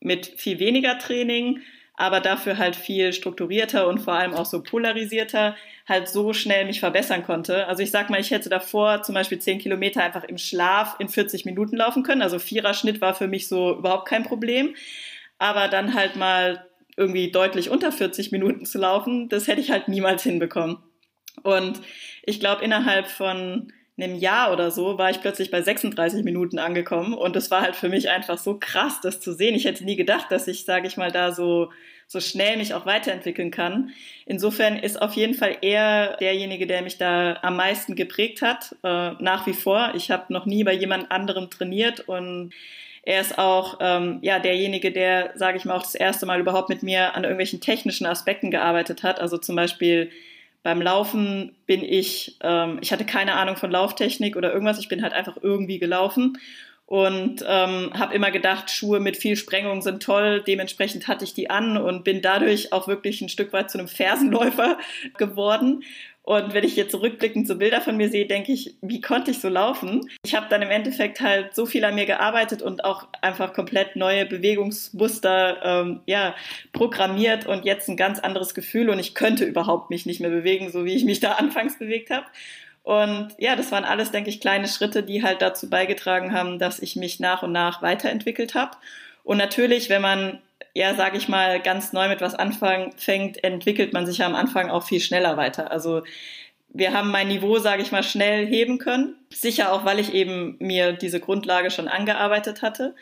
mit 0.00 0.26
viel 0.26 0.60
weniger 0.60 0.98
Training, 0.98 1.60
aber 1.96 2.20
dafür 2.20 2.58
halt 2.58 2.76
viel 2.76 3.12
strukturierter 3.12 3.88
und 3.88 3.98
vor 3.98 4.14
allem 4.14 4.34
auch 4.34 4.46
so 4.46 4.62
polarisierter 4.62 5.56
halt 5.88 6.08
so 6.08 6.32
schnell 6.32 6.64
mich 6.64 6.80
verbessern 6.80 7.24
konnte. 7.24 7.66
Also 7.66 7.82
ich 7.82 7.90
sag 7.90 8.10
mal, 8.10 8.20
ich 8.20 8.30
hätte 8.30 8.48
davor 8.48 9.02
zum 9.02 9.14
Beispiel 9.14 9.38
zehn 9.38 9.58
Kilometer 9.58 10.02
einfach 10.02 10.24
im 10.24 10.38
Schlaf 10.38 10.96
in 10.98 11.08
40 11.08 11.44
Minuten 11.44 11.76
laufen 11.76 12.02
können. 12.02 12.22
Also 12.22 12.38
Viererschnitt 12.38 13.00
war 13.00 13.14
für 13.14 13.28
mich 13.28 13.48
so 13.48 13.78
überhaupt 13.78 14.08
kein 14.08 14.24
Problem. 14.24 14.74
Aber 15.38 15.68
dann 15.68 15.94
halt 15.94 16.16
mal 16.16 16.66
irgendwie 16.96 17.30
deutlich 17.30 17.70
unter 17.70 17.92
40 17.92 18.32
Minuten 18.32 18.64
zu 18.64 18.78
laufen, 18.78 19.28
das 19.28 19.48
hätte 19.48 19.60
ich 19.60 19.70
halt 19.70 19.88
niemals 19.88 20.22
hinbekommen. 20.22 20.78
Und 21.42 21.80
ich 22.24 22.40
glaube, 22.40 22.64
innerhalb 22.64 23.06
von 23.08 23.72
einem 23.98 24.16
Jahr 24.16 24.52
oder 24.52 24.70
so 24.70 24.98
war 24.98 25.10
ich 25.10 25.20
plötzlich 25.20 25.50
bei 25.50 25.62
36 25.62 26.24
Minuten 26.24 26.58
angekommen 26.58 27.14
und 27.14 27.34
es 27.36 27.50
war 27.50 27.62
halt 27.62 27.76
für 27.76 27.88
mich 27.88 28.10
einfach 28.10 28.38
so 28.38 28.58
krass, 28.58 29.00
das 29.00 29.20
zu 29.20 29.32
sehen. 29.32 29.54
Ich 29.54 29.64
hätte 29.64 29.84
nie 29.84 29.96
gedacht, 29.96 30.26
dass 30.30 30.48
ich, 30.48 30.64
sage 30.64 30.86
ich 30.86 30.96
mal, 30.96 31.10
da 31.10 31.32
so 31.32 31.70
so 32.08 32.20
schnell 32.20 32.56
mich 32.56 32.72
auch 32.72 32.86
weiterentwickeln 32.86 33.50
kann. 33.50 33.90
Insofern 34.26 34.76
ist 34.76 35.00
auf 35.00 35.14
jeden 35.14 35.34
Fall 35.34 35.58
er 35.60 36.16
derjenige, 36.18 36.66
der 36.66 36.82
mich 36.82 36.98
da 36.98 37.38
am 37.42 37.56
meisten 37.56 37.96
geprägt 37.96 38.42
hat, 38.42 38.76
äh, 38.84 39.12
nach 39.18 39.46
wie 39.46 39.54
vor. 39.54 39.92
Ich 39.94 40.10
habe 40.10 40.32
noch 40.32 40.46
nie 40.46 40.62
bei 40.62 40.72
jemand 40.72 41.10
anderem 41.10 41.50
trainiert 41.50 42.00
und 42.00 42.52
er 43.02 43.20
ist 43.20 43.38
auch 43.38 43.78
ähm, 43.80 44.18
ja 44.22 44.38
derjenige, 44.38 44.92
der, 44.92 45.32
sage 45.34 45.58
ich 45.58 45.64
mal, 45.64 45.74
auch 45.76 45.82
das 45.82 45.94
erste 45.94 46.26
Mal 46.26 46.40
überhaupt 46.40 46.68
mit 46.68 46.82
mir 46.82 47.14
an 47.14 47.24
irgendwelchen 47.24 47.60
technischen 47.60 48.06
Aspekten 48.06 48.50
gearbeitet 48.50 49.02
hat. 49.02 49.20
Also 49.20 49.38
zum 49.38 49.56
Beispiel 49.56 50.10
beim 50.66 50.82
Laufen 50.82 51.54
bin 51.66 51.84
ich, 51.84 52.38
ähm, 52.42 52.80
ich 52.80 52.90
hatte 52.90 53.06
keine 53.06 53.34
Ahnung 53.34 53.54
von 53.54 53.70
Lauftechnik 53.70 54.34
oder 54.34 54.52
irgendwas, 54.52 54.80
ich 54.80 54.88
bin 54.88 55.00
halt 55.00 55.12
einfach 55.12 55.36
irgendwie 55.40 55.78
gelaufen 55.78 56.40
und 56.86 57.44
ähm, 57.46 57.92
habe 57.96 58.14
immer 58.16 58.32
gedacht, 58.32 58.68
Schuhe 58.68 58.98
mit 58.98 59.16
viel 59.16 59.36
Sprengung 59.36 59.80
sind 59.80 60.02
toll. 60.02 60.42
Dementsprechend 60.44 61.06
hatte 61.06 61.24
ich 61.24 61.34
die 61.34 61.50
an 61.50 61.76
und 61.76 62.02
bin 62.02 62.20
dadurch 62.20 62.72
auch 62.72 62.88
wirklich 62.88 63.20
ein 63.20 63.28
Stück 63.28 63.52
weit 63.52 63.70
zu 63.70 63.78
einem 63.78 63.86
Fersenläufer 63.86 64.76
geworden. 65.18 65.84
Und 66.26 66.54
wenn 66.54 66.64
ich 66.64 66.74
jetzt 66.74 66.90
zurückblickend 66.90 67.46
so 67.46 67.56
Bilder 67.56 67.80
von 67.80 67.96
mir 67.96 68.08
sehe, 68.08 68.26
denke 68.26 68.50
ich, 68.50 68.74
wie 68.82 69.00
konnte 69.00 69.30
ich 69.30 69.38
so 69.38 69.48
laufen? 69.48 70.10
Ich 70.24 70.34
habe 70.34 70.48
dann 70.50 70.60
im 70.60 70.72
Endeffekt 70.72 71.20
halt 71.20 71.54
so 71.54 71.66
viel 71.66 71.84
an 71.84 71.94
mir 71.94 72.04
gearbeitet 72.04 72.62
und 72.62 72.84
auch 72.84 73.06
einfach 73.22 73.52
komplett 73.52 73.94
neue 73.94 74.26
Bewegungsmuster 74.26 75.60
ähm, 75.62 76.00
ja, 76.04 76.34
programmiert 76.72 77.46
und 77.46 77.64
jetzt 77.64 77.88
ein 77.88 77.96
ganz 77.96 78.18
anderes 78.18 78.54
Gefühl 78.54 78.90
und 78.90 78.98
ich 78.98 79.14
könnte 79.14 79.44
überhaupt 79.44 79.88
mich 79.88 80.04
nicht 80.04 80.18
mehr 80.18 80.30
bewegen, 80.30 80.72
so 80.72 80.84
wie 80.84 80.96
ich 80.96 81.04
mich 81.04 81.20
da 81.20 81.32
anfangs 81.38 81.78
bewegt 81.78 82.10
habe. 82.10 82.26
Und 82.82 83.28
ja, 83.38 83.54
das 83.54 83.70
waren 83.70 83.84
alles, 83.84 84.10
denke 84.10 84.28
ich, 84.28 84.40
kleine 84.40 84.66
Schritte, 84.66 85.04
die 85.04 85.22
halt 85.22 85.42
dazu 85.42 85.70
beigetragen 85.70 86.32
haben, 86.32 86.58
dass 86.58 86.80
ich 86.80 86.96
mich 86.96 87.20
nach 87.20 87.44
und 87.44 87.52
nach 87.52 87.82
weiterentwickelt 87.82 88.56
habe. 88.56 88.76
Und 89.26 89.38
natürlich, 89.38 89.90
wenn 89.90 90.02
man, 90.02 90.38
ja, 90.72 90.94
sage 90.94 91.18
ich 91.18 91.26
mal, 91.26 91.60
ganz 91.60 91.92
neu 91.92 92.08
mit 92.08 92.20
was 92.20 92.36
anfängt, 92.36 93.42
entwickelt 93.42 93.92
man 93.92 94.06
sich 94.06 94.18
ja 94.18 94.26
am 94.26 94.36
Anfang 94.36 94.70
auch 94.70 94.84
viel 94.84 95.00
schneller 95.00 95.36
weiter. 95.36 95.72
Also 95.72 96.04
wir 96.68 96.92
haben 96.92 97.10
mein 97.10 97.26
Niveau, 97.26 97.58
sage 97.58 97.82
ich 97.82 97.90
mal, 97.90 98.04
schnell 98.04 98.46
heben 98.46 98.78
können. 98.78 99.16
Sicher 99.34 99.72
auch, 99.72 99.84
weil 99.84 99.98
ich 99.98 100.14
eben 100.14 100.54
mir 100.60 100.92
diese 100.92 101.18
Grundlage 101.18 101.72
schon 101.72 101.88
angearbeitet 101.88 102.62
hatte. 102.62 102.94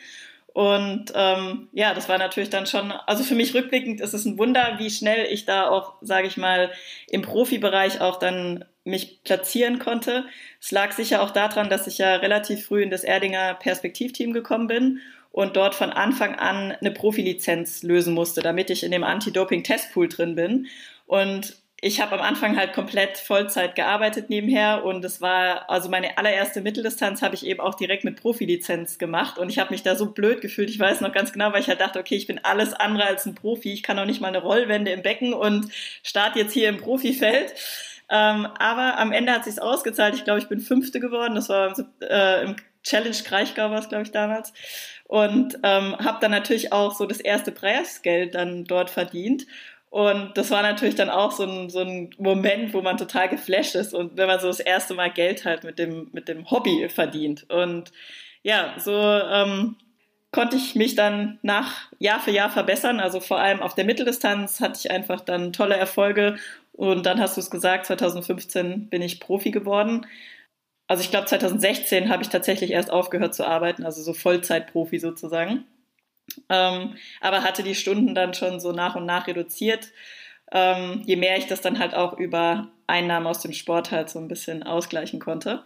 Und 0.47 1.13
ähm, 1.13 1.67
ja, 1.73 1.93
das 1.93 2.09
war 2.09 2.17
natürlich 2.17 2.49
dann 2.49 2.65
schon, 2.65 2.91
also 2.91 3.23
für 3.23 3.35
mich 3.35 3.53
rückblickend 3.53 4.01
ist 4.01 4.15
es 4.15 4.25
ein 4.25 4.39
Wunder, 4.39 4.79
wie 4.79 4.89
schnell 4.89 5.27
ich 5.31 5.45
da 5.45 5.69
auch, 5.69 5.93
sage 6.01 6.25
ich 6.25 6.37
mal, 6.37 6.71
im 7.07 7.21
Profibereich 7.21 8.01
auch 8.01 8.17
dann 8.17 8.65
mich 8.83 9.21
platzieren 9.23 9.77
konnte. 9.77 10.25
Es 10.59 10.71
lag 10.71 10.91
sicher 10.91 11.21
auch 11.21 11.29
daran, 11.29 11.69
dass 11.69 11.85
ich 11.85 11.99
ja 11.99 12.15
relativ 12.15 12.65
früh 12.65 12.81
in 12.81 12.89
das 12.89 13.03
Erdinger 13.03 13.53
Perspektivteam 13.53 14.33
gekommen 14.33 14.65
bin 14.65 15.01
und 15.35 15.57
dort 15.57 15.75
von 15.75 15.89
Anfang 15.89 16.35
an 16.35 16.71
eine 16.71 16.91
Profilizenz 16.91 17.83
lösen 17.83 18.13
musste, 18.13 18.39
damit 18.39 18.69
ich 18.69 18.83
in 18.83 18.91
dem 18.91 19.03
Anti-Doping-Testpool 19.03 20.07
drin 20.07 20.35
bin. 20.35 20.67
Und 21.07 21.57
ich 21.81 21.99
habe 21.99 22.13
am 22.13 22.21
Anfang 22.21 22.55
halt 22.55 22.71
komplett 22.71 23.17
Vollzeit 23.17 23.75
gearbeitet 23.75 24.29
nebenher 24.29 24.85
und 24.85 25.03
es 25.03 25.19
war 25.19 25.69
also 25.69 25.89
meine 25.89 26.17
allererste 26.17 26.61
Mitteldistanz 26.61 27.21
habe 27.21 27.35
ich 27.35 27.45
eben 27.45 27.59
auch 27.59 27.75
direkt 27.75 28.05
mit 28.05 28.15
Profilizenz 28.15 28.97
gemacht 28.97 29.37
und 29.37 29.49
ich 29.49 29.59
habe 29.59 29.71
mich 29.71 29.83
da 29.83 29.97
so 29.97 30.05
blöd 30.05 30.39
gefühlt. 30.39 30.69
Ich 30.69 30.79
weiß 30.79 31.01
noch 31.01 31.11
ganz 31.11 31.33
genau, 31.33 31.51
weil 31.51 31.59
ich 31.59 31.67
halt 31.67 31.81
dachte, 31.81 31.99
okay, 31.99 32.15
ich 32.15 32.27
bin 32.27 32.39
alles 32.41 32.71
andere 32.71 33.05
als 33.05 33.25
ein 33.25 33.35
Profi. 33.35 33.73
Ich 33.73 33.83
kann 33.83 33.99
auch 33.99 34.05
nicht 34.05 34.21
mal 34.21 34.29
eine 34.29 34.41
Rollwende 34.41 34.91
im 34.91 35.03
Becken 35.03 35.33
und 35.33 35.69
starte 36.01 36.39
jetzt 36.39 36.53
hier 36.53 36.69
im 36.69 36.77
Profifeld. 36.77 37.53
Ähm, 38.09 38.45
aber 38.57 38.97
am 38.99 39.11
Ende 39.11 39.33
hat 39.33 39.43
sich's 39.43 39.59
ausgezahlt. 39.59 40.15
Ich 40.15 40.23
glaube, 40.23 40.39
ich 40.39 40.47
bin 40.47 40.61
Fünfte 40.61 41.01
geworden. 41.01 41.35
Das 41.35 41.49
war 41.49 41.75
äh, 42.01 42.43
im 42.45 42.55
Challenge 42.85 43.17
Kraichgau 43.25 43.71
war 43.71 43.79
es, 43.79 43.89
glaube 43.89 44.03
ich, 44.03 44.11
damals. 44.11 44.53
Und 45.07 45.59
ähm, 45.63 45.95
habe 45.97 46.17
dann 46.19 46.31
natürlich 46.31 46.73
auch 46.73 46.93
so 46.95 47.05
das 47.05 47.19
erste 47.19 47.51
Preisgeld 47.51 48.35
dann 48.35 48.65
dort 48.65 48.89
verdient. 48.89 49.45
Und 49.89 50.31
das 50.35 50.51
war 50.51 50.61
natürlich 50.61 50.95
dann 50.95 51.09
auch 51.09 51.31
so 51.31 51.43
ein, 51.43 51.69
so 51.69 51.79
ein 51.79 52.09
Moment, 52.17 52.73
wo 52.73 52.81
man 52.81 52.97
total 52.97 53.29
geflasht 53.29 53.75
ist 53.75 53.93
und 53.93 54.17
wenn 54.17 54.27
man 54.27 54.41
so 54.41 54.47
das 54.47 54.59
erste 54.59 54.93
Mal 54.93 55.09
Geld 55.09 55.45
halt 55.45 55.63
mit 55.63 55.79
dem, 55.79 56.09
mit 56.11 56.27
dem 56.27 56.51
Hobby 56.51 56.89
verdient. 56.89 57.49
Und 57.49 57.93
ja, 58.43 58.73
so 58.77 58.91
ähm, 58.91 59.77
konnte 60.33 60.57
ich 60.57 60.75
mich 60.75 60.95
dann 60.95 61.39
nach 61.43 61.89
Jahr 61.97 62.19
für 62.19 62.31
Jahr 62.31 62.49
verbessern. 62.49 62.99
Also 62.99 63.21
vor 63.21 63.39
allem 63.39 63.61
auf 63.61 63.73
der 63.73 63.85
Mitteldistanz 63.85 64.59
hatte 64.59 64.79
ich 64.83 64.91
einfach 64.91 65.21
dann 65.21 65.53
tolle 65.53 65.77
Erfolge 65.77 66.35
und 66.73 67.05
dann 67.05 67.21
hast 67.21 67.37
du 67.37 67.41
es 67.41 67.49
gesagt, 67.49 67.85
2015 67.85 68.89
bin 68.89 69.01
ich 69.01 69.21
Profi 69.21 69.51
geworden. 69.51 70.05
Also 70.87 71.01
ich 71.01 71.09
glaube, 71.09 71.25
2016 71.25 72.09
habe 72.09 72.23
ich 72.23 72.29
tatsächlich 72.29 72.71
erst 72.71 72.91
aufgehört 72.91 73.33
zu 73.33 73.45
arbeiten, 73.45 73.83
also 73.83 74.01
so 74.01 74.13
Vollzeitprofi 74.13 74.99
sozusagen. 74.99 75.65
Ähm, 76.49 76.95
aber 77.21 77.43
hatte 77.43 77.63
die 77.63 77.75
Stunden 77.75 78.15
dann 78.15 78.33
schon 78.33 78.59
so 78.59 78.71
nach 78.71 78.95
und 78.95 79.05
nach 79.05 79.27
reduziert, 79.27 79.89
ähm, 80.51 81.01
je 81.05 81.15
mehr 81.15 81.37
ich 81.37 81.47
das 81.47 81.61
dann 81.61 81.79
halt 81.79 81.95
auch 81.95 82.17
über 82.17 82.69
Einnahmen 82.87 83.27
aus 83.27 83.39
dem 83.39 83.53
Sport 83.53 83.91
halt 83.91 84.09
so 84.09 84.19
ein 84.19 84.27
bisschen 84.27 84.63
ausgleichen 84.63 85.19
konnte. 85.19 85.63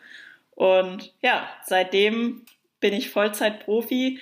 Und 0.52 1.14
ja, 1.22 1.50
seitdem 1.66 2.46
bin 2.80 2.94
ich 2.94 3.10
Vollzeitprofi 3.10 4.20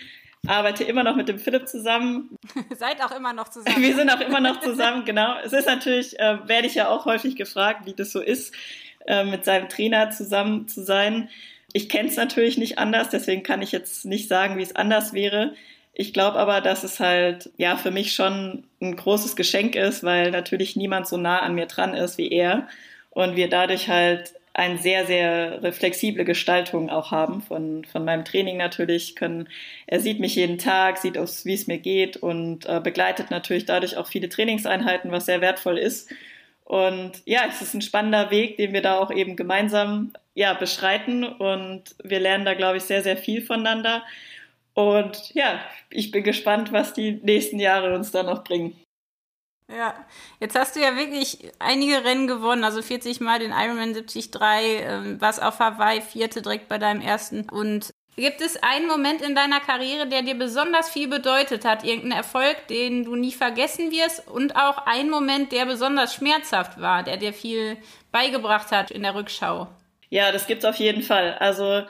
arbeite 0.47 0.83
immer 0.83 1.03
noch 1.03 1.15
mit 1.15 1.27
dem 1.27 1.39
Philipp 1.39 1.67
zusammen. 1.67 2.38
Seid 2.77 3.01
auch 3.03 3.12
immer 3.12 3.33
noch 3.33 3.49
zusammen. 3.49 3.81
Wir 3.81 3.95
sind 3.95 4.10
auch 4.10 4.21
immer 4.21 4.39
noch 4.39 4.60
zusammen, 4.62 5.05
genau. 5.05 5.38
Es 5.43 5.53
ist 5.53 5.67
natürlich, 5.67 6.19
äh, 6.19 6.47
werde 6.47 6.67
ich 6.67 6.75
ja 6.75 6.89
auch 6.89 7.05
häufig 7.05 7.36
gefragt, 7.36 7.86
wie 7.86 7.93
das 7.93 8.12
so 8.12 8.21
ist, 8.21 8.53
äh, 9.08 9.24
mit 9.24 9.46
seinem 9.46 9.70
Trainer 9.70 10.12
zusammen 10.12 10.67
zu 10.67 10.84
sein. 10.84 11.30
Ich 11.74 11.89
kenne 11.89 12.10
es 12.10 12.15
natürlich 12.15 12.58
nicht 12.58 12.78
anders, 12.78 13.10
deswegen 13.10 13.43
kann 13.43 13.62
ich 13.62 13.72
jetzt 13.72 14.06
nicht 14.06 14.28
sagen, 14.28 14.58
wie 14.58 14.63
es 14.63 14.76
anders 14.76 15.13
wäre. 15.13 15.54
Ich 15.93 16.13
glaube 16.13 16.38
aber, 16.38 16.62
dass 16.62 16.84
es 16.84 17.00
halt 17.00 17.50
ja 17.58 17.76
für 17.76 17.91
mich 17.91 18.13
schon 18.13 18.65
ein 18.82 18.96
großes 18.96 19.36
Geschenk 19.36 19.76
ist, 19.76 20.04
weil 20.04 20.32
natürlich 20.32 20.76
niemand 20.76 21.08
so 21.08 21.17
nah 21.17 21.39
an 21.39 21.56
mir 21.56 21.65
dran 21.65 21.96
ist 21.96 22.17
wie 22.17 22.32
er 22.32 22.67
und 23.10 23.36
wir 23.36 23.50
dadurch 23.50 23.89
halt 23.89 24.34
eine 24.58 24.80
sehr, 24.80 25.06
sehr 25.06 25.72
flexible 25.72 26.26
Gestaltung 26.26 26.89
auch 26.89 27.12
haben 27.12 27.41
von, 27.41 27.86
von 27.86 28.04
meinem 28.04 28.26
Training 28.26 28.58
natürlich. 28.58 29.15
Können, 29.15 29.48
er 29.86 30.00
sieht 30.00 30.20
mich 30.20 30.36
jeden 30.36 30.58
Tag, 30.58 30.98
sieht, 30.98 31.15
wie 31.15 31.54
es 31.54 31.67
mir 31.67 31.78
geht 31.78 32.17
und 32.17 32.65
äh, 32.65 32.80
begleitet 32.84 33.30
natürlich 33.30 33.65
dadurch 33.65 33.98
auch 33.98 34.08
viele 34.08 34.30
Trainingseinheiten, 34.30 35.12
was 35.12 35.28
sehr 35.28 35.41
wertvoll 35.41 35.78
ist. 35.78 36.10
Und 36.67 37.21
ja, 37.23 37.45
es 37.47 37.62
ist 37.62 37.73
ein 37.75 37.82
spannender 37.82 38.30
Weg, 38.30 38.58
den 38.58 38.73
wir 38.73 38.82
da 38.82 38.97
auch 38.97 39.10
eben 39.10 39.38
gemeinsam 39.38 40.12
ja, 40.34 40.53
beschreiten 40.53 41.23
und 41.23 41.95
wir 42.03 42.19
lernen 42.19 42.43
da, 42.43 42.56
glaube 42.56 42.75
ich, 42.75 42.84
sehr, 42.84 43.01
sehr 43.01 43.15
viel 43.15 43.41
voneinander. 43.41 44.03
Und 44.73 45.34
ja, 45.34 45.62
ich 45.89 46.12
bin 46.12 46.25
gespannt, 46.25 46.73
was 46.73 46.91
die 46.91 47.21
nächsten 47.23 47.58
Jahre 47.60 47.95
uns 47.95 48.12
da 48.12 48.21
noch 48.21 48.43
bringen. 48.43 48.75
Ja, 49.69 49.95
jetzt 50.41 50.58
hast 50.58 50.75
du 50.75 50.82
ja 50.82 50.97
wirklich 50.97 51.51
einige 51.60 52.03
Rennen 52.03 52.27
gewonnen, 52.27 52.65
also 52.65 52.82
40 52.82 53.21
Mal 53.21 53.39
den 53.39 53.51
Ironman 53.51 53.93
73, 53.93 54.32
ähm, 54.41 55.21
was 55.21 55.39
auf 55.39 55.60
Hawaii, 55.60 56.01
vierte 56.01 56.41
direkt 56.41 56.67
bei 56.67 56.77
deinem 56.77 56.99
ersten. 56.99 57.49
Und 57.49 57.93
gibt 58.17 58.41
es 58.41 58.62
einen 58.62 58.88
Moment 58.88 59.21
in 59.21 59.36
deiner 59.36 59.60
Karriere, 59.60 60.08
der 60.08 60.23
dir 60.23 60.36
besonders 60.36 60.89
viel 60.89 61.08
bedeutet 61.08 61.63
hat, 61.63 61.84
irgendeinen 61.84 62.23
Erfolg, 62.23 62.67
den 62.67 63.06
du 63.06 63.15
nie 63.15 63.32
vergessen 63.32 63.91
wirst 63.91 64.27
und 64.27 64.56
auch 64.56 64.86
einen 64.88 65.10
Moment, 65.10 65.51
der 65.51 65.65
besonders 65.65 66.15
schmerzhaft 66.15 66.82
war, 66.82 67.03
der 67.03 67.17
dir 67.17 67.32
viel 67.32 67.77
beigebracht 68.12 68.71
hat 68.71 68.89
in 68.89 69.03
der 69.03 69.13
Rückschau? 69.13 69.67
Ja, 70.10 70.32
das 70.32 70.47
gibt's 70.47 70.65
auf 70.65 70.77
jeden 70.77 71.03
Fall. 71.03 71.36
Also 71.36 71.84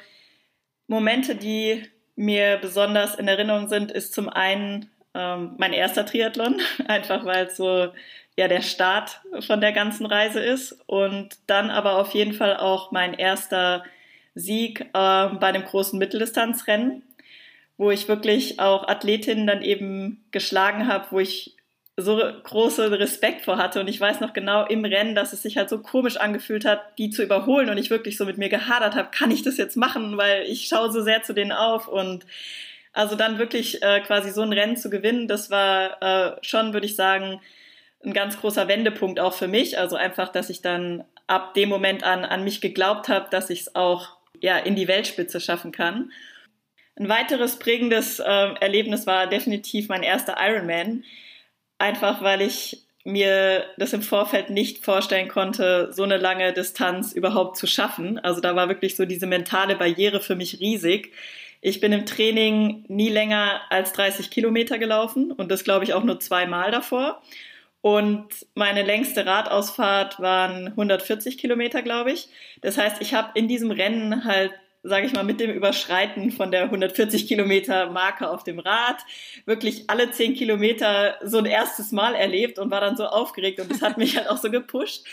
Momente, 0.87 1.35
die 1.35 1.83
mir 2.15 2.57
besonders 2.57 3.15
in 3.15 3.27
Erinnerung 3.27 3.69
sind, 3.69 3.91
ist 3.91 4.13
zum 4.13 4.27
einen 4.27 4.91
ähm, 5.13 5.55
mein 5.57 5.71
erster 5.71 6.05
Triathlon, 6.05 6.59
einfach 6.87 7.23
weil 7.23 7.45
es 7.45 7.55
so 7.55 7.93
ja 8.35 8.47
der 8.49 8.61
Start 8.61 9.21
von 9.39 9.61
der 9.61 9.71
ganzen 9.71 10.05
Reise 10.05 10.41
ist 10.41 10.77
und 10.87 11.37
dann 11.47 11.71
aber 11.71 11.97
auf 11.97 12.13
jeden 12.13 12.33
Fall 12.33 12.57
auch 12.57 12.91
mein 12.91 13.13
erster 13.13 13.83
Sieg 14.38 14.82
äh, 14.82 15.28
bei 15.28 15.52
dem 15.52 15.63
großen 15.63 15.97
Mitteldistanzrennen, 15.97 17.04
wo 17.78 17.91
ich 17.91 18.08
wirklich 18.08 18.60
auch 18.60 18.88
Athletinnen 18.88 19.47
dann 19.47 19.62
eben 19.62 20.26
geschlagen 20.32 20.88
habe, 20.88 21.08
wo 21.12 21.19
ich 21.19 21.58
so 22.00 22.21
großen 22.43 22.93
Respekt 22.93 23.45
vor 23.45 23.58
hatte. 23.58 23.80
Und 23.80 23.88
ich 23.88 24.00
weiß 24.00 24.19
noch 24.19 24.34
genau 24.34 24.65
im 24.67 24.86
Rennen, 24.86 25.15
dass 25.15 25.34
es 25.34 25.41
sich 25.41 25.58
halt 25.58 25.67
so 25.67 25.80
komisch 25.80 26.17
angefühlt 26.17 26.63
hat, 26.63 26.97
die 27.00 27.10
zu 27.10 27.23
überholen. 27.23 27.69
Und 27.69 27.80
ich 27.80 27.89
wirklich 27.89 28.17
so 28.17 28.26
mit 28.26 28.38
mir 28.38 28.50
gehadert 28.50 28.95
habe, 28.95 29.10
kann 29.12 29.32
ich 29.32 29.41
das 29.41 29.58
jetzt 29.58 29.76
machen, 29.76 30.15
weil 30.15 30.43
ich 30.43 30.67
schaue 30.67 30.91
so 30.91 31.02
sehr 31.02 31.23
zu 31.23 31.34
denen 31.34 31.52
auf. 31.52 31.88
Und 31.88 32.26
also 32.93 33.15
dann 33.15 33.39
wirklich 33.39 33.82
äh, 33.82 34.02
quasi 34.02 34.30
so 34.30 34.41
ein 34.41 34.54
Rennen 34.54 34.78
zu 34.78 34.91
gewinnen, 34.91 35.28
das 35.28 35.50
war 35.50 36.02
äh, 36.02 36.38
schon, 36.41 36.73
würde 36.73 36.86
ich 36.86 36.95
sagen, 36.95 37.41
ein 38.06 38.13
ganz 38.13 38.39
großer 38.39 38.67
Wendepunkt 38.67 39.19
auch 39.19 39.34
für 39.34 39.47
mich. 39.47 39.80
Also 39.80 39.95
einfach, 39.95 40.30
dass 40.30 40.52
ich 40.52 40.62
dann 40.62 41.04
ab 41.26 41.56
dem 41.56 41.67
Moment 41.67 42.04
an 42.04 42.26
an 42.26 42.43
mich 42.43 42.62
geglaubt 42.62 43.10
habe, 43.10 43.28
dass 43.32 43.50
ich 43.50 43.62
es 43.62 43.76
auch 43.76 44.16
ja 44.41 44.58
in 44.58 44.76
die 44.76 44.88
Weltspitze 44.88 45.39
schaffen 45.39 45.71
kann. 45.71 46.12
Ein 46.95 47.10
weiteres 47.10 47.60
prägendes 47.60 48.19
äh, 48.19 48.23
Erlebnis 48.26 49.06
war 49.06 49.28
definitiv 49.28 49.88
mein 49.89 50.04
erster 50.04 50.36
Ironman. 50.39 51.04
einfach 51.78 52.23
weil 52.23 52.41
ich 52.41 52.84
mir 53.04 53.63
das 53.78 53.93
im 53.93 54.02
Vorfeld 54.02 54.50
nicht 54.50 54.84
vorstellen 54.84 55.30
konnte, 55.30 55.93
so 55.93 56.04
eine 56.04 56.17
lange 56.17 56.52
Distanz 56.52 57.13
überhaupt 57.13 57.56
zu 57.56 57.65
schaffen. 57.65 58.19
Also 58.19 58.41
da 58.41 58.56
war 58.56 58.67
wirklich 58.67 58.97
so 58.97 59.06
diese 59.06 59.28
mentale 59.28 59.78
Barriere 59.78 60.19
für 60.19 60.36
mich 60.36 60.60
riesig. 60.60 61.13
Ich 61.62 61.80
bin 61.80 61.93
im 61.93 62.06
Training 62.06 62.84
nie 62.89 63.10
länger 63.10 63.62
als 63.69 63.93
30 63.93 64.30
Kilometer 64.30 64.78
gelaufen 64.78 65.32
und 65.32 65.50
das 65.50 65.63
glaube 65.63 65.86
ich 65.86 65.93
auch 65.93 66.04
nur 66.04 66.19
zweimal 66.19 66.69
davor. 66.71 67.21
Und 67.88 68.28
meine 68.54 68.84
längste 68.84 69.26
Radausfahrt 69.26 70.19
waren 70.19 70.67
140 70.67 71.38
Kilometer, 71.38 71.82
glaube 71.82 72.12
ich. 72.12 72.28
Das 72.60 72.78
heißt, 72.78 73.02
ich 73.02 73.13
habe 73.13 73.30
in 73.36 73.47
diesem 73.47 73.71
Rennen 73.71 74.26
halt 74.26 74.52
sage 74.84 75.06
ich 75.06 75.13
mal, 75.13 75.23
mit 75.23 75.39
dem 75.39 75.52
Überschreiten 75.52 76.32
von 76.32 76.52
der 76.52 76.63
140 76.63 77.28
Kilometer 77.28 77.89
Marke 77.89 78.30
auf 78.30 78.43
dem 78.43 78.60
Rad 78.60 78.97
wirklich 79.45 79.89
alle 79.89 80.12
zehn 80.12 80.34
Kilometer 80.34 81.17
so 81.23 81.39
ein 81.39 81.45
erstes 81.45 81.91
Mal 81.91 82.15
erlebt 82.15 82.60
und 82.60 82.71
war 82.71 82.80
dann 82.80 82.95
so 82.95 83.06
aufgeregt 83.06 83.60
und 83.60 83.71
das 83.71 83.82
hat 83.82 83.97
mich 83.97 84.15
halt 84.17 84.30
auch 84.30 84.38
so 84.38 84.52
gepusht. 84.52 85.06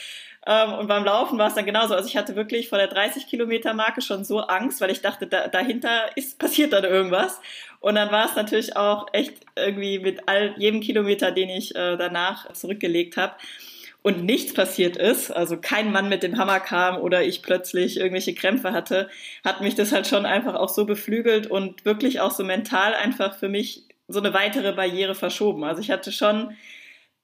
Ähm, 0.46 0.74
und 0.74 0.87
beim 0.88 1.04
Laufen 1.04 1.38
war 1.38 1.48
es 1.48 1.54
dann 1.54 1.64
genauso. 1.64 1.94
Also 1.94 2.09
ich 2.09 2.16
hatte 2.16 2.37
wirklich 2.37 2.68
vor 2.68 2.78
der 2.78 2.88
30 2.88 3.26
Kilometer 3.26 3.74
Marke 3.74 4.02
schon 4.02 4.24
so 4.24 4.40
Angst, 4.40 4.80
weil 4.80 4.90
ich 4.90 5.00
dachte, 5.00 5.26
da, 5.26 5.48
dahinter 5.48 6.16
ist, 6.16 6.38
passiert 6.38 6.72
dann 6.72 6.85
irgendwas. 6.85 7.40
Und 7.80 7.94
dann 7.96 8.11
war 8.11 8.26
es 8.26 8.37
natürlich 8.37 8.76
auch 8.76 9.07
echt 9.12 9.35
irgendwie 9.57 9.98
mit 9.98 10.28
all, 10.28 10.54
jedem 10.57 10.80
Kilometer, 10.80 11.30
den 11.30 11.48
ich 11.48 11.74
äh, 11.74 11.96
danach 11.96 12.52
zurückgelegt 12.52 13.16
habe, 13.16 13.35
und 14.07 14.22
nichts 14.22 14.52
passiert 14.52 14.98
ist, 14.98 15.30
also 15.30 15.57
kein 15.57 15.90
Mann 15.90 16.11
mit 16.11 16.22
dem 16.22 16.37
Hammer 16.37 16.61
kam 16.61 16.98
oder 16.98 17.24
ich 17.24 17.40
plötzlich 17.40 17.96
irgendwelche 17.96 18.35
Krämpfe 18.35 18.72
hatte, 18.72 19.09
hat 19.42 19.62
mich 19.62 19.76
das 19.76 19.92
halt 19.92 20.07
schon 20.07 20.26
einfach 20.26 20.54
auch 20.57 20.68
so 20.68 20.85
beflügelt 20.85 21.46
und 21.46 21.87
wirklich 21.87 22.20
auch 22.20 22.30
so 22.30 22.44
mental 22.44 22.92
einfach 22.92 23.35
für 23.38 23.48
mich 23.48 23.85
so 24.07 24.20
eine 24.20 24.35
weitere 24.35 24.72
Barriere 24.72 25.14
verschoben. 25.14 25.64
Also 25.64 25.80
ich 25.80 25.90
hatte 25.90 26.12
schon, 26.12 26.54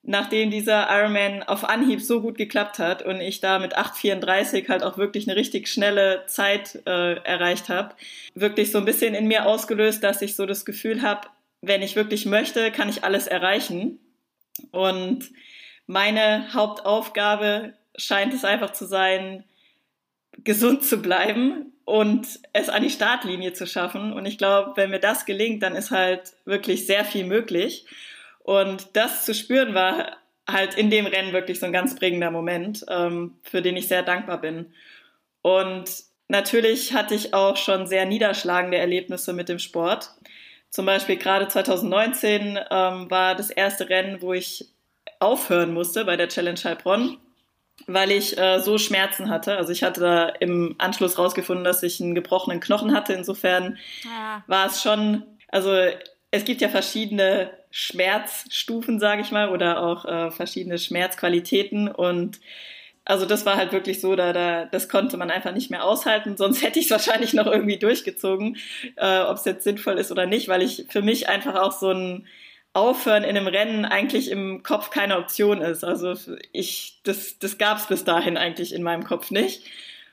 nachdem 0.02 0.50
dieser 0.50 0.88
Ironman 0.90 1.42
auf 1.42 1.64
Anhieb 1.64 2.00
so 2.00 2.22
gut 2.22 2.38
geklappt 2.38 2.78
hat 2.78 3.02
und 3.02 3.20
ich 3.20 3.40
da 3.40 3.58
mit 3.58 3.76
8,34 3.76 4.68
halt 4.68 4.82
auch 4.82 4.96
wirklich 4.96 5.28
eine 5.28 5.36
richtig 5.36 5.68
schnelle 5.68 6.24
Zeit 6.26 6.80
äh, 6.86 7.16
erreicht 7.16 7.68
habe, 7.68 7.94
wirklich 8.34 8.72
so 8.72 8.78
ein 8.78 8.84
bisschen 8.84 9.14
in 9.14 9.28
mir 9.28 9.46
ausgelöst, 9.46 10.02
dass 10.02 10.22
ich 10.22 10.36
so 10.36 10.46
das 10.46 10.64
Gefühl 10.64 11.02
habe, 11.02 11.28
wenn 11.60 11.82
ich 11.82 11.96
wirklich 11.96 12.24
möchte, 12.26 12.70
kann 12.72 12.88
ich 12.88 13.04
alles 13.04 13.26
erreichen. 13.26 13.98
Und 14.70 15.30
meine 15.86 16.52
Hauptaufgabe 16.54 17.74
scheint 17.96 18.32
es 18.32 18.44
einfach 18.44 18.72
zu 18.72 18.86
sein, 18.86 19.44
gesund 20.38 20.84
zu 20.84 21.02
bleiben 21.02 21.72
und 21.84 22.26
es 22.52 22.68
an 22.68 22.82
die 22.82 22.90
Startlinie 22.90 23.52
zu 23.52 23.66
schaffen. 23.66 24.12
Und 24.12 24.24
ich 24.24 24.38
glaube, 24.38 24.72
wenn 24.76 24.90
mir 24.90 25.00
das 25.00 25.26
gelingt, 25.26 25.62
dann 25.62 25.76
ist 25.76 25.90
halt 25.90 26.34
wirklich 26.44 26.86
sehr 26.86 27.04
viel 27.04 27.24
möglich. 27.24 27.84
Und 28.50 28.96
das 28.96 29.26
zu 29.26 29.32
spüren 29.32 29.74
war 29.74 30.16
halt 30.44 30.74
in 30.74 30.90
dem 30.90 31.06
Rennen 31.06 31.32
wirklich 31.32 31.60
so 31.60 31.66
ein 31.66 31.72
ganz 31.72 31.94
prägender 31.94 32.32
Moment, 32.32 32.84
ähm, 32.88 33.38
für 33.44 33.62
den 33.62 33.76
ich 33.76 33.86
sehr 33.86 34.02
dankbar 34.02 34.40
bin. 34.40 34.74
Und 35.40 35.84
natürlich 36.26 36.92
hatte 36.92 37.14
ich 37.14 37.32
auch 37.32 37.56
schon 37.56 37.86
sehr 37.86 38.06
niederschlagende 38.06 38.76
Erlebnisse 38.76 39.34
mit 39.34 39.48
dem 39.48 39.60
Sport. 39.60 40.10
Zum 40.68 40.84
Beispiel 40.84 41.16
gerade 41.16 41.46
2019 41.46 42.58
ähm, 42.72 43.08
war 43.08 43.36
das 43.36 43.50
erste 43.50 43.88
Rennen, 43.88 44.20
wo 44.20 44.32
ich 44.32 44.66
aufhören 45.20 45.72
musste 45.72 46.04
bei 46.04 46.16
der 46.16 46.28
Challenge 46.28 46.58
Heilbronn, 46.58 47.18
weil 47.86 48.10
ich 48.10 48.36
äh, 48.36 48.58
so 48.58 48.78
Schmerzen 48.78 49.30
hatte. 49.30 49.58
Also 49.58 49.70
ich 49.70 49.84
hatte 49.84 50.00
da 50.00 50.28
im 50.28 50.74
Anschluss 50.78 51.18
rausgefunden, 51.18 51.62
dass 51.62 51.84
ich 51.84 52.00
einen 52.00 52.16
gebrochenen 52.16 52.58
Knochen 52.58 52.96
hatte. 52.96 53.12
Insofern 53.12 53.78
ja. 54.02 54.42
war 54.48 54.66
es 54.66 54.82
schon, 54.82 55.22
also 55.46 55.70
es 56.30 56.44
gibt 56.44 56.60
ja 56.60 56.68
verschiedene 56.68 57.50
Schmerzstufen, 57.70 59.00
sage 59.00 59.22
ich 59.22 59.30
mal, 59.30 59.48
oder 59.50 59.82
auch 59.82 60.04
äh, 60.04 60.30
verschiedene 60.30 60.78
Schmerzqualitäten 60.78 61.88
und 61.88 62.40
also 63.04 63.26
das 63.26 63.44
war 63.44 63.56
halt 63.56 63.72
wirklich 63.72 64.00
so, 64.00 64.14
da, 64.14 64.32
da 64.32 64.66
das 64.66 64.88
konnte 64.88 65.16
man 65.16 65.30
einfach 65.30 65.52
nicht 65.52 65.70
mehr 65.70 65.84
aushalten. 65.84 66.36
Sonst 66.36 66.62
hätte 66.62 66.78
ich 66.78 66.84
es 66.84 66.90
wahrscheinlich 66.90 67.32
noch 67.32 67.46
irgendwie 67.46 67.78
durchgezogen, 67.78 68.56
äh, 68.96 69.20
ob 69.20 69.36
es 69.36 69.44
jetzt 69.44 69.64
sinnvoll 69.64 69.98
ist 69.98 70.12
oder 70.12 70.26
nicht, 70.26 70.48
weil 70.48 70.62
ich 70.62 70.86
für 70.88 71.02
mich 71.02 71.28
einfach 71.28 71.56
auch 71.56 71.72
so 71.72 71.90
ein 71.90 72.26
Aufhören 72.72 73.24
in 73.24 73.36
einem 73.36 73.48
Rennen 73.48 73.84
eigentlich 73.84 74.30
im 74.30 74.62
Kopf 74.62 74.90
keine 74.90 75.18
Option 75.18 75.60
ist. 75.60 75.82
Also 75.82 76.14
ich, 76.52 77.00
das, 77.02 77.38
das 77.40 77.58
gab 77.58 77.78
es 77.78 77.86
bis 77.86 78.04
dahin 78.04 78.36
eigentlich 78.36 78.72
in 78.72 78.84
meinem 78.84 79.02
Kopf 79.02 79.32
nicht. 79.32 79.64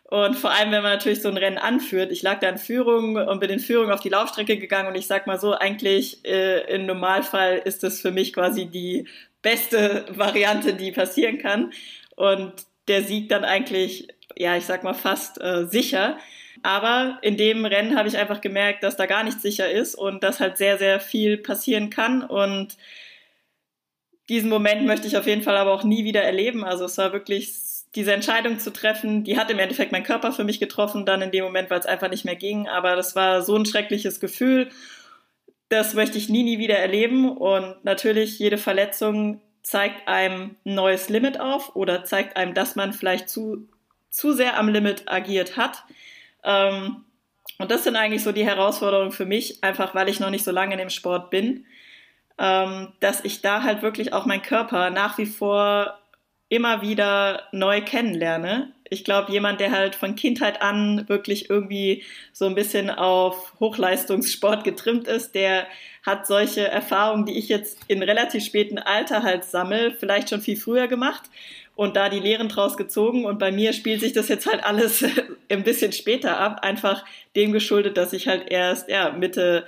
Und 0.10 0.36
vor 0.36 0.52
allem, 0.52 0.72
wenn 0.72 0.84
man 0.84 0.94
natürlich 0.94 1.22
so 1.22 1.28
ein 1.28 1.36
Rennen 1.36 1.58
anführt. 1.58 2.14
Ich 2.14 2.22
lag 2.22 2.40
da 2.40 2.48
in 2.48 2.58
Führung 2.58 3.18
und 3.18 3.40
bin 3.42 3.50
in 3.50 3.60
Führung 3.60 3.92
auf 3.92 4.00
die 4.00 4.10
Laufstrecke 4.10 4.58
gegangen 4.58 4.88
und 4.88 4.96
ich 4.96 5.06
sag 5.06 5.28
mal 5.28 5.38
so, 5.38 5.54
eigentlich 5.54 6.26
äh, 6.26 6.62
im 6.74 6.86
Normalfall 6.86 7.62
ist 7.66 7.84
das 7.84 8.00
für 8.00 8.12
mich 8.12 8.32
quasi 8.32 8.68
die 8.68 9.06
beste 9.42 10.06
Variante, 10.16 10.74
die 10.74 10.94
passieren 10.94 11.40
kann. 11.40 11.74
Und 12.16 12.54
der 12.88 13.04
Sieg 13.04 13.28
dann 13.28 13.44
eigentlich, 13.44 14.08
ja, 14.38 14.56
ich 14.56 14.66
sag 14.66 14.84
mal 14.84 14.94
fast 14.94 15.42
äh, 15.42 15.66
sicher. 15.68 16.18
Aber 16.64 17.20
in 17.22 17.36
dem 17.36 17.66
Rennen 17.66 17.98
habe 17.98 18.08
ich 18.08 18.18
einfach 18.18 18.40
gemerkt, 18.40 18.84
dass 18.84 18.96
da 18.96 19.08
gar 19.08 19.24
nichts 19.24 19.42
sicher 19.42 19.70
ist 19.70 19.94
und 19.94 20.24
dass 20.24 20.40
halt 20.40 20.58
sehr, 20.58 20.78
sehr 20.78 21.02
viel 21.02 21.38
passieren 21.38 21.90
kann. 21.90 22.24
Und 22.24 22.78
diesen 24.30 24.50
Moment 24.50 24.86
möchte 24.86 25.08
ich 25.08 25.18
auf 25.18 25.28
jeden 25.28 25.44
Fall 25.44 25.58
aber 25.58 25.74
auch 25.74 25.84
nie 25.84 26.06
wieder 26.06 26.24
erleben. 26.24 26.64
Also 26.64 26.86
es 26.86 26.98
war 26.98 27.12
wirklich 27.12 27.67
diese 27.96 28.14
Entscheidung 28.14 28.60
zu 28.60 28.72
treffen, 28.72 29.24
die 29.24 29.38
hat 29.38 29.50
im 29.50 29.60
Endeffekt 29.60 29.92
mein 29.92 30.04
Körper 30.04 30.32
für 30.32 30.44
mich 30.44 30.60
getroffen, 30.60 31.06
dann 31.06 31.22
in 31.22 31.32
dem 31.32 31.44
Moment, 31.44 31.70
weil 31.70 31.80
es 31.80 31.86
einfach 31.86 32.10
nicht 32.10 32.26
mehr 32.26 32.36
ging. 32.36 32.68
Aber 32.68 32.96
das 32.96 33.16
war 33.16 33.42
so 33.42 33.56
ein 33.56 33.66
schreckliches 33.66 34.20
Gefühl. 34.20 34.70
Das 35.70 35.94
möchte 35.94 36.18
ich 36.18 36.30
nie, 36.30 36.44
nie 36.44 36.60
wieder 36.60 36.78
erleben. 36.78 37.30
Und 37.36 37.84
natürlich, 37.84 38.40
jede 38.40 38.58
Verletzung 38.58 39.42
zeigt 39.64 40.08
einem 40.08 40.56
ein 40.66 40.76
neues 40.76 41.10
Limit 41.10 41.40
auf 41.40 41.76
oder 41.76 42.04
zeigt 42.04 42.38
einem, 42.38 42.54
dass 42.54 42.76
man 42.76 42.94
vielleicht 42.94 43.30
zu, 43.30 43.68
zu 44.10 44.32
sehr 44.34 44.58
am 44.58 44.70
Limit 44.70 45.04
agiert 45.08 45.58
hat. 45.58 45.84
Ähm, 46.44 47.04
und 47.60 47.72
das 47.72 47.84
sind 47.84 47.96
eigentlich 47.96 48.24
so 48.24 48.32
die 48.32 48.46
Herausforderungen 48.46 49.12
für 49.12 49.26
mich, 49.26 49.64
einfach 49.64 49.96
weil 49.96 50.10
ich 50.10 50.20
noch 50.20 50.30
nicht 50.30 50.44
so 50.44 50.52
lange 50.52 50.74
in 50.74 50.80
dem 50.80 50.90
Sport 50.90 51.30
bin, 51.30 51.66
ähm, 52.38 52.94
dass 53.00 53.26
ich 53.26 53.42
da 53.42 53.64
halt 53.64 53.82
wirklich 53.82 54.14
auch 54.14 54.26
meinen 54.26 54.42
Körper 54.42 54.90
nach 54.90 55.18
wie 55.18 55.26
vor 55.26 56.00
immer 56.50 56.82
wieder 56.82 57.44
neu 57.52 57.82
kennenlerne. 57.82 58.72
Ich 58.90 59.04
glaube, 59.04 59.32
jemand, 59.34 59.60
der 59.60 59.72
halt 59.72 59.96
von 59.96 60.16
Kindheit 60.16 60.62
an 60.62 61.10
wirklich 61.10 61.50
irgendwie 61.50 62.04
so 62.32 62.46
ein 62.46 62.56
bisschen 62.56 62.90
auf 62.90 63.54
Hochleistungssport 63.60 64.64
getrimmt 64.64 65.08
ist, 65.08 65.36
der 65.36 65.68
hat 66.06 66.26
solche 66.26 66.68
Erfahrungen, 66.68 67.26
die 67.26 67.38
ich 67.38 67.50
jetzt 67.50 67.80
in 67.90 68.02
relativ 68.02 68.46
spätem 68.46 68.78
Alter 68.78 69.24
halt 69.24 69.44
sammle, 69.44 69.92
vielleicht 69.92 70.30
schon 70.30 70.42
viel 70.42 70.56
früher 70.56 70.88
gemacht 70.88 71.24
und 71.76 71.96
da 71.96 72.10
die 72.10 72.20
Lehren 72.20 72.50
draus 72.50 72.76
gezogen. 72.76 73.26
Und 73.26 73.40
bei 73.40 73.52
mir 73.52 73.72
spielt 73.72 74.02
sich 74.02 74.12
das 74.12 74.30
jetzt 74.30 74.48
halt 74.48 74.64
alles 74.64 75.06
ein 75.50 75.64
bisschen 75.64 75.94
später 75.94 76.38
ab, 76.40 76.60
einfach 76.64 77.06
dem 77.36 77.54
geschuldet, 77.54 77.98
dass 77.98 78.14
ich 78.14 78.28
halt 78.28 78.50
erst 78.50 78.90
ja, 78.90 79.12
Mitte, 79.12 79.68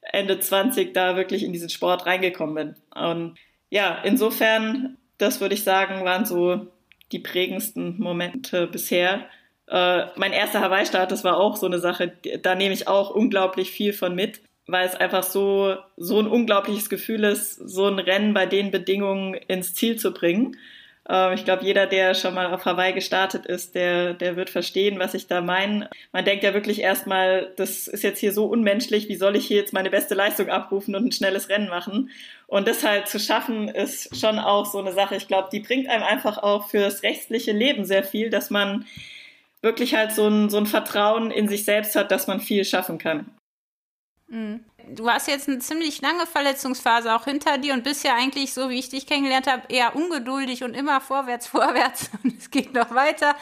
Ende 0.00 0.38
20 0.38 0.92
da 0.92 1.16
wirklich 1.16 1.44
in 1.44 1.52
diesen 1.52 1.68
Sport 1.68 2.04
reingekommen 2.04 2.54
bin. 2.54 2.74
Und 2.94 3.38
ja, 3.70 4.00
insofern, 4.02 4.96
das 5.18 5.40
würde 5.40 5.54
ich 5.54 5.64
sagen, 5.64 6.04
waren 6.04 6.24
so 6.24 6.66
die 7.12 7.18
prägendsten 7.18 7.98
Momente 8.00 8.66
bisher. 8.66 9.26
Äh, 9.68 10.06
mein 10.16 10.32
erster 10.32 10.60
Hawaii-Start, 10.60 11.10
das 11.10 11.24
war 11.24 11.38
auch 11.38 11.56
so 11.56 11.66
eine 11.66 11.78
Sache, 11.78 12.12
da 12.42 12.54
nehme 12.54 12.74
ich 12.74 12.88
auch 12.88 13.10
unglaublich 13.10 13.70
viel 13.70 13.92
von 13.92 14.14
mit, 14.14 14.40
weil 14.66 14.86
es 14.86 14.94
einfach 14.94 15.22
so, 15.22 15.76
so 15.96 16.18
ein 16.18 16.26
unglaubliches 16.26 16.88
Gefühl 16.88 17.24
ist, 17.24 17.54
so 17.54 17.86
ein 17.86 17.98
Rennen 17.98 18.34
bei 18.34 18.46
den 18.46 18.70
Bedingungen 18.70 19.34
ins 19.34 19.74
Ziel 19.74 19.96
zu 19.96 20.12
bringen. 20.12 20.56
Ähm, 21.08 21.34
ich 21.34 21.44
glaube, 21.44 21.64
jeder, 21.64 21.86
der 21.86 22.14
schon 22.14 22.34
mal 22.34 22.52
auf 22.52 22.64
Hawaii 22.64 22.92
gestartet 22.92 23.46
ist, 23.46 23.74
der, 23.74 24.14
der 24.14 24.36
wird 24.36 24.50
verstehen, 24.50 24.98
was 24.98 25.14
ich 25.14 25.26
da 25.26 25.40
meine. 25.40 25.88
Man 26.12 26.24
denkt 26.24 26.44
ja 26.44 26.54
wirklich 26.54 26.80
erstmal, 26.80 27.52
das 27.56 27.88
ist 27.88 28.02
jetzt 28.02 28.18
hier 28.18 28.32
so 28.32 28.46
unmenschlich, 28.46 29.08
wie 29.08 29.16
soll 29.16 29.36
ich 29.36 29.46
hier 29.46 29.58
jetzt 29.58 29.72
meine 29.72 29.90
beste 29.90 30.14
Leistung 30.14 30.48
abrufen 30.48 30.94
und 30.94 31.06
ein 31.06 31.12
schnelles 31.12 31.48
Rennen 31.48 31.68
machen? 31.68 32.10
Und 32.46 32.68
das 32.68 32.84
halt 32.84 33.08
zu 33.08 33.18
schaffen, 33.18 33.68
ist 33.68 34.16
schon 34.16 34.38
auch 34.38 34.66
so 34.66 34.78
eine 34.78 34.92
Sache. 34.92 35.16
Ich 35.16 35.26
glaube, 35.26 35.48
die 35.50 35.60
bringt 35.60 35.88
einem 35.88 36.04
einfach 36.04 36.38
auch 36.38 36.68
fürs 36.68 37.02
rechtliche 37.02 37.52
Leben 37.52 37.84
sehr 37.84 38.04
viel, 38.04 38.30
dass 38.30 38.50
man 38.50 38.86
wirklich 39.62 39.94
halt 39.94 40.12
so 40.12 40.28
ein, 40.28 40.48
so 40.48 40.58
ein 40.58 40.66
Vertrauen 40.66 41.30
in 41.30 41.48
sich 41.48 41.64
selbst 41.64 41.96
hat, 41.96 42.12
dass 42.12 42.28
man 42.28 42.40
viel 42.40 42.64
schaffen 42.64 42.98
kann. 42.98 43.36
Mhm 44.28 44.64
du 44.88 45.08
hast 45.08 45.28
jetzt 45.28 45.48
eine 45.48 45.58
ziemlich 45.58 46.00
lange 46.00 46.26
Verletzungsphase 46.26 47.14
auch 47.14 47.24
hinter 47.24 47.58
dir 47.58 47.74
und 47.74 47.84
bist 47.84 48.04
ja 48.04 48.14
eigentlich, 48.14 48.52
so 48.52 48.68
wie 48.68 48.78
ich 48.78 48.88
dich 48.88 49.06
kennengelernt 49.06 49.46
habe, 49.46 49.62
eher 49.68 49.96
ungeduldig 49.96 50.62
und 50.64 50.74
immer 50.74 51.00
vorwärts, 51.00 51.46
vorwärts 51.48 52.10
und 52.22 52.38
es 52.38 52.50
geht 52.50 52.74
noch 52.74 52.94
weiter. 52.94 53.34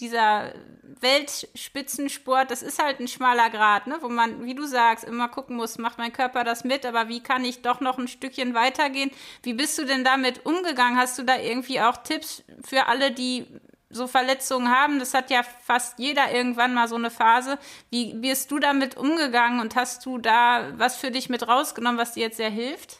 Dieser 0.00 0.54
Weltspitzensport, 0.82 2.50
das 2.50 2.62
ist 2.62 2.82
halt 2.82 3.00
ein 3.00 3.08
schmaler 3.08 3.50
Grad, 3.50 3.86
ne? 3.86 3.98
wo 4.00 4.08
man, 4.08 4.44
wie 4.44 4.54
du 4.54 4.66
sagst, 4.66 5.04
immer 5.04 5.28
gucken 5.28 5.56
muss, 5.56 5.78
macht 5.78 5.98
mein 5.98 6.12
Körper 6.12 6.44
das 6.44 6.64
mit, 6.64 6.84
aber 6.84 7.08
wie 7.08 7.22
kann 7.22 7.44
ich 7.44 7.62
doch 7.62 7.80
noch 7.80 7.98
ein 7.98 8.08
Stückchen 8.08 8.54
weitergehen? 8.54 9.10
Wie 9.42 9.54
bist 9.54 9.78
du 9.78 9.84
denn 9.84 10.04
damit 10.04 10.44
umgegangen? 10.46 10.98
Hast 10.98 11.18
du 11.18 11.22
da 11.22 11.38
irgendwie 11.38 11.80
auch 11.80 11.98
Tipps 11.98 12.42
für 12.64 12.86
alle, 12.86 13.12
die 13.12 13.46
so 13.90 14.06
Verletzungen 14.06 14.70
haben. 14.70 15.00
Das 15.00 15.14
hat 15.14 15.30
ja 15.30 15.42
fast 15.42 15.98
jeder 15.98 16.32
irgendwann 16.32 16.72
mal 16.72 16.88
so 16.88 16.94
eine 16.94 17.10
Phase. 17.10 17.58
Wie 17.90 18.14
bist 18.14 18.50
du 18.50 18.60
damit 18.60 18.96
umgegangen 18.96 19.60
und 19.60 19.74
hast 19.74 20.06
du 20.06 20.18
da 20.18 20.72
was 20.76 20.96
für 20.96 21.10
dich 21.10 21.28
mit 21.28 21.46
rausgenommen, 21.46 21.98
was 21.98 22.12
dir 22.14 22.22
jetzt 22.22 22.36
sehr 22.36 22.50
hilft? 22.50 22.98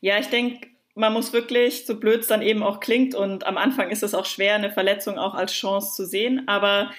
Ja, 0.00 0.18
ich 0.18 0.28
denke, 0.28 0.68
man 1.00 1.12
muss 1.12 1.32
wirklich, 1.32 1.86
so 1.86 1.98
blöd 1.98 2.20
es 2.20 2.28
dann 2.28 2.42
eben 2.42 2.62
auch 2.62 2.78
klingt, 2.78 3.14
und 3.14 3.46
am 3.46 3.56
Anfang 3.56 3.90
ist 3.90 4.02
es 4.02 4.14
auch 4.14 4.26
schwer, 4.26 4.54
eine 4.54 4.70
Verletzung 4.70 5.18
auch 5.18 5.34
als 5.34 5.52
Chance 5.52 5.96
zu 5.96 6.06
sehen, 6.06 6.46
aber 6.46 6.90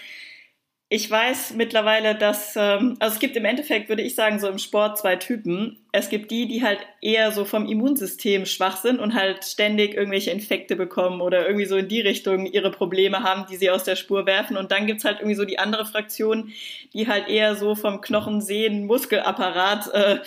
ich 0.94 1.10
weiß 1.10 1.54
mittlerweile, 1.54 2.16
dass, 2.16 2.58
ähm, 2.58 2.98
also 3.00 3.14
es 3.14 3.20
gibt 3.22 3.38
im 3.38 3.46
Endeffekt, 3.46 3.88
würde 3.88 4.02
ich 4.02 4.14
sagen, 4.14 4.42
so 4.42 4.50
im 4.50 4.58
Sport 4.58 4.98
zwei 4.98 5.16
Typen. 5.16 5.86
Es 5.94 6.10
gibt 6.10 6.32
die, 6.32 6.50
die 6.50 6.64
halt 6.64 6.80
eher 7.02 7.32
so 7.32 7.46
vom 7.46 7.66
Immunsystem 7.66 8.46
schwach 8.46 8.76
sind 8.76 9.00
und 9.00 9.14
halt 9.14 9.46
ständig 9.46 9.94
irgendwelche 9.94 10.32
Infekte 10.32 10.76
bekommen 10.76 11.22
oder 11.22 11.46
irgendwie 11.46 11.66
so 11.66 11.78
in 11.78 11.88
die 11.88 12.02
Richtung 12.02 12.46
ihre 12.46 12.72
Probleme 12.72 13.24
haben, 13.24 13.46
die 13.50 13.56
sie 13.56 13.70
aus 13.70 13.86
der 13.86 13.96
Spur 13.96 14.26
werfen. 14.26 14.58
Und 14.58 14.74
dann 14.74 14.86
gibt's 14.86 15.06
halt 15.06 15.20
irgendwie 15.20 15.38
so 15.38 15.46
die 15.46 15.60
andere 15.60 15.86
Fraktion, 15.86 16.52
die 16.94 17.08
halt 17.08 17.30
eher 17.30 17.56
so 17.56 17.74
vom 17.74 18.02
Knochen, 18.02 18.42
Sehnen, 18.42 18.86
Muskelapparat, 18.86 19.94
äh, 19.94 20.18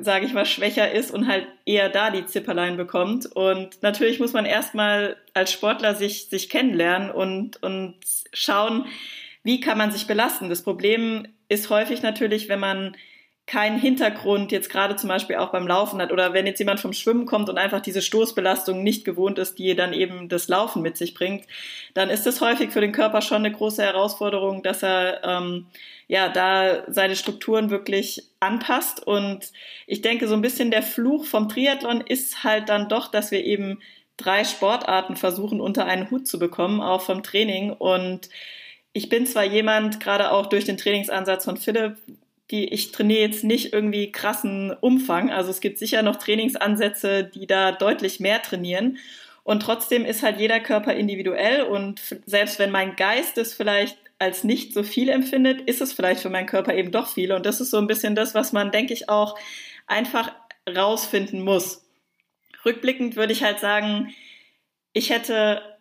sage 0.00 0.26
ich 0.26 0.32
mal, 0.32 0.46
schwächer 0.46 0.90
ist 0.90 1.10
und 1.10 1.28
halt 1.28 1.46
eher 1.64 1.88
da 1.88 2.10
die 2.10 2.26
Zipperlein 2.26 2.76
bekommt. 2.76 3.26
Und 3.26 3.82
natürlich 3.82 4.20
muss 4.20 4.32
man 4.32 4.46
erstmal 4.46 5.16
als 5.34 5.52
Sportler 5.52 5.94
sich, 5.94 6.28
sich 6.28 6.48
kennenlernen 6.48 7.10
und, 7.10 7.62
und 7.62 7.94
schauen, 8.32 8.86
wie 9.42 9.60
kann 9.60 9.78
man 9.78 9.92
sich 9.92 10.06
belasten? 10.06 10.48
Das 10.48 10.62
Problem 10.62 11.28
ist 11.48 11.70
häufig 11.70 12.02
natürlich, 12.02 12.48
wenn 12.48 12.60
man 12.60 12.96
keinen 13.46 13.78
Hintergrund 13.78 14.50
jetzt 14.50 14.68
gerade 14.68 14.96
zum 14.96 15.08
Beispiel 15.08 15.36
auch 15.36 15.52
beim 15.52 15.68
Laufen 15.68 16.02
hat 16.02 16.10
oder 16.10 16.32
wenn 16.32 16.46
jetzt 16.46 16.58
jemand 16.58 16.80
vom 16.80 16.92
Schwimmen 16.92 17.26
kommt 17.26 17.48
und 17.48 17.58
einfach 17.58 17.80
diese 17.80 18.02
Stoßbelastung 18.02 18.82
nicht 18.82 19.04
gewohnt 19.04 19.38
ist, 19.38 19.58
die 19.58 19.76
dann 19.76 19.92
eben 19.92 20.28
das 20.28 20.48
Laufen 20.48 20.82
mit 20.82 20.96
sich 20.96 21.14
bringt, 21.14 21.44
dann 21.94 22.10
ist 22.10 22.26
es 22.26 22.40
häufig 22.40 22.72
für 22.72 22.80
den 22.80 22.90
Körper 22.90 23.22
schon 23.22 23.44
eine 23.44 23.52
große 23.52 23.84
Herausforderung, 23.84 24.64
dass 24.64 24.82
er 24.82 25.22
ähm, 25.22 25.66
ja 26.08 26.28
da 26.28 26.82
seine 26.88 27.14
Strukturen 27.14 27.70
wirklich 27.70 28.24
anpasst. 28.40 29.06
Und 29.06 29.52
ich 29.86 30.02
denke, 30.02 30.26
so 30.26 30.34
ein 30.34 30.42
bisschen 30.42 30.72
der 30.72 30.82
Fluch 30.82 31.24
vom 31.24 31.48
Triathlon 31.48 32.00
ist 32.00 32.42
halt 32.42 32.68
dann 32.68 32.88
doch, 32.88 33.08
dass 33.12 33.30
wir 33.30 33.44
eben 33.44 33.78
drei 34.16 34.42
Sportarten 34.42 35.14
versuchen 35.14 35.60
unter 35.60 35.86
einen 35.86 36.10
Hut 36.10 36.26
zu 36.26 36.40
bekommen, 36.40 36.80
auch 36.80 37.02
vom 37.02 37.22
Training 37.22 37.70
und 37.70 38.28
ich 38.92 39.10
bin 39.10 39.26
zwar 39.26 39.44
jemand, 39.44 40.00
gerade 40.00 40.30
auch 40.30 40.46
durch 40.46 40.64
den 40.64 40.78
Trainingsansatz 40.78 41.44
von 41.44 41.58
Philipp, 41.58 41.98
die, 42.50 42.72
ich 42.72 42.92
trainiere 42.92 43.20
jetzt 43.20 43.44
nicht 43.44 43.72
irgendwie 43.72 44.12
krassen 44.12 44.72
Umfang. 44.72 45.30
Also 45.30 45.50
es 45.50 45.60
gibt 45.60 45.78
sicher 45.78 46.02
noch 46.02 46.16
Trainingsansätze, 46.16 47.24
die 47.24 47.46
da 47.46 47.72
deutlich 47.72 48.20
mehr 48.20 48.42
trainieren. 48.42 48.98
Und 49.42 49.60
trotzdem 49.60 50.04
ist 50.04 50.22
halt 50.22 50.38
jeder 50.38 50.60
Körper 50.60 50.94
individuell 50.94 51.62
und 51.62 52.00
selbst 52.26 52.58
wenn 52.58 52.70
mein 52.70 52.96
Geist 52.96 53.38
es 53.38 53.54
vielleicht 53.54 53.96
als 54.18 54.44
nicht 54.44 54.74
so 54.74 54.82
viel 54.82 55.08
empfindet, 55.08 55.60
ist 55.62 55.80
es 55.80 55.92
vielleicht 55.92 56.20
für 56.20 56.30
meinen 56.30 56.46
Körper 56.46 56.74
eben 56.74 56.90
doch 56.90 57.08
viel. 57.08 57.32
Und 57.32 57.46
das 57.46 57.60
ist 57.60 57.70
so 57.70 57.78
ein 57.78 57.86
bisschen 57.86 58.14
das, 58.14 58.34
was 58.34 58.52
man, 58.52 58.70
denke 58.72 58.92
ich, 58.92 59.08
auch 59.08 59.38
einfach 59.86 60.32
rausfinden 60.68 61.42
muss. 61.42 61.84
Rückblickend 62.64 63.14
würde 63.14 63.32
ich 63.32 63.44
halt 63.44 63.60
sagen, 63.60 64.12
ich 64.92 65.10
hätte 65.10 65.75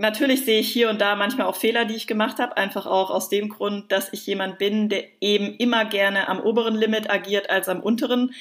natürlich 0.00 0.44
sehe 0.44 0.60
ich 0.60 0.72
hier 0.72 0.90
und 0.90 1.00
da 1.00 1.14
manchmal 1.14 1.46
auch 1.46 1.56
Fehler, 1.56 1.84
die 1.84 1.94
ich 1.94 2.06
gemacht 2.06 2.38
habe, 2.38 2.56
einfach 2.56 2.86
auch 2.86 3.10
aus 3.10 3.28
dem 3.28 3.48
Grund, 3.48 3.92
dass 3.92 4.12
ich 4.12 4.26
jemand 4.26 4.58
bin, 4.58 4.88
der 4.88 5.04
eben 5.20 5.54
immer 5.56 5.84
gerne 5.84 6.28
am 6.28 6.40
oberen 6.40 6.74
Limit 6.74 7.10
agiert 7.10 7.50
als 7.50 7.68
am 7.68 7.80
unteren. 7.80 8.32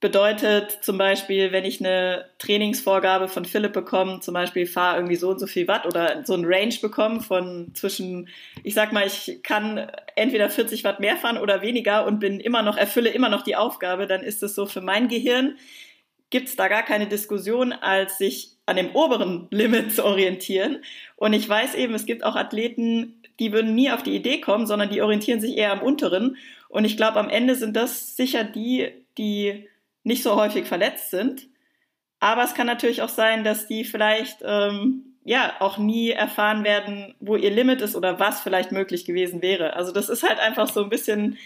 Bedeutet 0.00 0.78
zum 0.82 0.98
Beispiel, 0.98 1.50
wenn 1.50 1.64
ich 1.64 1.80
eine 1.80 2.26
Trainingsvorgabe 2.38 3.28
von 3.28 3.44
Philipp 3.44 3.72
bekomme, 3.72 4.20
zum 4.20 4.34
Beispiel 4.34 4.66
fahr 4.66 4.96
irgendwie 4.96 5.16
so 5.16 5.30
und 5.30 5.38
so 5.38 5.46
viel 5.46 5.66
Watt 5.66 5.86
oder 5.86 6.24
so 6.24 6.34
ein 6.34 6.44
Range 6.44 6.74
bekomme 6.80 7.20
von 7.20 7.70
zwischen, 7.74 8.28
ich 8.62 8.74
sag 8.74 8.92
mal, 8.92 9.06
ich 9.06 9.40
kann 9.42 9.90
entweder 10.14 10.50
40 10.50 10.84
Watt 10.84 11.00
mehr 11.00 11.16
fahren 11.16 11.38
oder 11.38 11.62
weniger 11.62 12.06
und 12.06 12.20
bin 12.20 12.38
immer 12.38 12.62
noch, 12.62 12.76
erfülle 12.76 13.10
immer 13.10 13.30
noch 13.30 13.42
die 13.42 13.56
Aufgabe, 13.56 14.06
dann 14.06 14.22
ist 14.22 14.42
es 14.42 14.54
so 14.54 14.66
für 14.66 14.82
mein 14.82 15.08
Gehirn, 15.08 15.56
gibt 16.28 16.48
es 16.48 16.56
da 16.56 16.68
gar 16.68 16.82
keine 16.82 17.06
Diskussion, 17.06 17.72
als 17.72 18.18
sich 18.18 18.53
an 18.66 18.76
dem 18.76 18.94
oberen 18.94 19.46
Limit 19.50 19.94
zu 19.94 20.04
orientieren. 20.04 20.82
Und 21.16 21.32
ich 21.32 21.48
weiß 21.48 21.74
eben, 21.74 21.94
es 21.94 22.06
gibt 22.06 22.24
auch 22.24 22.36
Athleten, 22.36 23.22
die 23.38 23.52
würden 23.52 23.74
nie 23.74 23.90
auf 23.90 24.02
die 24.02 24.16
Idee 24.16 24.40
kommen, 24.40 24.66
sondern 24.66 24.90
die 24.90 25.02
orientieren 25.02 25.40
sich 25.40 25.56
eher 25.56 25.72
am 25.72 25.82
unteren. 25.82 26.36
Und 26.68 26.84
ich 26.84 26.96
glaube, 26.96 27.18
am 27.18 27.28
Ende 27.28 27.54
sind 27.54 27.76
das 27.76 28.16
sicher 28.16 28.44
die, 28.44 28.90
die 29.18 29.68
nicht 30.02 30.22
so 30.22 30.36
häufig 30.36 30.66
verletzt 30.66 31.10
sind. 31.10 31.46
Aber 32.20 32.42
es 32.44 32.54
kann 32.54 32.66
natürlich 32.66 33.02
auch 33.02 33.08
sein, 33.08 33.44
dass 33.44 33.66
die 33.66 33.84
vielleicht 33.84 34.38
ähm, 34.42 35.14
ja 35.24 35.54
auch 35.60 35.78
nie 35.78 36.10
erfahren 36.10 36.64
werden, 36.64 37.14
wo 37.20 37.36
ihr 37.36 37.50
Limit 37.50 37.80
ist 37.82 37.96
oder 37.96 38.18
was 38.18 38.40
vielleicht 38.40 38.72
möglich 38.72 39.04
gewesen 39.04 39.42
wäre. 39.42 39.74
Also 39.74 39.92
das 39.92 40.08
ist 40.08 40.22
halt 40.22 40.38
einfach 40.38 40.68
so 40.68 40.84
ein 40.84 40.90
bisschen 40.90 41.38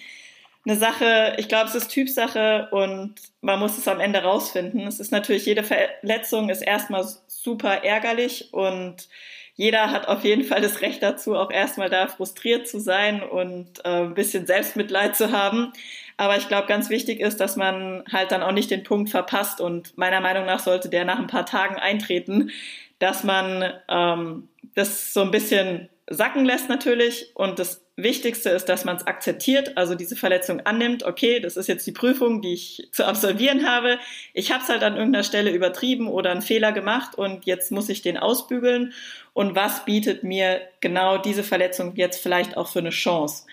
eine 0.69 0.79
Sache, 0.79 1.35
ich 1.39 1.49
glaube, 1.49 1.69
es 1.69 1.75
ist 1.75 1.89
Typsache 1.89 2.69
und 2.73 3.15
man 3.41 3.59
muss 3.59 3.79
es 3.79 3.89
am 3.89 4.01
Ende 4.01 4.23
rausfinden. 4.23 4.87
Es 4.87 5.01
ist 5.01 5.13
natürlich, 5.13 5.47
jede 5.47 5.63
Verletzung 5.63 6.51
ist 6.51 6.61
erstmal 6.61 7.07
super 7.27 7.85
ärgerlich 7.85 8.53
und 8.53 9.09
jeder 9.55 9.91
hat 9.91 10.09
auf 10.09 10.25
jeden 10.25 10.45
Fall 10.45 10.61
das 10.61 10.83
Recht 10.83 11.03
dazu, 11.03 11.35
auch 11.37 11.51
erstmal 11.51 11.89
da 11.89 12.07
frustriert 12.07 12.69
zu 12.69 12.81
sein 12.81 13.23
und 13.23 13.83
äh, 13.85 14.03
ein 14.03 14.15
bisschen 14.15 14.47
Selbstmitleid 14.47 15.17
zu 15.17 15.33
haben. 15.33 15.73
Aber 16.19 16.37
ich 16.37 16.49
glaube, 16.49 16.69
ganz 16.69 16.91
wichtig 16.91 17.21
ist, 17.21 17.41
dass 17.41 17.57
man 17.57 18.05
halt 18.13 18.31
dann 18.31 18.43
auch 18.43 18.53
nicht 18.53 18.71
den 18.71 18.85
Punkt 18.85 19.09
verpasst 19.09 19.63
und 19.63 19.97
meiner 19.97 20.21
Meinung 20.21 20.45
nach 20.45 20.61
sollte 20.61 20.91
der 20.91 21.07
nach 21.07 21.19
ein 21.19 21.29
paar 21.29 21.47
Tagen 21.47 21.77
eintreten, 21.77 22.51
dass 22.99 23.25
man 23.25 23.73
ähm, 23.89 24.49
das 24.75 25.15
so 25.15 25.23
ein 25.23 25.31
bisschen 25.31 25.89
sacken 26.11 26.45
lässt 26.45 26.69
natürlich 26.69 27.31
und 27.35 27.59
das 27.59 27.88
Wichtigste 27.99 28.51
ist, 28.51 28.69
dass 28.69 28.85
man 28.85 28.97
es 28.97 29.07
akzeptiert, 29.09 29.77
also 29.77 29.97
diese 29.97 30.15
Verletzung 30.15 30.61
annimmt. 30.61 31.03
Okay, 31.03 31.41
das 31.41 31.57
ist 31.57 31.67
jetzt 31.67 31.85
die 31.85 31.93
Prüfung, 31.93 32.41
die 32.41 32.55
ich 32.55 32.89
zu 32.93 33.05
absolvieren 33.05 33.69
habe. 33.69 33.99
Ich 34.35 34.53
habe 34.53 34.63
es 34.63 34.69
halt 34.69 34.85
an 34.85 34.97
irgendeiner 34.97 35.25
Stelle 35.25 35.51
übertrieben 35.51 36.07
oder 36.07 36.31
einen 36.31 36.41
Fehler 36.41 36.71
gemacht 36.71 37.17
und 37.17 37.45
jetzt 37.45 37.73
muss 37.73 37.89
ich 37.89 38.01
den 38.01 38.17
ausbügeln. 38.17 38.93
Und 39.33 39.57
was 39.57 39.85
bietet 39.85 40.23
mir 40.23 40.61
genau 40.81 41.19
diese 41.19 41.43
Verletzung 41.43 41.97
jetzt 41.97 42.23
vielleicht 42.23 42.57
auch 42.57 42.69
für 42.69 42.79
eine 42.79 42.91
Chance? 42.91 43.47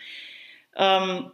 Ähm, 0.75 1.31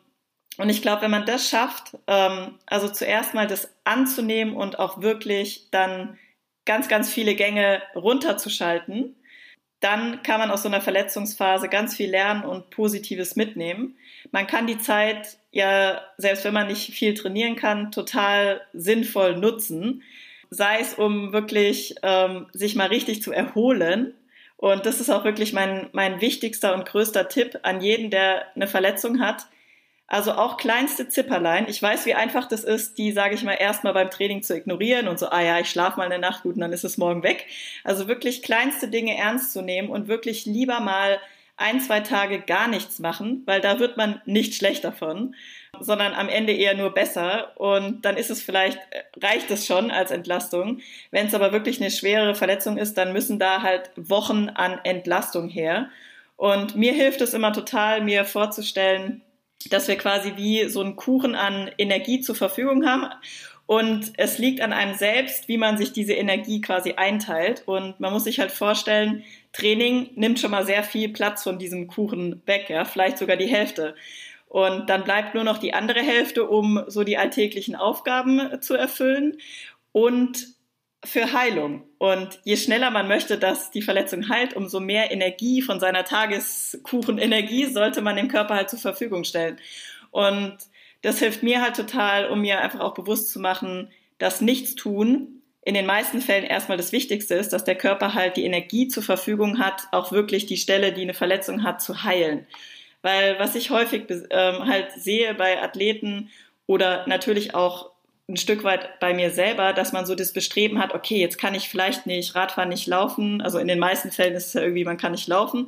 und 0.57 0.69
ich 0.69 0.81
glaube, 0.81 1.01
wenn 1.01 1.11
man 1.11 1.25
das 1.25 1.49
schafft, 1.49 1.97
ähm, 2.07 2.59
also 2.65 2.87
zuerst 2.87 3.33
mal 3.33 3.47
das 3.47 3.73
anzunehmen 3.83 4.55
und 4.55 4.79
auch 4.79 5.01
wirklich 5.01 5.67
dann 5.71 6.17
ganz, 6.65 6.87
ganz 6.87 7.11
viele 7.11 7.35
Gänge 7.35 7.81
runterzuschalten, 7.93 9.17
dann 9.81 10.23
kann 10.23 10.39
man 10.39 10.51
aus 10.51 10.63
so 10.63 10.69
einer 10.69 10.81
Verletzungsphase 10.81 11.67
ganz 11.67 11.95
viel 11.95 12.09
lernen 12.09 12.43
und 12.43 12.69
Positives 12.69 13.35
mitnehmen. 13.35 13.97
Man 14.31 14.47
kann 14.47 14.67
die 14.67 14.77
Zeit 14.77 15.37
ja, 15.51 16.01
selbst 16.17 16.45
wenn 16.45 16.53
man 16.53 16.67
nicht 16.67 16.93
viel 16.93 17.13
trainieren 17.13 17.55
kann, 17.55 17.91
total 17.91 18.61
sinnvoll 18.73 19.35
nutzen. 19.37 20.01
Sei 20.49 20.79
es, 20.79 20.93
um 20.93 21.33
wirklich 21.33 21.95
ähm, 22.03 22.47
sich 22.53 22.75
mal 22.75 22.87
richtig 22.87 23.21
zu 23.21 23.31
erholen. 23.31 24.13
Und 24.57 24.85
das 24.85 25.01
ist 25.01 25.09
auch 25.09 25.23
wirklich 25.23 25.53
mein, 25.53 25.89
mein 25.91 26.21
wichtigster 26.21 26.73
und 26.73 26.85
größter 26.85 27.27
Tipp 27.27 27.59
an 27.63 27.81
jeden, 27.81 28.09
der 28.09 28.45
eine 28.55 28.67
Verletzung 28.67 29.19
hat 29.19 29.47
also 30.11 30.33
auch 30.33 30.57
kleinste 30.57 31.07
Zipperlein. 31.07 31.69
Ich 31.69 31.81
weiß, 31.81 32.05
wie 32.05 32.13
einfach 32.13 32.45
das 32.45 32.65
ist, 32.65 32.97
die, 32.97 33.13
sage 33.13 33.33
ich 33.33 33.43
mal, 33.43 33.53
erstmal 33.53 33.93
beim 33.93 34.09
Training 34.09 34.43
zu 34.43 34.53
ignorieren 34.53 35.07
und 35.07 35.17
so, 35.17 35.29
ah 35.29 35.41
ja, 35.41 35.57
ich 35.59 35.69
schlafe 35.69 35.97
mal 35.97 36.05
eine 36.05 36.19
Nacht 36.19 36.43
gut 36.43 36.55
und 36.55 36.59
dann 36.59 36.73
ist 36.73 36.83
es 36.83 36.97
morgen 36.97 37.23
weg. 37.23 37.47
Also 37.85 38.09
wirklich 38.09 38.43
kleinste 38.43 38.89
Dinge 38.89 39.15
ernst 39.15 39.53
zu 39.53 39.61
nehmen 39.61 39.87
und 39.89 40.09
wirklich 40.09 40.45
lieber 40.45 40.81
mal 40.81 41.17
ein, 41.55 41.79
zwei 41.79 42.01
Tage 42.01 42.41
gar 42.41 42.67
nichts 42.67 42.99
machen, 42.99 43.43
weil 43.45 43.61
da 43.61 43.79
wird 43.79 43.95
man 43.95 44.21
nicht 44.25 44.53
schlecht 44.53 44.83
davon, 44.83 45.33
sondern 45.79 46.13
am 46.13 46.27
Ende 46.27 46.51
eher 46.51 46.75
nur 46.75 46.93
besser. 46.93 47.57
Und 47.57 48.03
dann 48.03 48.17
ist 48.17 48.31
es 48.31 48.41
vielleicht, 48.41 48.79
reicht 49.23 49.49
es 49.49 49.65
schon 49.65 49.91
als 49.91 50.11
Entlastung. 50.11 50.81
Wenn 51.11 51.27
es 51.27 51.33
aber 51.33 51.53
wirklich 51.53 51.79
eine 51.79 51.89
schwere 51.89 52.35
Verletzung 52.35 52.77
ist, 52.77 52.97
dann 52.97 53.13
müssen 53.13 53.39
da 53.39 53.61
halt 53.61 53.91
Wochen 53.95 54.49
an 54.49 54.77
Entlastung 54.83 55.47
her. 55.47 55.89
Und 56.35 56.75
mir 56.75 56.91
hilft 56.91 57.21
es 57.21 57.33
immer 57.33 57.53
total, 57.53 58.01
mir 58.01 58.25
vorzustellen, 58.25 59.21
dass 59.69 59.87
wir 59.87 59.97
quasi 59.97 60.33
wie 60.35 60.69
so 60.69 60.81
einen 60.81 60.95
Kuchen 60.95 61.35
an 61.35 61.69
Energie 61.77 62.21
zur 62.21 62.35
Verfügung 62.35 62.85
haben. 62.85 63.07
Und 63.65 64.11
es 64.17 64.37
liegt 64.37 64.59
an 64.61 64.73
einem 64.73 64.95
selbst, 64.95 65.47
wie 65.47 65.57
man 65.57 65.77
sich 65.77 65.93
diese 65.93 66.13
Energie 66.13 66.59
quasi 66.59 66.93
einteilt. 66.93 67.63
Und 67.67 67.99
man 67.99 68.11
muss 68.11 68.25
sich 68.25 68.39
halt 68.39 68.51
vorstellen, 68.51 69.23
Training 69.53 70.09
nimmt 70.15 70.39
schon 70.39 70.51
mal 70.51 70.65
sehr 70.65 70.83
viel 70.83 71.09
Platz 71.09 71.43
von 71.43 71.57
diesem 71.57 71.87
Kuchen 71.87 72.41
weg, 72.45 72.69
ja, 72.69 72.83
vielleicht 72.85 73.17
sogar 73.17 73.37
die 73.37 73.47
Hälfte. 73.47 73.95
Und 74.49 74.89
dann 74.89 75.05
bleibt 75.05 75.35
nur 75.35 75.45
noch 75.45 75.57
die 75.57 75.73
andere 75.73 76.01
Hälfte, 76.01 76.45
um 76.45 76.83
so 76.87 77.05
die 77.05 77.17
alltäglichen 77.17 77.75
Aufgaben 77.75 78.61
zu 78.61 78.75
erfüllen. 78.75 79.37
Und 79.93 80.47
für 81.03 81.33
Heilung. 81.33 81.83
Und 81.97 82.39
je 82.43 82.57
schneller 82.57 82.91
man 82.91 83.07
möchte, 83.07 83.37
dass 83.37 83.71
die 83.71 83.81
Verletzung 83.81 84.29
heilt, 84.29 84.55
umso 84.55 84.79
mehr 84.79 85.11
Energie 85.11 85.61
von 85.61 85.79
seiner 85.79 86.03
Tageskuchenenergie 86.03 87.65
sollte 87.65 88.01
man 88.01 88.15
dem 88.15 88.27
Körper 88.27 88.55
halt 88.55 88.69
zur 88.69 88.79
Verfügung 88.79 89.23
stellen. 89.23 89.59
Und 90.11 90.57
das 91.01 91.19
hilft 91.19 91.41
mir 91.41 91.61
halt 91.61 91.75
total, 91.75 92.29
um 92.29 92.41
mir 92.41 92.61
einfach 92.61 92.79
auch 92.79 92.93
bewusst 92.93 93.29
zu 93.29 93.39
machen, 93.39 93.89
dass 94.19 94.41
nichts 94.41 94.75
tun 94.75 95.41
in 95.63 95.73
den 95.73 95.85
meisten 95.85 96.21
Fällen 96.21 96.43
erstmal 96.43 96.77
das 96.77 96.91
Wichtigste 96.91 97.35
ist, 97.35 97.53
dass 97.53 97.63
der 97.63 97.75
Körper 97.75 98.13
halt 98.13 98.37
die 98.37 98.45
Energie 98.45 98.87
zur 98.87 99.03
Verfügung 99.03 99.59
hat, 99.59 99.83
auch 99.91 100.11
wirklich 100.11 100.47
die 100.47 100.57
Stelle, 100.57 100.91
die 100.91 101.01
eine 101.01 101.13
Verletzung 101.13 101.63
hat, 101.63 101.81
zu 101.81 102.03
heilen. 102.03 102.47
Weil 103.03 103.37
was 103.39 103.55
ich 103.55 103.69
häufig 103.69 104.05
ähm, 104.29 104.65
halt 104.65 104.91
sehe 104.91 105.33
bei 105.33 105.61
Athleten 105.61 106.29
oder 106.65 107.05
natürlich 107.07 107.53
auch 107.53 107.90
ein 108.31 108.37
Stück 108.37 108.63
weit 108.63 108.99
bei 108.99 109.13
mir 109.13 109.31
selber, 109.31 109.73
dass 109.73 109.91
man 109.91 110.05
so 110.05 110.15
das 110.15 110.33
Bestreben 110.33 110.79
hat, 110.79 110.93
okay, 110.93 111.19
jetzt 111.19 111.37
kann 111.37 111.53
ich 111.53 111.69
vielleicht 111.69 112.05
nicht 112.05 112.35
Radfahren, 112.35 112.69
nicht 112.69 112.87
laufen. 112.87 113.41
Also 113.41 113.59
in 113.59 113.67
den 113.67 113.79
meisten 113.79 114.11
Fällen 114.11 114.33
ist 114.33 114.47
es 114.47 114.53
ja 114.53 114.61
irgendwie, 114.61 114.85
man 114.85 114.97
kann 114.97 115.11
nicht 115.11 115.27
laufen. 115.27 115.67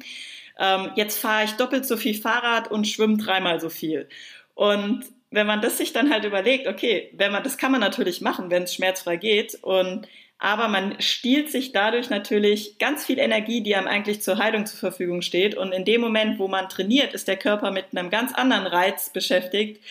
Ähm, 0.59 0.91
jetzt 0.95 1.19
fahre 1.19 1.45
ich 1.45 1.51
doppelt 1.53 1.85
so 1.85 1.97
viel 1.97 2.15
Fahrrad 2.15 2.71
und 2.71 2.87
schwimme 2.87 3.17
dreimal 3.17 3.59
so 3.59 3.69
viel. 3.69 4.07
Und 4.55 5.03
wenn 5.31 5.47
man 5.47 5.61
das 5.61 5.77
sich 5.77 5.93
dann 5.93 6.11
halt 6.11 6.25
überlegt, 6.25 6.67
okay, 6.67 7.09
wenn 7.13 7.31
man, 7.31 7.43
das 7.43 7.57
kann 7.57 7.71
man 7.71 7.81
natürlich 7.81 8.21
machen, 8.21 8.51
wenn 8.51 8.63
es 8.63 8.75
schmerzfrei 8.75 9.17
geht 9.17 9.55
und 9.61 10.07
aber 10.39 10.67
man 10.67 10.99
stiehlt 10.99 11.49
sich 11.49 11.71
dadurch 11.71 12.09
natürlich 12.09 12.77
ganz 12.77 13.05
viel 13.05 13.17
Energie, 13.17 13.63
die 13.63 13.75
einem 13.75 13.87
eigentlich 13.87 14.21
zur 14.21 14.37
Heilung 14.39 14.65
zur 14.65 14.77
Verfügung 14.77 15.21
steht. 15.21 15.55
Und 15.55 15.71
in 15.71 15.85
dem 15.85 16.01
Moment, 16.01 16.37
wo 16.37 16.49
man 16.49 16.67
trainiert, 16.67 17.13
ist 17.13 17.29
der 17.29 17.37
Körper 17.37 17.71
mit 17.71 17.85
einem 17.91 18.09
ganz 18.09 18.33
anderen 18.33 18.67
Reiz 18.67 19.09
beschäftigt 19.09 19.81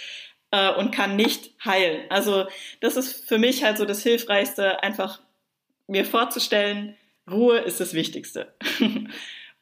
äh, 0.53 0.73
und 0.75 0.93
kann 0.93 1.17
nicht 1.17 1.51
heilen. 1.65 2.05
Also 2.11 2.47
das 2.81 2.97
ist 2.97 3.29
für 3.29 3.39
mich 3.39 3.65
halt 3.65 3.79
so 3.79 3.85
das 3.85 4.03
Hilfreichste, 4.03 4.83
einfach 4.83 5.21
mir 5.89 6.05
vorzustellen, 6.05 6.97
Ruhe 7.29 7.59
ist 7.59 7.81
das 7.81 7.95
Wichtigste. 7.95 8.55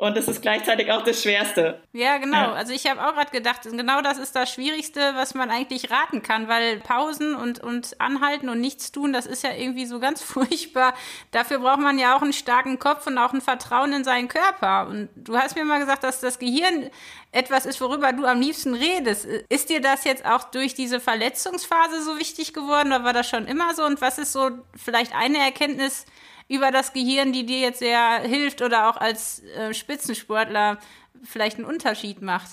Und 0.01 0.17
das 0.17 0.29
ist 0.29 0.41
gleichzeitig 0.41 0.91
auch 0.91 1.05
das 1.05 1.23
Schwerste. 1.23 1.79
Ja, 1.93 2.17
genau. 2.17 2.39
Ja. 2.39 2.53
Also 2.55 2.73
ich 2.73 2.87
habe 2.87 3.07
auch 3.07 3.13
gerade 3.13 3.31
gedacht, 3.31 3.65
genau 3.65 4.01
das 4.01 4.17
ist 4.17 4.35
das 4.35 4.51
Schwierigste, 4.51 5.13
was 5.15 5.35
man 5.35 5.51
eigentlich 5.51 5.91
raten 5.91 6.23
kann, 6.23 6.49
weil 6.49 6.81
Pausen 6.81 7.35
und, 7.35 7.63
und 7.63 8.01
Anhalten 8.01 8.49
und 8.49 8.63
nichts 8.63 8.93
tun, 8.93 9.13
das 9.13 9.27
ist 9.27 9.45
ja 9.45 9.53
irgendwie 9.53 9.85
so 9.85 10.01
ganz 10.01 10.23
furchtbar. 10.23 10.95
Dafür 11.33 11.59
braucht 11.59 11.81
man 11.81 11.99
ja 11.99 12.17
auch 12.17 12.23
einen 12.23 12.33
starken 12.33 12.79
Kopf 12.79 13.07
und 13.09 13.19
auch 13.19 13.35
ein 13.35 13.43
Vertrauen 13.43 13.93
in 13.93 14.03
seinen 14.03 14.29
Körper. 14.29 14.87
Und 14.89 15.11
du 15.17 15.37
hast 15.37 15.55
mir 15.55 15.67
mal 15.67 15.81
gesagt, 15.81 16.03
dass 16.03 16.21
das 16.21 16.39
Gehirn 16.39 16.89
etwas 17.31 17.67
ist, 17.67 17.79
worüber 17.83 18.15
du 18.15 18.25
am 18.25 18.41
liebsten 18.41 18.73
redest. 18.73 19.27
Ist 19.51 19.69
dir 19.69 19.83
das 19.83 20.05
jetzt 20.05 20.25
auch 20.25 20.45
durch 20.45 20.73
diese 20.73 20.99
Verletzungsphase 20.99 22.03
so 22.03 22.19
wichtig 22.19 22.55
geworden 22.55 22.87
oder 22.87 23.05
war 23.05 23.13
das 23.13 23.29
schon 23.29 23.45
immer 23.45 23.75
so? 23.75 23.85
Und 23.85 24.01
was 24.01 24.17
ist 24.17 24.33
so 24.33 24.51
vielleicht 24.75 25.15
eine 25.15 25.41
Erkenntnis, 25.41 26.07
über 26.51 26.73
das 26.73 26.93
Gehirn, 26.93 27.33
die 27.33 27.47
dir 27.47 27.61
jetzt 27.61 27.79
sehr 27.79 28.21
hilft 28.23 28.61
oder 28.61 28.91
auch 28.91 28.97
als 28.97 29.43
äh, 29.57 29.73
Spitzensportler 29.73 30.79
vielleicht 31.23 31.57
einen 31.59 31.65
Unterschied 31.65 32.21
macht? 32.23 32.51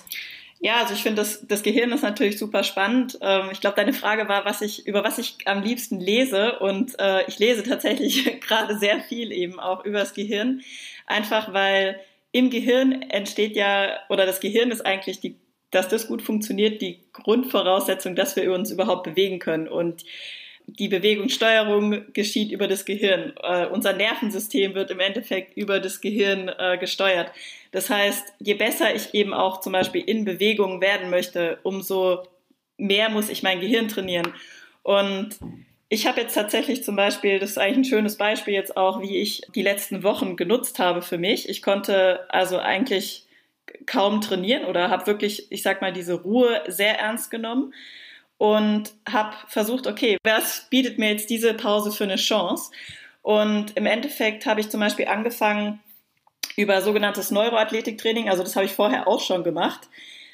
Ja, 0.59 0.77
also 0.77 0.93
ich 0.93 1.01
finde, 1.01 1.21
das, 1.21 1.45
das 1.47 1.63
Gehirn 1.63 1.91
ist 1.91 2.03
natürlich 2.03 2.37
super 2.37 2.63
spannend. 2.63 3.17
Ähm, 3.21 3.49
ich 3.51 3.59
glaube, 3.59 3.75
deine 3.75 3.93
Frage 3.93 4.27
war, 4.27 4.45
was 4.45 4.61
ich, 4.61 4.85
über 4.87 5.03
was 5.03 5.17
ich 5.17 5.37
am 5.45 5.63
liebsten 5.63 5.99
lese. 5.99 6.59
Und 6.59 6.99
äh, 6.99 7.25
ich 7.27 7.39
lese 7.39 7.63
tatsächlich 7.63 8.39
gerade 8.47 8.77
sehr 8.77 9.01
viel 9.01 9.31
eben 9.31 9.59
auch 9.59 9.83
über 9.83 9.99
das 9.99 10.13
Gehirn. 10.13 10.61
Einfach 11.07 11.53
weil 11.53 11.99
im 12.31 12.51
Gehirn 12.51 13.01
entsteht 13.01 13.55
ja, 13.55 13.97
oder 14.09 14.27
das 14.27 14.39
Gehirn 14.39 14.69
ist 14.69 14.85
eigentlich 14.85 15.19
die, 15.19 15.37
dass 15.71 15.87
das 15.87 16.07
gut 16.07 16.21
funktioniert, 16.21 16.81
die 16.83 17.01
Grundvoraussetzung, 17.13 18.15
dass 18.15 18.35
wir 18.35 18.51
uns 18.53 18.69
überhaupt 18.69 19.03
bewegen 19.03 19.39
können. 19.39 19.67
Und 19.67 20.05
die 20.67 20.89
Bewegungssteuerung 20.89 22.13
geschieht 22.13 22.51
über 22.51 22.67
das 22.67 22.83
Gehirn. 22.85 23.33
Äh, 23.41 23.67
unser 23.67 23.93
Nervensystem 23.93 24.75
wird 24.75 24.91
im 24.91 24.99
Endeffekt 24.99 25.55
über 25.55 25.79
das 25.79 26.01
Gehirn 26.01 26.49
äh, 26.49 26.77
gesteuert. 26.77 27.31
Das 27.71 27.89
heißt, 27.89 28.33
je 28.39 28.53
besser 28.53 28.93
ich 28.93 29.13
eben 29.13 29.33
auch 29.33 29.61
zum 29.61 29.71
Beispiel 29.71 30.01
in 30.01 30.25
Bewegung 30.25 30.81
werden 30.81 31.09
möchte, 31.09 31.59
umso 31.63 32.23
mehr 32.77 33.09
muss 33.09 33.29
ich 33.29 33.43
mein 33.43 33.61
Gehirn 33.61 33.87
trainieren. 33.87 34.33
Und 34.83 35.39
ich 35.89 36.05
habe 36.05 36.19
jetzt 36.19 36.33
tatsächlich 36.33 36.83
zum 36.83 36.97
Beispiel, 36.97 37.39
das 37.39 37.51
ist 37.51 37.57
eigentlich 37.57 37.77
ein 37.77 37.85
schönes 37.85 38.17
Beispiel 38.17 38.53
jetzt 38.53 38.75
auch, 38.75 39.01
wie 39.01 39.17
ich 39.17 39.43
die 39.55 39.61
letzten 39.61 40.03
Wochen 40.03 40.35
genutzt 40.35 40.79
habe 40.79 41.01
für 41.01 41.17
mich. 41.17 41.47
Ich 41.47 41.61
konnte 41.61 42.25
also 42.29 42.59
eigentlich 42.59 43.25
kaum 43.85 44.19
trainieren 44.19 44.65
oder 44.65 44.89
habe 44.89 45.07
wirklich, 45.07 45.49
ich 45.49 45.61
sag 45.61 45.81
mal, 45.81 45.93
diese 45.93 46.15
Ruhe 46.15 46.61
sehr 46.67 46.99
ernst 46.99 47.31
genommen 47.31 47.73
und 48.37 48.93
habe 49.09 49.35
versucht, 49.47 49.87
okay, 49.87 50.17
was 50.23 50.67
bietet 50.69 50.99
mir 50.99 51.11
jetzt 51.11 51.29
diese 51.29 51.53
Pause 51.53 51.91
für 51.91 52.03
eine 52.03 52.17
Chance? 52.17 52.71
Und 53.21 53.75
im 53.75 53.85
Endeffekt 53.85 54.45
habe 54.45 54.61
ich 54.61 54.69
zum 54.69 54.79
Beispiel 54.79 55.07
angefangen 55.07 55.79
über 56.55 56.81
sogenanntes 56.81 57.31
Neuroathletiktraining, 57.31 58.29
also 58.29 58.43
das 58.43 58.55
habe 58.55 58.65
ich 58.65 58.71
vorher 58.71 59.07
auch 59.07 59.19
schon 59.19 59.43
gemacht, 59.43 59.89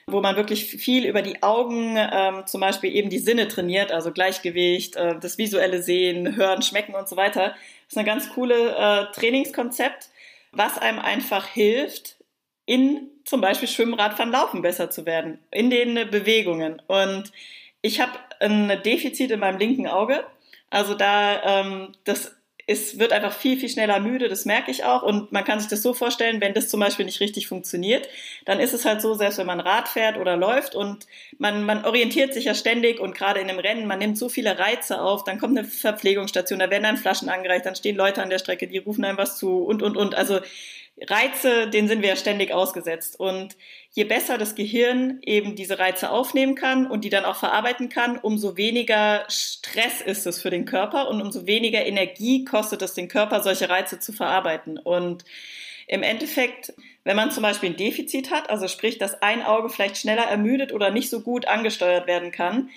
wo 0.07 0.21
man 0.21 0.35
wirklich 0.35 0.65
viel 0.65 1.05
über 1.05 1.21
die 1.21 1.41
Augen, 1.43 1.95
ähm, 1.97 2.45
zum 2.45 2.61
Beispiel 2.61 2.93
eben 2.93 3.09
die 3.09 3.19
Sinne 3.19 3.47
trainiert, 3.47 3.91
also 3.91 4.11
Gleichgewicht, 4.11 4.95
äh, 4.95 5.17
das 5.19 5.37
visuelle 5.37 5.81
Sehen, 5.81 6.35
Hören, 6.35 6.61
Schmecken 6.61 6.95
und 6.95 7.07
so 7.07 7.15
weiter. 7.15 7.49
Das 7.49 7.93
ist 7.93 7.97
ein 7.97 8.05
ganz 8.05 8.29
cooles 8.29 8.73
äh, 8.73 9.05
Trainingskonzept, 9.13 10.09
was 10.51 10.77
einem 10.77 10.99
einfach 10.99 11.47
hilft, 11.47 12.17
in 12.65 13.09
zum 13.25 13.41
Beispiel 13.41 13.67
Schwimmen, 13.67 13.97
Laufen 13.97 14.61
besser 14.61 14.89
zu 14.89 15.05
werden, 15.05 15.39
in 15.51 15.69
den 15.69 15.95
Bewegungen. 16.09 16.81
Und 16.87 17.31
ich 17.83 17.99
habe 17.99 18.13
ein 18.39 18.81
Defizit 18.83 19.29
in 19.29 19.39
meinem 19.39 19.59
linken 19.59 19.87
Auge. 19.87 20.23
Also 20.71 20.95
da, 20.95 21.61
ähm, 21.61 21.89
das 22.05 22.35
ist, 22.65 22.97
wird 22.97 23.11
einfach 23.11 23.33
viel, 23.33 23.59
viel 23.59 23.67
schneller 23.67 23.99
müde, 23.99 24.29
das 24.29 24.45
merke 24.45 24.71
ich 24.71 24.85
auch. 24.85 25.03
Und 25.03 25.33
man 25.33 25.43
kann 25.43 25.59
sich 25.59 25.69
das 25.69 25.81
so 25.81 25.93
vorstellen, 25.93 26.39
wenn 26.39 26.53
das 26.53 26.69
zum 26.69 26.79
Beispiel 26.79 27.05
nicht 27.05 27.19
richtig 27.19 27.47
funktioniert, 27.47 28.07
dann 28.45 28.61
ist 28.61 28.73
es 28.73 28.85
halt 28.85 29.01
so, 29.01 29.13
selbst 29.15 29.37
wenn 29.37 29.45
man 29.45 29.59
Rad 29.59 29.89
fährt 29.89 30.17
oder 30.17 30.37
läuft 30.37 30.75
und 30.75 31.05
man, 31.37 31.65
man 31.65 31.83
orientiert 31.83 32.33
sich 32.33 32.45
ja 32.45 32.55
ständig 32.55 33.01
und 33.01 33.15
gerade 33.15 33.41
in 33.41 33.49
einem 33.49 33.59
Rennen, 33.59 33.85
man 33.85 33.99
nimmt 33.99 34.17
so 34.17 34.29
viele 34.29 34.57
Reize 34.57 35.01
auf, 35.01 35.25
dann 35.25 35.39
kommt 35.39 35.57
eine 35.57 35.67
Verpflegungsstation, 35.67 36.59
da 36.59 36.69
werden 36.69 36.83
dann 36.83 36.97
Flaschen 36.97 37.27
angereicht, 37.27 37.65
dann 37.65 37.75
stehen 37.75 37.97
Leute 37.97 38.23
an 38.23 38.29
der 38.29 38.39
Strecke, 38.39 38.67
die 38.67 38.77
rufen 38.77 39.03
einem 39.03 39.17
was 39.17 39.37
zu 39.37 39.57
und, 39.57 39.83
und, 39.83 39.97
und. 39.97 40.15
Also 40.15 40.39
Reize, 41.01 41.67
denen 41.69 41.87
sind 41.87 42.01
wir 42.01 42.09
ja 42.09 42.15
ständig 42.15 42.53
ausgesetzt. 42.53 43.19
Und 43.19 43.55
je 43.91 44.03
besser 44.03 44.37
das 44.37 44.55
Gehirn 44.55 45.19
eben 45.23 45.55
diese 45.55 45.79
Reize 45.79 46.11
aufnehmen 46.11 46.55
kann 46.55 46.87
und 46.87 47.03
die 47.03 47.09
dann 47.09 47.25
auch 47.25 47.35
verarbeiten 47.35 47.89
kann, 47.89 48.17
umso 48.17 48.57
weniger 48.57 49.25
Stress 49.27 50.01
ist 50.01 50.27
es 50.27 50.41
für 50.41 50.49
den 50.49 50.65
Körper 50.65 51.09
und 51.09 51.21
umso 51.21 51.45
weniger 51.45 51.85
Energie 51.85 52.45
kostet 52.45 52.81
es 52.81 52.93
den 52.93 53.07
Körper, 53.07 53.41
solche 53.41 53.69
Reize 53.69 53.99
zu 53.99 54.13
verarbeiten. 54.13 54.77
Und 54.77 55.25
im 55.87 56.03
Endeffekt, 56.03 56.73
wenn 57.03 57.15
man 57.15 57.31
zum 57.31 57.43
Beispiel 57.43 57.71
ein 57.71 57.75
Defizit 57.75 58.31
hat, 58.31 58.49
also 58.49 58.67
sprich, 58.67 58.97
dass 58.97 59.21
ein 59.21 59.43
Auge 59.43 59.69
vielleicht 59.69 59.97
schneller 59.97 60.23
ermüdet 60.23 60.71
oder 60.71 60.91
nicht 60.91 61.09
so 61.09 61.21
gut 61.21 61.47
angesteuert 61.47 62.07
werden 62.07 62.31
kann, 62.31 62.69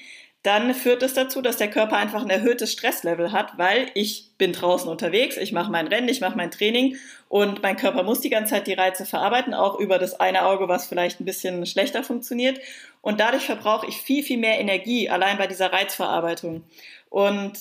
dann 0.47 0.75
führt 0.75 1.03
es 1.03 1.13
dazu, 1.13 1.43
dass 1.43 1.57
der 1.57 1.69
Körper 1.69 1.97
einfach 1.97 2.23
ein 2.23 2.31
erhöhtes 2.31 2.71
Stresslevel 2.71 3.33
hat, 3.33 3.59
weil 3.59 3.91
ich 3.95 4.31
bin 4.39 4.53
draußen 4.53 4.89
unterwegs, 4.89 5.37
ich 5.37 5.51
mache 5.51 5.73
mein 5.73 5.89
Rennen, 5.89 6.09
ich 6.09 6.21
mache 6.21 6.37
mein 6.37 6.53
Training 6.53 6.97
und 7.29 7.63
mein 7.63 7.77
Körper 7.77 8.05
muss 8.05 8.21
die 8.21 8.31
ganze 8.31 8.55
Zeit 8.55 8.69
die 8.69 8.75
Reize 8.75 9.07
verarbeiten, 9.07 9.55
auch 9.55 9.81
über 9.81 9.99
das 9.99 10.21
eine 10.21 10.45
Auge, 10.45 10.69
was 10.69 10.87
vielleicht 10.87 11.21
ein 11.21 11.25
bisschen 11.25 11.67
schlechter 11.67 12.05
funktioniert. 12.05 12.61
Und 13.03 13.19
dadurch 13.19 13.45
verbrauche 13.45 13.89
ich 13.89 13.97
viel, 13.97 14.23
viel 14.23 14.39
mehr 14.39 14.61
Energie 14.61 15.11
allein 15.11 15.37
bei 15.37 15.49
dieser 15.49 15.73
Reizverarbeitung. 15.73 16.63
Und 17.11 17.55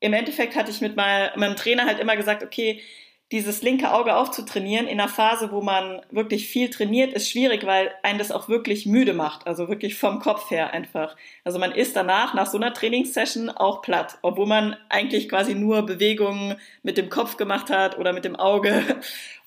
im 0.00 0.12
Endeffekt 0.12 0.56
hatte 0.56 0.72
ich 0.72 0.80
mit 0.80 0.96
meinem 0.96 1.54
Trainer 1.54 1.86
halt 1.86 2.00
immer 2.00 2.16
gesagt, 2.16 2.42
okay, 2.42 2.80
dieses 3.30 3.60
linke 3.60 3.92
Auge 3.92 4.16
aufzutrainieren 4.16 4.86
in 4.86 4.98
einer 4.98 5.08
Phase, 5.08 5.52
wo 5.52 5.60
man 5.60 6.00
wirklich 6.10 6.48
viel 6.48 6.70
trainiert, 6.70 7.12
ist 7.12 7.28
schwierig, 7.28 7.66
weil 7.66 7.90
einen 8.02 8.18
das 8.18 8.32
auch 8.32 8.48
wirklich 8.48 8.86
müde 8.86 9.12
macht. 9.12 9.46
Also 9.46 9.68
wirklich 9.68 9.96
vom 9.96 10.18
Kopf 10.18 10.50
her 10.50 10.72
einfach. 10.72 11.14
Also 11.44 11.58
man 11.58 11.72
ist 11.72 11.94
danach, 11.94 12.32
nach 12.32 12.46
so 12.46 12.56
einer 12.56 12.72
Trainingssession 12.72 13.50
auch 13.50 13.82
platt, 13.82 14.18
obwohl 14.22 14.46
man 14.46 14.76
eigentlich 14.88 15.28
quasi 15.28 15.54
nur 15.54 15.82
Bewegungen 15.82 16.56
mit 16.82 16.96
dem 16.96 17.10
Kopf 17.10 17.36
gemacht 17.36 17.68
hat 17.68 17.98
oder 17.98 18.12
mit 18.12 18.24
dem 18.24 18.36
Auge. 18.36 18.82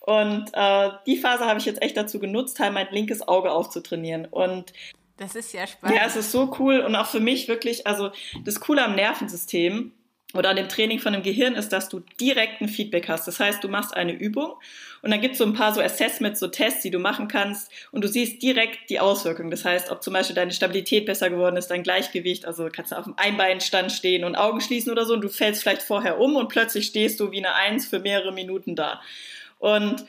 Und 0.01 0.49
äh, 0.53 0.89
die 1.05 1.17
Phase 1.17 1.45
habe 1.45 1.59
ich 1.59 1.65
jetzt 1.65 1.81
echt 1.81 1.95
dazu 1.95 2.19
genutzt, 2.19 2.59
halt 2.59 2.73
mein 2.73 2.87
linkes 2.89 3.27
Auge 3.27 3.51
aufzutrainieren. 3.51 4.25
Und 4.25 4.73
das 5.17 5.35
ist 5.35 5.53
ja 5.53 5.67
spannend. 5.67 5.95
Ja, 5.95 6.05
es 6.07 6.15
ist 6.15 6.31
so 6.31 6.55
cool 6.57 6.79
und 6.79 6.95
auch 6.95 7.05
für 7.05 7.19
mich 7.19 7.47
wirklich, 7.47 7.85
also 7.85 8.09
das 8.43 8.59
Coole 8.59 8.83
am 8.83 8.95
Nervensystem 8.95 9.91
oder 10.33 10.49
an 10.49 10.55
dem 10.55 10.69
Training 10.69 10.99
von 10.99 11.13
dem 11.13 11.23
Gehirn 11.23 11.55
ist, 11.55 11.69
dass 11.69 11.89
du 11.89 12.01
direkt 12.19 12.61
ein 12.61 12.69
Feedback 12.69 13.09
hast. 13.09 13.27
Das 13.27 13.39
heißt, 13.39 13.63
du 13.63 13.67
machst 13.67 13.95
eine 13.95 14.13
Übung 14.13 14.53
und 15.01 15.11
dann 15.11 15.21
gibt 15.21 15.33
es 15.33 15.39
so 15.39 15.45
ein 15.45 15.53
paar 15.53 15.73
so 15.73 15.81
Assessments, 15.81 16.39
so 16.39 16.47
Tests, 16.47 16.81
die 16.81 16.91
du 16.91 16.99
machen 16.99 17.27
kannst 17.27 17.71
und 17.91 18.03
du 18.03 18.07
siehst 18.07 18.41
direkt 18.41 18.89
die 18.89 18.99
Auswirkungen. 18.99 19.51
Das 19.51 19.65
heißt, 19.65 19.91
ob 19.91 20.03
zum 20.03 20.13
Beispiel 20.13 20.35
deine 20.35 20.53
Stabilität 20.53 21.05
besser 21.05 21.29
geworden 21.29 21.57
ist, 21.57 21.67
dein 21.67 21.83
Gleichgewicht, 21.83 22.45
also 22.45 22.69
kannst 22.71 22.91
du 22.91 22.97
auf 22.97 23.05
dem 23.05 23.17
Einbeinstand 23.17 23.91
stehen 23.91 24.23
und 24.23 24.35
Augen 24.35 24.61
schließen 24.61 24.91
oder 24.91 25.05
so 25.05 25.13
und 25.13 25.21
du 25.21 25.29
fällst 25.29 25.61
vielleicht 25.61 25.83
vorher 25.83 26.19
um 26.19 26.35
und 26.35 26.49
plötzlich 26.49 26.87
stehst 26.87 27.19
du 27.19 27.31
wie 27.31 27.39
eine 27.39 27.55
Eins 27.55 27.87
für 27.87 27.99
mehrere 27.99 28.31
Minuten 28.31 28.75
da. 28.75 29.01
Und 29.59 30.05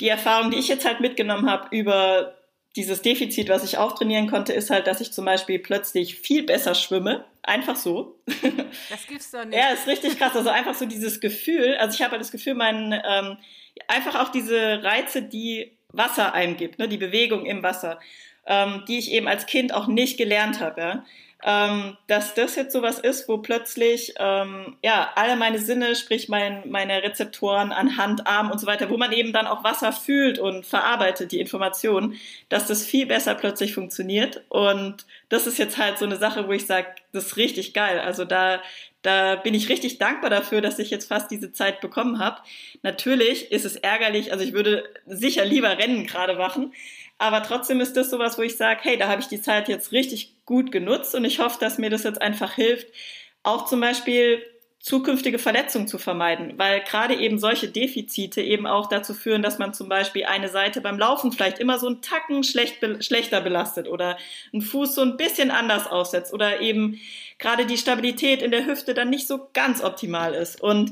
die 0.00 0.08
Erfahrung, 0.08 0.50
die 0.50 0.58
ich 0.58 0.68
jetzt 0.68 0.84
halt 0.84 1.00
mitgenommen 1.00 1.48
habe 1.48 1.74
über 1.74 2.34
dieses 2.76 3.02
Defizit, 3.02 3.48
was 3.48 3.64
ich 3.64 3.76
auch 3.76 3.92
trainieren 3.92 4.30
konnte, 4.30 4.52
ist 4.52 4.70
halt, 4.70 4.86
dass 4.86 5.00
ich 5.00 5.12
zum 5.12 5.24
Beispiel 5.24 5.58
plötzlich 5.58 6.16
viel 6.16 6.44
besser 6.44 6.74
schwimme. 6.74 7.24
Einfach 7.42 7.76
so. 7.76 8.16
Das 8.88 9.06
gibt's 9.06 9.30
doch 9.30 9.44
nicht. 9.44 9.58
ja, 9.58 9.68
ist 9.68 9.86
richtig 9.86 10.18
krass. 10.18 10.34
Also 10.34 10.48
einfach 10.48 10.74
so 10.74 10.86
dieses 10.86 11.20
Gefühl. 11.20 11.76
Also 11.76 11.94
ich 11.94 12.00
habe 12.00 12.12
halt 12.12 12.22
das 12.22 12.32
Gefühl, 12.32 12.54
mein, 12.54 12.92
ähm, 12.92 13.36
einfach 13.86 14.14
auch 14.14 14.30
diese 14.30 14.82
Reize, 14.82 15.20
die 15.22 15.76
Wasser 15.88 16.32
einem 16.32 16.56
gibt, 16.56 16.78
ne, 16.78 16.88
die 16.88 16.96
Bewegung 16.96 17.44
im 17.44 17.62
Wasser, 17.62 18.00
ähm, 18.46 18.84
die 18.88 18.98
ich 18.98 19.12
eben 19.12 19.28
als 19.28 19.44
Kind 19.44 19.74
auch 19.74 19.88
nicht 19.88 20.16
gelernt 20.16 20.60
habe. 20.60 20.80
Ja? 20.80 21.04
Ähm, 21.44 21.96
dass 22.06 22.34
das 22.34 22.54
jetzt 22.54 22.72
sowas 22.72 22.98
ist, 22.98 23.28
wo 23.28 23.38
plötzlich 23.38 24.14
ähm, 24.18 24.76
ja 24.82 25.10
alle 25.16 25.36
meine 25.36 25.58
Sinne, 25.58 25.96
sprich 25.96 26.28
mein, 26.28 26.62
meine 26.70 27.02
Rezeptoren 27.02 27.72
an 27.72 27.96
Hand, 27.96 28.26
Arm 28.26 28.50
und 28.50 28.60
so 28.60 28.66
weiter, 28.66 28.90
wo 28.90 28.96
man 28.96 29.12
eben 29.12 29.32
dann 29.32 29.46
auch 29.46 29.64
Wasser 29.64 29.92
fühlt 29.92 30.38
und 30.38 30.64
verarbeitet 30.64 31.32
die 31.32 31.40
Informationen, 31.40 32.16
dass 32.48 32.66
das 32.66 32.84
viel 32.84 33.06
besser 33.06 33.34
plötzlich 33.34 33.74
funktioniert. 33.74 34.42
Und 34.48 35.04
das 35.28 35.46
ist 35.46 35.58
jetzt 35.58 35.78
halt 35.78 35.98
so 35.98 36.04
eine 36.04 36.16
Sache, 36.16 36.46
wo 36.46 36.52
ich 36.52 36.66
sage, 36.66 36.88
das 37.12 37.26
ist 37.26 37.36
richtig 37.36 37.74
geil. 37.74 37.98
Also 37.98 38.24
da 38.24 38.60
Da 39.02 39.36
bin 39.36 39.52
ich 39.54 39.68
richtig 39.68 39.98
dankbar 39.98 40.30
dafür, 40.30 40.60
dass 40.60 40.78
ich 40.78 40.90
jetzt 40.90 41.08
fast 41.08 41.30
diese 41.30 41.52
Zeit 41.52 41.80
bekommen 41.80 42.18
habe. 42.20 42.40
Natürlich 42.82 43.50
ist 43.50 43.64
es 43.64 43.76
ärgerlich, 43.76 44.32
also 44.32 44.44
ich 44.44 44.52
würde 44.52 44.88
sicher 45.06 45.44
lieber 45.44 45.76
Rennen 45.76 46.06
gerade 46.06 46.34
machen, 46.34 46.72
aber 47.18 47.42
trotzdem 47.42 47.80
ist 47.80 47.96
das 47.96 48.10
sowas, 48.10 48.38
wo 48.38 48.42
ich 48.42 48.56
sage, 48.56 48.80
hey, 48.82 48.96
da 48.96 49.08
habe 49.08 49.20
ich 49.20 49.28
die 49.28 49.40
Zeit 49.40 49.68
jetzt 49.68 49.92
richtig 49.92 50.34
gut 50.44 50.72
genutzt 50.72 51.14
und 51.14 51.24
ich 51.24 51.40
hoffe, 51.40 51.58
dass 51.60 51.78
mir 51.78 51.90
das 51.90 52.04
jetzt 52.04 52.22
einfach 52.22 52.54
hilft, 52.54 52.88
auch 53.42 53.66
zum 53.66 53.80
Beispiel 53.80 54.42
zukünftige 54.82 55.38
Verletzungen 55.38 55.86
zu 55.86 55.96
vermeiden, 55.96 56.54
weil 56.56 56.80
gerade 56.80 57.14
eben 57.14 57.38
solche 57.38 57.68
Defizite 57.68 58.42
eben 58.42 58.66
auch 58.66 58.88
dazu 58.88 59.14
führen, 59.14 59.40
dass 59.40 59.58
man 59.58 59.72
zum 59.72 59.88
Beispiel 59.88 60.24
eine 60.24 60.48
Seite 60.48 60.80
beim 60.80 60.98
Laufen 60.98 61.30
vielleicht 61.30 61.60
immer 61.60 61.78
so 61.78 61.86
einen 61.86 62.02
Tacken 62.02 62.42
schlecht, 62.42 62.78
schlechter 63.00 63.40
belastet 63.40 63.86
oder 63.86 64.18
einen 64.52 64.60
Fuß 64.60 64.96
so 64.96 65.02
ein 65.02 65.16
bisschen 65.16 65.52
anders 65.52 65.86
aussetzt 65.86 66.32
oder 66.32 66.60
eben 66.60 67.00
gerade 67.38 67.64
die 67.64 67.78
Stabilität 67.78 68.42
in 68.42 68.50
der 68.50 68.66
Hüfte 68.66 68.92
dann 68.92 69.08
nicht 69.08 69.28
so 69.28 69.48
ganz 69.52 69.84
optimal 69.84 70.34
ist. 70.34 70.60
Und 70.60 70.90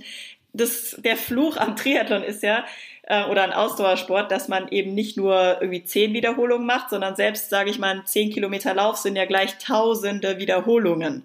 das, 0.53 0.97
der 1.01 1.16
Fluch 1.16 1.57
am 1.57 1.74
Triathlon 1.74 2.22
ist 2.22 2.45
ja, 2.45 2.64
äh, 3.03 3.24
oder 3.24 3.43
ein 3.43 3.53
Ausdauersport, 3.53 4.30
dass 4.30 4.47
man 4.47 4.68
eben 4.68 4.95
nicht 4.95 5.16
nur 5.16 5.59
irgendwie 5.61 5.82
zehn 5.82 6.12
Wiederholungen 6.12 6.66
macht, 6.66 6.91
sondern 6.91 7.16
selbst, 7.16 7.51
sage 7.51 7.70
ich 7.70 7.80
mal, 7.80 8.05
zehn 8.05 8.30
Kilometer 8.30 8.72
Lauf 8.72 8.99
sind 8.99 9.16
ja 9.16 9.24
gleich 9.24 9.59
tausende 9.59 10.38
Wiederholungen. 10.38 11.24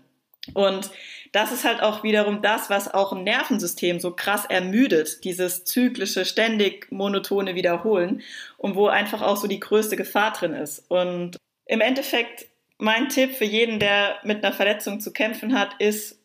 Und 0.56 0.90
das 1.36 1.52
ist 1.52 1.66
halt 1.66 1.84
auch 1.84 2.02
wiederum 2.02 2.42
das, 2.42 2.70
was 2.70 2.94
auch 2.94 3.12
ein 3.12 3.26
Nervensystem 3.26 4.00
so 4.00 4.12
krass 4.12 4.46
ermüdet, 4.46 5.26
dieses 5.26 5.66
zyklische, 5.66 6.24
ständig 6.24 6.90
monotone 6.94 7.56
Wiederholen 7.56 8.22
und 8.58 8.76
wo 8.76 8.88
einfach 8.88 9.22
auch 9.22 9.36
so 9.36 9.48
die 9.48 9.60
größte 9.60 9.98
Gefahr 9.98 10.32
drin 10.32 10.54
ist. 10.54 10.90
Und 10.90 11.36
im 11.66 11.82
Endeffekt, 11.82 12.46
mein 12.78 13.10
Tipp 13.10 13.36
für 13.36 13.44
jeden, 13.44 13.80
der 13.80 14.16
mit 14.24 14.46
einer 14.46 14.54
Verletzung 14.54 15.02
zu 15.02 15.12
kämpfen 15.12 15.60
hat, 15.60 15.76
ist, 15.80 16.18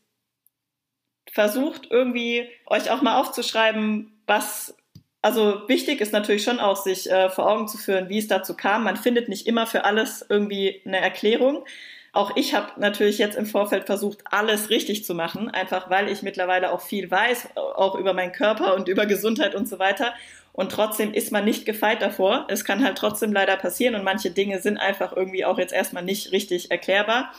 versucht 1.33 1.89
irgendwie 1.91 2.49
euch 2.67 2.93
auch 2.93 3.03
mal 3.03 3.19
aufzuschreiben, 3.21 4.13
was 4.29 4.77
also 5.23 5.69
wichtig 5.69 6.01
ist 6.01 6.13
natürlich 6.13 6.45
schon 6.45 6.61
auch, 6.61 6.77
sich 6.77 7.11
äh, 7.11 7.31
vor 7.31 7.51
Augen 7.51 7.67
zu 7.67 7.79
führen, 7.79 8.09
wie 8.09 8.19
es 8.19 8.29
dazu 8.29 8.57
kam. 8.57 8.85
Man 8.85 8.97
findet 8.97 9.29
nicht 9.29 9.49
immer 9.49 9.67
für 9.67 9.85
alles 9.85 10.25
irgendwie 10.29 10.81
eine 10.87 11.01
Erklärung. 11.01 11.65
Auch 12.13 12.37
ich 12.37 12.55
habe 12.55 12.81
natürlich 12.81 13.19
jetzt 13.19 13.37
im 13.37 13.47
Vorfeld 13.47 13.87
versucht, 13.87 14.19
alles 14.25 14.69
richtig 14.69 15.05
zu 15.05 15.15
machen, 15.15 15.49
einfach 15.49 15.91
weil 15.91 16.09
ich 16.09 16.23
mittlerweile 16.23 16.73
auch 16.73 16.81
viel 16.81 17.11
weiß, 17.11 17.51
auch 17.57 17.95
über 17.95 18.15
meinen 18.15 18.33
Körper 18.33 18.75
und 18.75 18.89
über 18.89 19.07
Gesundheit 19.07 19.55
und 19.55 19.69
so 19.69 19.79
weiter. 19.79 20.13
Und 20.53 20.73
trotzdem 20.73 21.15
ist 21.15 21.31
man 21.31 21.45
nicht 21.45 21.65
gefeit 21.65 22.03
davor. 22.03 22.47
Es 22.49 22.65
kann 22.65 22.85
halt 22.85 22.99
trotzdem 22.99 23.33
leider 23.33 23.57
passieren 23.57 23.95
und 23.95 24.03
manche 24.03 24.31
Dinge 24.31 24.61
sind 24.61 24.79
einfach 24.79 25.17
irgendwie 25.17 25.45
auch 25.45 25.59
jetzt 25.59 25.73
erstmal 25.73 26.03
nicht 26.03 26.33
richtig 26.33 26.71
erklärbar. 26.73 27.33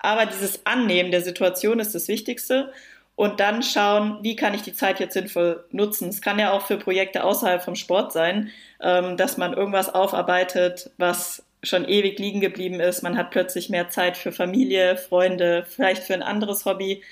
Aber 0.00 0.26
dieses 0.26 0.66
Annehmen 0.66 1.10
der 1.12 1.22
Situation 1.22 1.78
ist 1.78 1.94
das 1.94 2.08
Wichtigste 2.08 2.72
und 3.14 3.40
dann 3.40 3.62
schauen, 3.62 4.18
wie 4.22 4.36
kann 4.36 4.54
ich 4.54 4.62
die 4.62 4.74
Zeit 4.74 5.00
jetzt 5.00 5.14
sinnvoll 5.14 5.64
nutzen. 5.70 6.08
Es 6.08 6.20
kann 6.20 6.38
ja 6.38 6.52
auch 6.52 6.66
für 6.66 6.76
Projekte 6.76 7.24
außerhalb 7.24 7.62
vom 7.62 7.76
Sport 7.76 8.12
sein, 8.12 8.50
ähm, 8.80 9.16
dass 9.16 9.38
man 9.38 9.54
irgendwas 9.54 9.94
aufarbeitet, 9.94 10.90
was 10.98 11.44
schon 11.66 11.88
ewig 11.88 12.18
liegen 12.18 12.40
geblieben 12.40 12.80
ist. 12.80 13.02
Man 13.02 13.16
hat 13.16 13.30
plötzlich 13.30 13.68
mehr 13.68 13.88
Zeit 13.88 14.16
für 14.16 14.32
Familie, 14.32 14.96
Freunde, 14.96 15.66
vielleicht 15.68 16.02
für 16.04 16.14
ein 16.14 16.22
anderes 16.22 16.64
Hobby. 16.64 17.02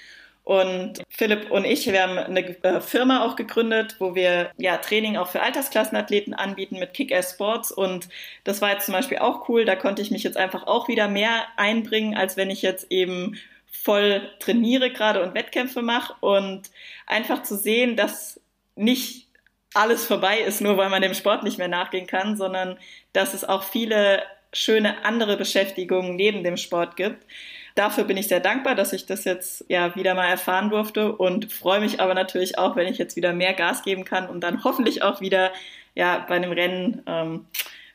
Und 0.44 1.02
Philipp 1.08 1.50
und 1.50 1.64
ich, 1.64 1.90
wir 1.90 2.02
haben 2.02 2.18
eine 2.18 2.40
äh, 2.62 2.80
Firma 2.80 3.24
auch 3.24 3.34
gegründet, 3.34 3.96
wo 3.98 4.14
wir 4.14 4.50
ja 4.58 4.76
Training 4.76 5.16
auch 5.16 5.28
für 5.30 5.40
Altersklassenathleten 5.40 6.34
anbieten 6.34 6.78
mit 6.78 6.92
Kick-Ass 6.92 7.32
Sports. 7.32 7.72
Und 7.72 8.08
das 8.44 8.60
war 8.60 8.72
jetzt 8.72 8.84
zum 8.84 8.92
Beispiel 8.92 9.18
auch 9.18 9.48
cool. 9.48 9.64
Da 9.64 9.74
konnte 9.74 10.02
ich 10.02 10.10
mich 10.10 10.22
jetzt 10.22 10.36
einfach 10.36 10.66
auch 10.66 10.86
wieder 10.86 11.08
mehr 11.08 11.44
einbringen, 11.56 12.14
als 12.14 12.36
wenn 12.36 12.50
ich 12.50 12.60
jetzt 12.60 12.92
eben 12.92 13.38
voll 13.70 14.30
trainiere 14.38 14.90
gerade 14.90 15.22
und 15.22 15.34
Wettkämpfe 15.34 15.80
mache. 15.80 16.14
Und 16.20 16.70
einfach 17.06 17.42
zu 17.42 17.56
sehen, 17.56 17.96
dass 17.96 18.38
nicht 18.76 19.28
alles 19.72 20.06
vorbei 20.06 20.40
ist, 20.40 20.60
nur 20.60 20.76
weil 20.76 20.90
man 20.90 21.02
dem 21.02 21.14
Sport 21.14 21.42
nicht 21.42 21.58
mehr 21.58 21.68
nachgehen 21.68 22.06
kann, 22.06 22.36
sondern 22.36 22.78
dass 23.14 23.32
es 23.32 23.44
auch 23.44 23.64
viele 23.64 24.22
schöne 24.54 25.04
andere 25.04 25.36
Beschäftigungen 25.36 26.16
neben 26.16 26.42
dem 26.42 26.56
Sport 26.56 26.96
gibt. 26.96 27.26
Dafür 27.74 28.04
bin 28.04 28.16
ich 28.16 28.28
sehr 28.28 28.40
dankbar, 28.40 28.76
dass 28.76 28.92
ich 28.92 29.04
das 29.04 29.24
jetzt 29.24 29.64
ja 29.68 29.96
wieder 29.96 30.14
mal 30.14 30.28
erfahren 30.28 30.70
durfte 30.70 31.12
und 31.12 31.52
freue 31.52 31.80
mich 31.80 32.00
aber 32.00 32.14
natürlich 32.14 32.56
auch, 32.56 32.76
wenn 32.76 32.86
ich 32.86 32.98
jetzt 32.98 33.16
wieder 33.16 33.32
mehr 33.32 33.52
Gas 33.52 33.82
geben 33.82 34.04
kann 34.04 34.28
und 34.28 34.40
dann 34.40 34.62
hoffentlich 34.62 35.02
auch 35.02 35.20
wieder 35.20 35.52
ja 35.94 36.24
bei 36.28 36.36
einem 36.36 36.52
Rennen 36.52 37.02
ähm, 37.06 37.46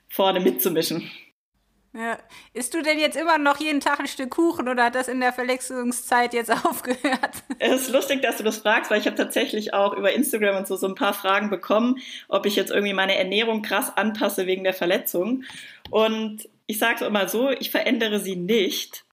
vorne 0.09 0.41
mitzumischen. 0.41 1.09
Ja. 1.93 2.19
Isst 2.53 2.73
du 2.75 2.83
denn 2.83 2.99
jetzt 2.99 3.17
immer 3.17 3.39
noch 3.39 3.59
jeden 3.59 3.79
Tag 3.79 3.99
ein 3.99 4.07
Stück 4.07 4.29
Kuchen 4.29 4.69
oder 4.69 4.85
hat 4.85 4.95
das 4.95 5.07
in 5.07 5.19
der 5.19 5.33
Verletzungszeit 5.33 6.33
jetzt 6.33 6.51
aufgehört? 6.65 7.31
Es 7.57 7.81
ist 7.81 7.91
lustig, 7.91 8.21
dass 8.21 8.37
du 8.37 8.43
das 8.43 8.57
fragst, 8.57 8.91
weil 8.91 8.99
ich 8.99 9.07
habe 9.07 9.17
tatsächlich 9.17 9.73
auch 9.73 9.93
über 9.93 10.13
Instagram 10.13 10.57
und 10.57 10.67
so 10.67 10.75
so 10.75 10.87
ein 10.87 10.95
paar 10.95 11.13
Fragen 11.13 11.49
bekommen, 11.49 11.97
ob 12.27 12.45
ich 12.45 12.55
jetzt 12.55 12.69
irgendwie 12.69 12.93
meine 12.93 13.17
Ernährung 13.17 13.63
krass 13.63 13.95
anpasse 13.97 14.45
wegen 14.45 14.63
der 14.63 14.73
Verletzung. 14.73 15.43
Und 15.89 16.47
ich 16.67 16.77
sage 16.77 16.95
es 16.95 17.01
immer 17.01 17.27
so, 17.27 17.49
ich 17.49 17.71
verändere 17.71 18.19
sie 18.19 18.35
nicht. 18.35 19.05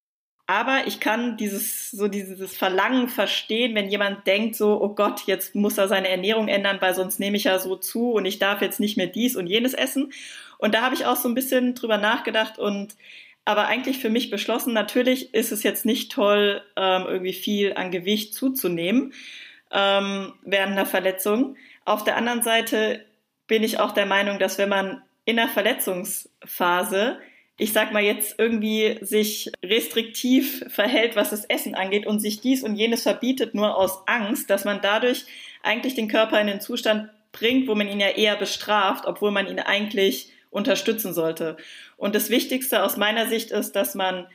Aber 0.48 0.86
ich 0.86 1.00
kann 1.00 1.36
dieses, 1.36 1.90
so 1.90 2.06
dieses 2.06 2.56
Verlangen 2.56 3.08
verstehen, 3.08 3.74
wenn 3.74 3.90
jemand 3.90 4.28
denkt 4.28 4.54
so, 4.54 4.80
oh 4.80 4.90
Gott, 4.90 5.22
jetzt 5.26 5.56
muss 5.56 5.76
er 5.76 5.88
seine 5.88 6.08
Ernährung 6.08 6.46
ändern, 6.46 6.78
weil 6.80 6.94
sonst 6.94 7.18
nehme 7.18 7.36
ich 7.36 7.44
ja 7.44 7.58
so 7.58 7.74
zu 7.74 8.12
und 8.12 8.26
ich 8.26 8.38
darf 8.38 8.62
jetzt 8.62 8.78
nicht 8.78 8.96
mehr 8.96 9.08
dies 9.08 9.34
und 9.34 9.48
jenes 9.48 9.74
essen. 9.74 10.12
Und 10.58 10.74
da 10.74 10.82
habe 10.82 10.94
ich 10.94 11.06
auch 11.06 11.16
so 11.16 11.28
ein 11.28 11.34
bisschen 11.34 11.74
drüber 11.74 11.98
nachgedacht 11.98 12.58
und 12.58 12.96
aber 13.46 13.68
eigentlich 13.68 13.98
für 13.98 14.10
mich 14.10 14.28
beschlossen, 14.28 14.72
natürlich 14.72 15.32
ist 15.32 15.52
es 15.52 15.62
jetzt 15.62 15.86
nicht 15.86 16.10
toll, 16.10 16.62
ähm, 16.76 17.04
irgendwie 17.06 17.32
viel 17.32 17.74
an 17.74 17.92
Gewicht 17.92 18.34
zuzunehmen 18.34 19.12
ähm, 19.70 20.34
während 20.42 20.72
einer 20.72 20.84
Verletzung. 20.84 21.56
Auf 21.84 22.02
der 22.02 22.16
anderen 22.16 22.42
Seite 22.42 23.04
bin 23.46 23.62
ich 23.62 23.78
auch 23.78 23.92
der 23.92 24.06
Meinung, 24.06 24.40
dass 24.40 24.58
wenn 24.58 24.68
man 24.68 25.00
in 25.24 25.36
der 25.36 25.46
Verletzungsphase, 25.46 27.18
ich 27.56 27.72
sag 27.72 27.92
mal 27.92 28.02
jetzt 28.02 28.36
irgendwie 28.38 28.98
sich 29.00 29.52
restriktiv 29.64 30.64
verhält, 30.68 31.14
was 31.14 31.30
das 31.30 31.44
Essen 31.44 31.76
angeht 31.76 32.04
und 32.04 32.18
sich 32.18 32.40
dies 32.40 32.64
und 32.64 32.74
jenes 32.74 33.04
verbietet 33.04 33.54
nur 33.54 33.76
aus 33.76 34.02
Angst, 34.06 34.50
dass 34.50 34.64
man 34.64 34.80
dadurch 34.82 35.24
eigentlich 35.62 35.94
den 35.94 36.08
Körper 36.08 36.40
in 36.40 36.48
den 36.48 36.60
Zustand 36.60 37.10
bringt, 37.30 37.68
wo 37.68 37.76
man 37.76 37.88
ihn 37.88 38.00
ja 38.00 38.08
eher 38.08 38.36
bestraft, 38.36 39.06
obwohl 39.06 39.30
man 39.30 39.46
ihn 39.46 39.60
eigentlich 39.60 40.32
unterstützen 40.56 41.12
sollte. 41.12 41.58
Und 41.98 42.14
das 42.14 42.30
Wichtigste 42.30 42.82
aus 42.82 42.96
meiner 42.96 43.28
Sicht 43.28 43.50
ist, 43.50 43.76
dass 43.76 43.94
man, 43.94 44.26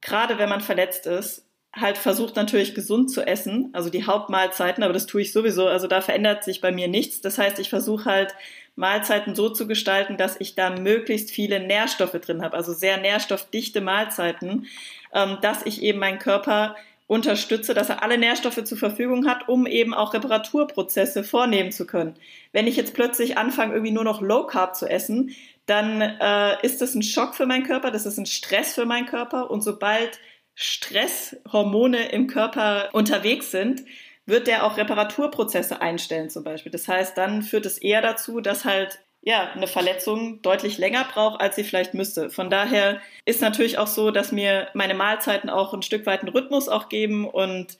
gerade 0.00 0.38
wenn 0.38 0.48
man 0.48 0.60
verletzt 0.60 1.06
ist, 1.06 1.44
halt 1.74 1.98
versucht 1.98 2.36
natürlich 2.36 2.74
gesund 2.74 3.10
zu 3.10 3.26
essen, 3.26 3.70
also 3.72 3.90
die 3.90 4.06
Hauptmahlzeiten, 4.06 4.82
aber 4.84 4.94
das 4.94 5.06
tue 5.06 5.22
ich 5.22 5.32
sowieso, 5.32 5.66
also 5.66 5.88
da 5.88 6.00
verändert 6.00 6.44
sich 6.44 6.60
bei 6.60 6.72
mir 6.72 6.88
nichts. 6.88 7.20
Das 7.20 7.36
heißt, 7.36 7.58
ich 7.58 7.68
versuche 7.68 8.06
halt 8.06 8.34
Mahlzeiten 8.76 9.34
so 9.34 9.50
zu 9.50 9.66
gestalten, 9.66 10.16
dass 10.16 10.40
ich 10.40 10.54
da 10.54 10.70
möglichst 10.70 11.30
viele 11.30 11.60
Nährstoffe 11.60 12.12
drin 12.12 12.42
habe, 12.42 12.56
also 12.56 12.72
sehr 12.72 12.98
nährstoffdichte 12.98 13.80
Mahlzeiten, 13.80 14.66
ähm, 15.12 15.38
dass 15.42 15.66
ich 15.66 15.82
eben 15.82 15.98
meinen 15.98 16.20
Körper 16.20 16.76
unterstütze, 17.06 17.72
dass 17.74 17.88
er 17.88 18.02
alle 18.02 18.18
Nährstoffe 18.18 18.64
zur 18.64 18.78
Verfügung 18.78 19.28
hat, 19.28 19.48
um 19.48 19.66
eben 19.66 19.94
auch 19.94 20.12
Reparaturprozesse 20.12 21.22
vornehmen 21.24 21.70
zu 21.70 21.86
können. 21.86 22.14
Wenn 22.52 22.66
ich 22.66 22.76
jetzt 22.76 22.94
plötzlich 22.94 23.38
anfange, 23.38 23.74
irgendwie 23.74 23.92
nur 23.92 24.04
noch 24.04 24.20
Low 24.20 24.46
Carb 24.46 24.74
zu 24.74 24.86
essen, 24.86 25.34
dann 25.66 26.00
äh, 26.00 26.64
ist 26.64 26.80
das 26.80 26.94
ein 26.94 27.02
Schock 27.02 27.34
für 27.34 27.46
meinen 27.46 27.64
Körper, 27.64 27.90
das 27.90 28.06
ist 28.06 28.18
ein 28.18 28.26
Stress 28.26 28.74
für 28.74 28.86
meinen 28.86 29.06
Körper 29.06 29.50
und 29.50 29.62
sobald 29.62 30.18
Stresshormone 30.54 32.08
im 32.10 32.28
Körper 32.28 32.88
unterwegs 32.92 33.50
sind, 33.50 33.84
wird 34.24 34.46
der 34.46 34.64
auch 34.64 34.76
Reparaturprozesse 34.76 35.80
einstellen 35.80 36.30
zum 36.30 36.44
Beispiel. 36.44 36.72
Das 36.72 36.88
heißt, 36.88 37.16
dann 37.16 37.42
führt 37.42 37.66
es 37.66 37.78
eher 37.78 38.00
dazu, 38.00 38.40
dass 38.40 38.64
halt 38.64 38.98
ja, 39.26 39.50
eine 39.52 39.66
Verletzung 39.66 40.40
deutlich 40.42 40.78
länger 40.78 41.04
braucht, 41.12 41.40
als 41.40 41.56
sie 41.56 41.64
vielleicht 41.64 41.94
müsste. 41.94 42.30
Von 42.30 42.48
daher 42.48 43.00
ist 43.24 43.40
natürlich 43.40 43.76
auch 43.76 43.88
so, 43.88 44.12
dass 44.12 44.30
mir 44.30 44.68
meine 44.72 44.94
Mahlzeiten 44.94 45.50
auch 45.50 45.74
ein 45.74 45.82
Stück 45.82 46.06
weit 46.06 46.20
einen 46.20 46.28
Rhythmus 46.28 46.68
auch 46.68 46.88
geben 46.88 47.28
und 47.28 47.76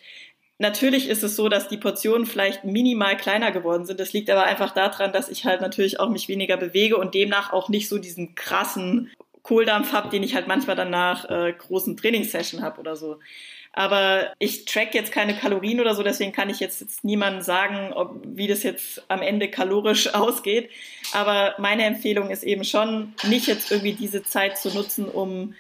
Natürlich 0.58 1.08
ist 1.08 1.22
es 1.22 1.36
so, 1.36 1.48
dass 1.48 1.68
die 1.68 1.76
Portionen 1.76 2.26
vielleicht 2.26 2.64
minimal 2.64 3.16
kleiner 3.16 3.52
geworden 3.52 3.84
sind. 3.84 4.00
Das 4.00 4.14
liegt 4.14 4.30
aber 4.30 4.44
einfach 4.44 4.72
daran, 4.72 5.12
dass 5.12 5.28
ich 5.28 5.44
halt 5.44 5.60
natürlich 5.60 6.00
auch 6.00 6.08
mich 6.08 6.28
weniger 6.28 6.56
bewege 6.56 6.96
und 6.96 7.14
demnach 7.14 7.52
auch 7.52 7.68
nicht 7.68 7.88
so 7.88 7.98
diesen 7.98 8.34
krassen 8.34 9.10
Kohldampf 9.42 9.92
habe, 9.92 10.08
den 10.08 10.22
ich 10.22 10.34
halt 10.34 10.48
manchmal 10.48 10.76
dann 10.76 10.90
nach 10.90 11.28
äh, 11.28 11.52
großen 11.52 11.96
Trainingssession 11.96 12.62
habe 12.62 12.80
oder 12.80 12.96
so. 12.96 13.18
Aber 13.74 14.32
ich 14.38 14.64
track 14.64 14.94
jetzt 14.94 15.12
keine 15.12 15.36
Kalorien 15.36 15.80
oder 15.80 15.94
so, 15.94 16.02
deswegen 16.02 16.32
kann 16.32 16.48
ich 16.48 16.60
jetzt, 16.60 16.80
jetzt 16.80 17.04
niemandem 17.04 17.42
sagen, 17.42 17.92
ob, 17.92 18.18
wie 18.24 18.46
das 18.46 18.62
jetzt 18.62 19.04
am 19.08 19.20
Ende 19.20 19.48
kalorisch 19.48 20.08
ausgeht. 20.14 20.70
Aber 21.12 21.54
meine 21.58 21.84
Empfehlung 21.84 22.30
ist 22.30 22.42
eben 22.42 22.64
schon, 22.64 23.12
nicht 23.28 23.46
jetzt 23.46 23.70
irgendwie 23.70 23.92
diese 23.92 24.22
Zeit 24.22 24.56
zu 24.56 24.70
nutzen, 24.72 25.04
um 25.04 25.54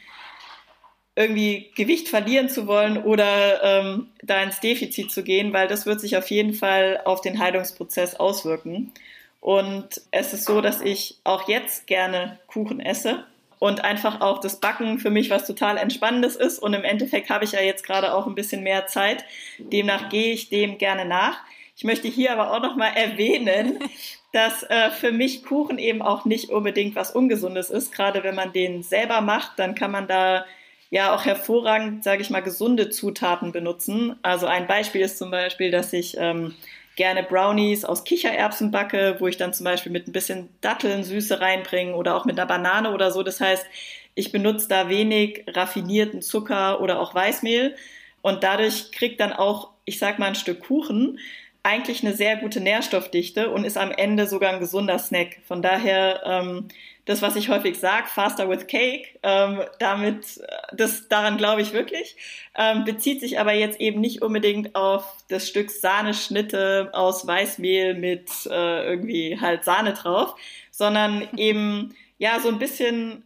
irgendwie 1.16 1.70
Gewicht 1.74 2.08
verlieren 2.08 2.50
zu 2.50 2.66
wollen 2.66 3.02
oder 3.02 3.62
ähm, 3.64 4.08
da 4.22 4.42
ins 4.42 4.60
Defizit 4.60 5.10
zu 5.10 5.24
gehen, 5.24 5.54
weil 5.54 5.66
das 5.66 5.86
wird 5.86 6.00
sich 6.00 6.16
auf 6.18 6.30
jeden 6.30 6.52
Fall 6.52 7.00
auf 7.04 7.22
den 7.22 7.38
Heilungsprozess 7.38 8.14
auswirken. 8.16 8.92
Und 9.40 10.02
es 10.10 10.34
ist 10.34 10.44
so, 10.44 10.60
dass 10.60 10.82
ich 10.82 11.16
auch 11.24 11.48
jetzt 11.48 11.86
gerne 11.86 12.38
Kuchen 12.46 12.80
esse 12.80 13.24
und 13.58 13.82
einfach 13.82 14.20
auch 14.20 14.40
das 14.40 14.60
Backen 14.60 14.98
für 14.98 15.10
mich 15.10 15.30
was 15.30 15.46
total 15.46 15.78
Entspannendes 15.78 16.36
ist. 16.36 16.58
Und 16.58 16.74
im 16.74 16.84
Endeffekt 16.84 17.30
habe 17.30 17.44
ich 17.44 17.52
ja 17.52 17.60
jetzt 17.60 17.84
gerade 17.84 18.12
auch 18.12 18.26
ein 18.26 18.34
bisschen 18.34 18.62
mehr 18.62 18.86
Zeit. 18.86 19.24
Demnach 19.58 20.10
gehe 20.10 20.32
ich 20.32 20.50
dem 20.50 20.76
gerne 20.76 21.06
nach. 21.06 21.38
Ich 21.78 21.84
möchte 21.84 22.08
hier 22.08 22.32
aber 22.32 22.52
auch 22.52 22.60
noch 22.60 22.76
mal 22.76 22.88
erwähnen, 22.88 23.78
dass 24.32 24.64
äh, 24.64 24.90
für 24.90 25.12
mich 25.12 25.44
Kuchen 25.44 25.78
eben 25.78 26.02
auch 26.02 26.26
nicht 26.26 26.50
unbedingt 26.50 26.94
was 26.94 27.10
Ungesundes 27.10 27.70
ist. 27.70 27.92
Gerade 27.92 28.22
wenn 28.22 28.34
man 28.34 28.52
den 28.52 28.82
selber 28.82 29.22
macht, 29.22 29.58
dann 29.58 29.74
kann 29.74 29.90
man 29.90 30.06
da 30.06 30.44
ja 30.90 31.14
auch 31.14 31.24
hervorragend, 31.24 32.04
sage 32.04 32.22
ich 32.22 32.30
mal, 32.30 32.40
gesunde 32.40 32.90
Zutaten 32.90 33.52
benutzen. 33.52 34.16
Also 34.22 34.46
ein 34.46 34.66
Beispiel 34.66 35.00
ist 35.00 35.18
zum 35.18 35.30
Beispiel, 35.30 35.70
dass 35.70 35.92
ich 35.92 36.16
ähm, 36.18 36.54
gerne 36.96 37.22
Brownies 37.22 37.84
aus 37.84 38.04
Kichererbsen 38.04 38.70
backe, 38.70 39.16
wo 39.18 39.26
ich 39.26 39.36
dann 39.36 39.52
zum 39.52 39.64
Beispiel 39.64 39.92
mit 39.92 40.08
ein 40.08 40.12
bisschen 40.12 40.48
Datteln 40.60 41.04
Süße 41.04 41.40
reinbringe 41.40 41.94
oder 41.94 42.16
auch 42.16 42.24
mit 42.24 42.38
einer 42.38 42.46
Banane 42.46 42.92
oder 42.92 43.10
so. 43.10 43.22
Das 43.22 43.40
heißt, 43.40 43.66
ich 44.14 44.32
benutze 44.32 44.68
da 44.68 44.88
wenig 44.88 45.44
raffinierten 45.48 46.22
Zucker 46.22 46.80
oder 46.80 47.00
auch 47.00 47.14
Weißmehl 47.14 47.76
und 48.22 48.42
dadurch 48.42 48.90
kriegt 48.92 49.20
dann 49.20 49.32
auch, 49.32 49.70
ich 49.84 49.98
sag 49.98 50.18
mal, 50.18 50.26
ein 50.26 50.34
Stück 50.34 50.60
Kuchen 50.60 51.18
eigentlich 51.62 52.04
eine 52.04 52.14
sehr 52.14 52.36
gute 52.36 52.60
Nährstoffdichte 52.60 53.50
und 53.50 53.64
ist 53.64 53.76
am 53.76 53.90
Ende 53.90 54.28
sogar 54.28 54.52
ein 54.52 54.60
gesunder 54.60 55.00
Snack. 55.00 55.38
Von 55.46 55.62
daher 55.62 56.22
ähm, 56.24 56.68
das, 57.06 57.22
was 57.22 57.36
ich 57.36 57.48
häufig 57.48 57.78
sage, 57.78 58.08
faster 58.08 58.48
with 58.48 58.66
cake, 58.66 59.18
ähm, 59.22 59.62
damit, 59.78 60.40
das, 60.72 61.08
daran 61.08 61.38
glaube 61.38 61.62
ich 61.62 61.72
wirklich, 61.72 62.16
ähm, 62.56 62.84
bezieht 62.84 63.20
sich 63.20 63.38
aber 63.38 63.52
jetzt 63.52 63.80
eben 63.80 64.00
nicht 64.00 64.22
unbedingt 64.22 64.74
auf 64.74 65.04
das 65.28 65.48
Stück 65.48 65.70
Sahneschnitte 65.70 66.90
aus 66.92 67.26
Weißmehl 67.26 67.94
mit 67.94 68.28
äh, 68.46 68.84
irgendwie 68.84 69.40
halt 69.40 69.64
Sahne 69.64 69.94
drauf, 69.94 70.34
sondern 70.70 71.28
eben, 71.36 71.94
ja, 72.18 72.40
so 72.40 72.48
ein 72.48 72.58
bisschen 72.58 73.24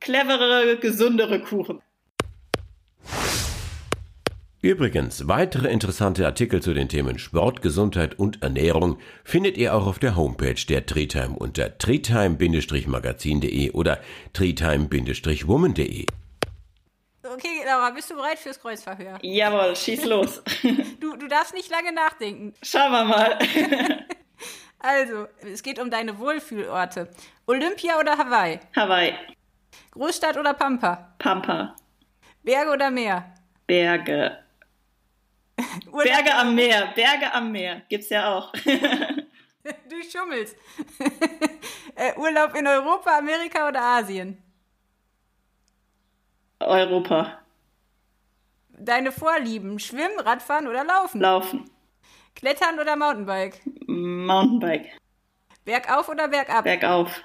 cleverere, 0.00 0.76
gesündere 0.76 1.40
Kuchen. 1.40 1.82
Übrigens, 4.64 5.28
weitere 5.28 5.68
interessante 5.68 6.24
Artikel 6.24 6.62
zu 6.62 6.72
den 6.72 6.88
Themen 6.88 7.18
Sport, 7.18 7.60
Gesundheit 7.60 8.18
und 8.18 8.42
Ernährung 8.42 8.98
findet 9.22 9.58
ihr 9.58 9.74
auch 9.74 9.86
auf 9.86 9.98
der 9.98 10.16
Homepage 10.16 10.54
der 10.66 10.86
Treetime 10.86 11.36
unter 11.36 11.76
treetime-magazin.de 11.76 13.72
oder 13.72 14.00
treetime-woman.de. 14.32 16.06
Okay, 17.22 17.62
Laura, 17.66 17.90
bist 17.90 18.10
du 18.10 18.14
bereit 18.14 18.38
fürs 18.38 18.58
Kreuzverhör? 18.58 19.18
Jawohl, 19.20 19.76
schieß 19.76 20.04
los. 20.06 20.42
du, 20.98 21.14
du 21.14 21.28
darfst 21.28 21.52
nicht 21.52 21.70
lange 21.70 21.92
nachdenken. 21.92 22.54
Schauen 22.62 22.90
wir 22.90 23.04
mal. 23.04 23.38
also, 24.78 25.26
es 25.42 25.62
geht 25.62 25.78
um 25.78 25.90
deine 25.90 26.18
Wohlfühlorte. 26.18 27.10
Olympia 27.46 28.00
oder 28.00 28.16
Hawaii? 28.16 28.60
Hawaii. 28.74 29.12
Großstadt 29.90 30.38
oder 30.38 30.54
Pampa? 30.54 31.14
Pampa. 31.18 31.76
Berge 32.42 32.70
oder 32.70 32.90
Meer? 32.90 33.30
Berge. 33.66 34.43
Berge 35.92 36.34
am 36.34 36.54
Meer, 36.56 36.92
Berge 36.94 37.32
am 37.32 37.52
Meer, 37.52 37.82
gibt's 37.88 38.08
ja 38.10 38.34
auch. 38.34 38.52
du 38.62 40.02
schummelst. 40.10 40.56
äh, 41.94 42.14
Urlaub 42.18 42.54
in 42.54 42.66
Europa, 42.66 43.18
Amerika 43.18 43.68
oder 43.68 43.82
Asien? 43.82 44.42
Europa. 46.60 47.38
Deine 48.70 49.12
Vorlieben, 49.12 49.78
Schwimmen, 49.78 50.18
Radfahren 50.18 50.66
oder 50.66 50.84
Laufen? 50.84 51.20
Laufen. 51.20 51.70
Klettern 52.34 52.80
oder 52.80 52.96
Mountainbike? 52.96 53.60
Mountainbike. 53.86 54.98
Bergauf 55.64 56.08
oder 56.08 56.28
bergab? 56.28 56.64
Bergauf. 56.64 57.22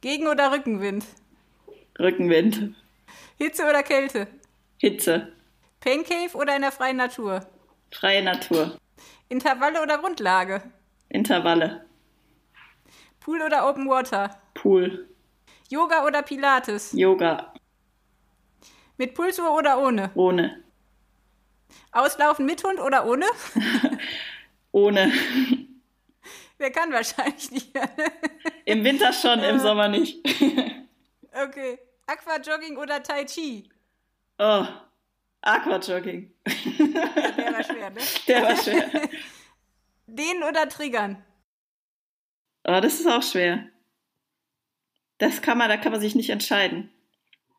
Gegen- 0.00 0.28
oder 0.28 0.52
Rückenwind? 0.52 1.04
Rückenwind. 1.98 2.74
Hitze 3.36 3.64
oder 3.64 3.82
Kälte? 3.82 4.28
Hitze. 4.78 5.32
Pancave 5.80 6.34
oder 6.34 6.54
in 6.56 6.62
der 6.62 6.72
freien 6.72 6.96
Natur? 6.96 7.46
Freie 7.98 8.22
Natur. 8.22 8.78
Intervalle 9.30 9.80
oder 9.82 9.96
Grundlage? 9.96 10.62
Intervalle. 11.08 11.86
Pool 13.20 13.40
oder 13.40 13.66
Open 13.66 13.88
Water? 13.88 14.36
Pool. 14.52 15.08
Yoga 15.70 16.04
oder 16.04 16.22
Pilates? 16.22 16.92
Yoga. 16.92 17.54
Mit 18.98 19.14
Pulsuhr 19.14 19.50
oder 19.50 19.78
ohne? 19.78 20.10
Ohne. 20.14 20.62
Auslaufen 21.90 22.44
mit 22.44 22.62
Hund 22.62 22.78
oder 22.80 23.06
ohne? 23.06 23.24
ohne. 24.72 25.10
Wer 26.58 26.70
kann 26.70 26.92
wahrscheinlich 26.92 27.50
nicht. 27.50 27.72
Im 28.66 28.84
Winter 28.84 29.12
schon, 29.14 29.40
im 29.40 29.58
Sommer 29.58 29.88
nicht. 29.88 30.18
okay. 31.32 31.78
Aquajogging 32.06 32.76
oder 32.76 33.02
Tai 33.02 33.24
Chi? 33.24 33.70
Oh, 34.38 34.66
Aquajogging. 35.40 36.35
Der 36.46 37.52
war 37.52 37.64
schwer, 37.64 37.90
ne? 37.90 38.00
Der 38.28 38.42
war 38.42 38.56
schwer. 38.56 39.08
Den 40.06 40.42
oder 40.42 40.68
triggern? 40.68 41.24
Oh, 42.64 42.80
das 42.80 43.00
ist 43.00 43.06
auch 43.06 43.22
schwer. 43.22 43.68
Das 45.18 45.42
kann 45.42 45.58
man, 45.58 45.68
da 45.68 45.76
kann 45.76 45.92
man 45.92 46.00
sich 46.00 46.14
nicht 46.14 46.30
entscheiden. 46.30 46.90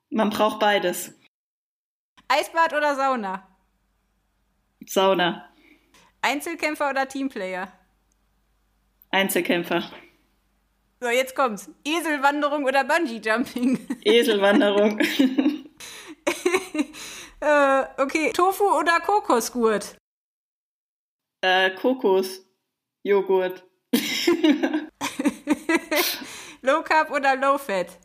Man 0.09 0.29
braucht 0.29 0.59
beides. 0.59 1.13
Eisbad 2.27 2.73
oder 2.73 2.95
Sauna? 2.95 3.47
Sauna. 4.85 5.49
Einzelkämpfer 6.21 6.89
oder 6.89 7.07
Teamplayer? 7.07 7.71
Einzelkämpfer. 9.11 9.91
So, 10.99 11.09
jetzt 11.09 11.35
kommt's. 11.35 11.69
Eselwanderung 11.85 12.63
oder 12.65 12.83
Bungee-Jumping? 12.83 13.79
Eselwanderung. 14.03 14.99
äh, 17.39 17.83
okay, 17.97 18.31
Tofu 18.33 18.63
oder 18.63 18.99
Kokosgurt? 18.99 19.97
Äh, 21.41 21.71
Kokosjoghurt. 21.71 23.63
Low 26.61 26.81
Carb 26.83 27.11
oder 27.11 27.35
Low 27.35 27.57
Fat? 27.57 27.97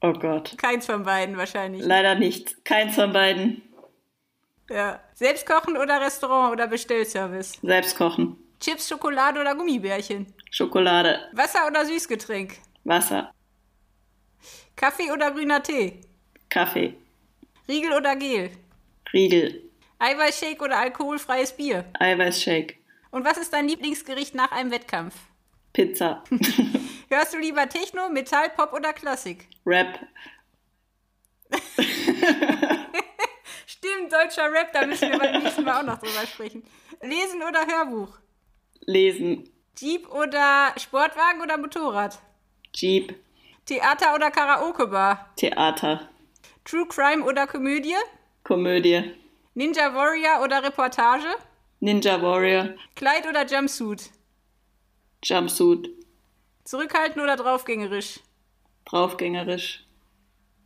Oh 0.00 0.12
Gott. 0.12 0.56
Keins 0.58 0.86
von 0.86 1.02
beiden 1.02 1.36
wahrscheinlich. 1.36 1.84
Leider 1.84 2.14
nicht. 2.14 2.64
Keins 2.64 2.94
von 2.94 3.12
beiden. 3.12 3.62
Ja. 4.70 5.00
Selbst 5.14 5.46
kochen 5.46 5.76
oder 5.76 6.00
Restaurant 6.00 6.52
oder 6.52 6.66
Bestellservice? 6.66 7.58
Selbst 7.62 7.96
kochen. 7.96 8.36
Chips, 8.60 8.88
Schokolade 8.88 9.40
oder 9.40 9.54
Gummibärchen? 9.54 10.32
Schokolade. 10.50 11.28
Wasser 11.32 11.66
oder 11.66 11.84
Süßgetränk? 11.84 12.58
Wasser. 12.84 13.32
Kaffee 14.76 15.10
oder 15.10 15.30
grüner 15.30 15.62
Tee? 15.62 16.00
Kaffee. 16.48 16.96
Riegel 17.68 17.92
oder 17.92 18.16
Gel? 18.16 18.50
Riegel. 19.12 19.62
Eiweißshake 19.98 20.62
oder 20.62 20.78
alkoholfreies 20.78 21.56
Bier? 21.56 21.84
Eiweißshake. 21.98 22.74
Und 23.10 23.24
was 23.24 23.38
ist 23.38 23.52
dein 23.52 23.68
Lieblingsgericht 23.68 24.34
nach 24.34 24.52
einem 24.52 24.70
Wettkampf? 24.70 25.14
Pizza. 25.72 26.22
Hörst 27.08 27.32
du 27.32 27.38
lieber 27.38 27.68
Techno, 27.68 28.08
Metall, 28.08 28.50
Pop 28.50 28.72
oder 28.72 28.92
Klassik? 28.92 29.48
Rap. 29.64 29.98
Stimmt, 33.66 34.12
deutscher 34.12 34.52
Rap, 34.52 34.72
da 34.72 34.86
müssen 34.86 35.10
wir 35.10 35.18
beim 35.18 35.42
nächsten 35.42 35.64
Mal 35.64 35.80
auch 35.80 35.86
noch 35.86 35.98
drüber 35.98 36.26
sprechen. 36.26 36.64
Lesen 37.02 37.42
oder 37.42 37.66
Hörbuch? 37.66 38.18
Lesen. 38.80 39.48
Jeep 39.78 40.08
oder 40.10 40.74
Sportwagen 40.76 41.40
oder 41.40 41.56
Motorrad? 41.56 42.18
Jeep. 42.74 43.14
Theater 43.66 44.14
oder 44.14 44.30
Karaoke-Bar? 44.30 45.32
Theater. 45.36 46.08
True 46.64 46.86
Crime 46.88 47.24
oder 47.24 47.46
Komödie? 47.46 47.96
Komödie. 48.42 49.12
Ninja 49.54 49.94
Warrior 49.94 50.42
oder 50.42 50.62
Reportage? 50.62 51.28
Ninja 51.80 52.20
Warrior. 52.20 52.74
Kleid 52.96 53.26
oder 53.28 53.46
Jumpsuit? 53.46 54.10
Jumpsuit. 55.22 55.90
Zurückhaltend 56.64 57.22
oder 57.22 57.36
draufgängerisch? 57.36 58.20
Draufgängerisch. 58.86 59.84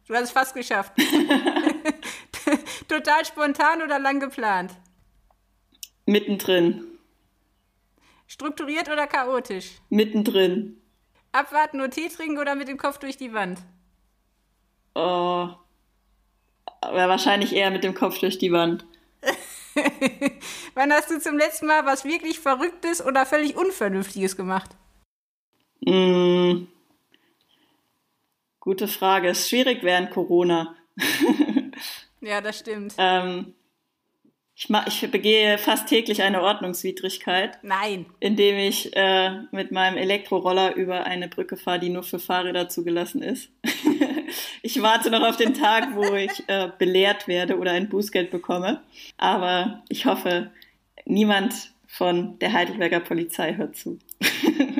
Du 0.07 0.15
hast 0.15 0.25
es 0.25 0.31
fast 0.31 0.55
geschafft. 0.55 0.93
Total 2.89 3.25
spontan 3.25 3.83
oder 3.83 3.99
lang 3.99 4.21
geplant? 4.21 4.73
Mittendrin. 6.07 6.87
Strukturiert 8.27 8.89
oder 8.89 9.07
chaotisch? 9.07 9.81
Mittendrin. 9.91 10.81
Abwarten 11.33 11.79
nur 11.79 11.91
Tee 11.91 12.09
trinken 12.09 12.39
oder 12.39 12.55
mit 12.55 12.69
dem 12.69 12.79
Kopf 12.79 12.99
durch 12.99 13.17
die 13.17 13.33
Wand? 13.33 13.61
Oh. 14.95 15.51
Aber 16.81 17.09
wahrscheinlich 17.09 17.55
eher 17.55 17.71
mit 17.71 17.85
dem 17.85 17.95
Kopf 17.95 18.19
durch 18.19 18.39
die 18.39 18.53
Wand. 18.53 18.87
Wann 20.75 20.93
hast 20.93 21.11
du 21.11 21.21
zum 21.21 21.37
letzten 21.37 21.67
Mal 21.67 21.85
was 21.87 22.05
wirklich 22.05 22.41
Verrücktes 22.41 23.05
oder 23.05 23.27
völlig 23.27 23.57
Unvernünftiges 23.57 24.37
gemacht? 24.37 24.71
Mm. 25.81 26.67
Gute 28.61 28.89
Frage. 28.89 29.31
Ist 29.31 29.49
schwierig 29.49 29.83
während 29.83 30.11
Corona. 30.11 30.77
ja, 32.21 32.41
das 32.41 32.59
stimmt. 32.59 32.95
Ähm, 32.99 33.55
ich, 34.55 34.69
ich 34.87 35.11
begehe 35.11 35.57
fast 35.57 35.89
täglich 35.89 36.23
eine 36.23 36.43
Ordnungswidrigkeit. 36.43 37.59
Nein. 37.63 38.07
Indem 38.19 38.57
ich 38.57 38.95
äh, 38.97 39.43
mit 39.53 39.71
meinem 39.71 39.97
Elektroroller 39.97 40.75
über 40.75 41.05
eine 41.05 41.29
Brücke 41.29 41.57
fahre, 41.57 41.79
die 41.79 41.91
nur 41.91 42.03
für 42.03 42.19
Fahrräder 42.19 42.69
zugelassen 42.69 43.23
ist. 43.23 43.51
ich 44.63 44.83
warte 44.83 45.11
noch 45.11 45.23
auf 45.23 45.37
den 45.37 45.55
Tag, 45.55 45.95
wo 45.95 46.15
ich 46.15 46.49
äh, 46.49 46.71
belehrt 46.79 47.29
werde 47.29 47.59
oder 47.59 47.73
ein 47.73 47.89
Bußgeld 47.89 48.31
bekomme. 48.31 48.81
Aber 49.17 49.83
ich 49.89 50.07
hoffe, 50.07 50.51
niemand 51.05 51.55
von 51.87 52.39
der 52.39 52.53
Heidelberger 52.53 53.01
Polizei 53.01 53.55
hört 53.55 53.77
zu. 53.77 53.99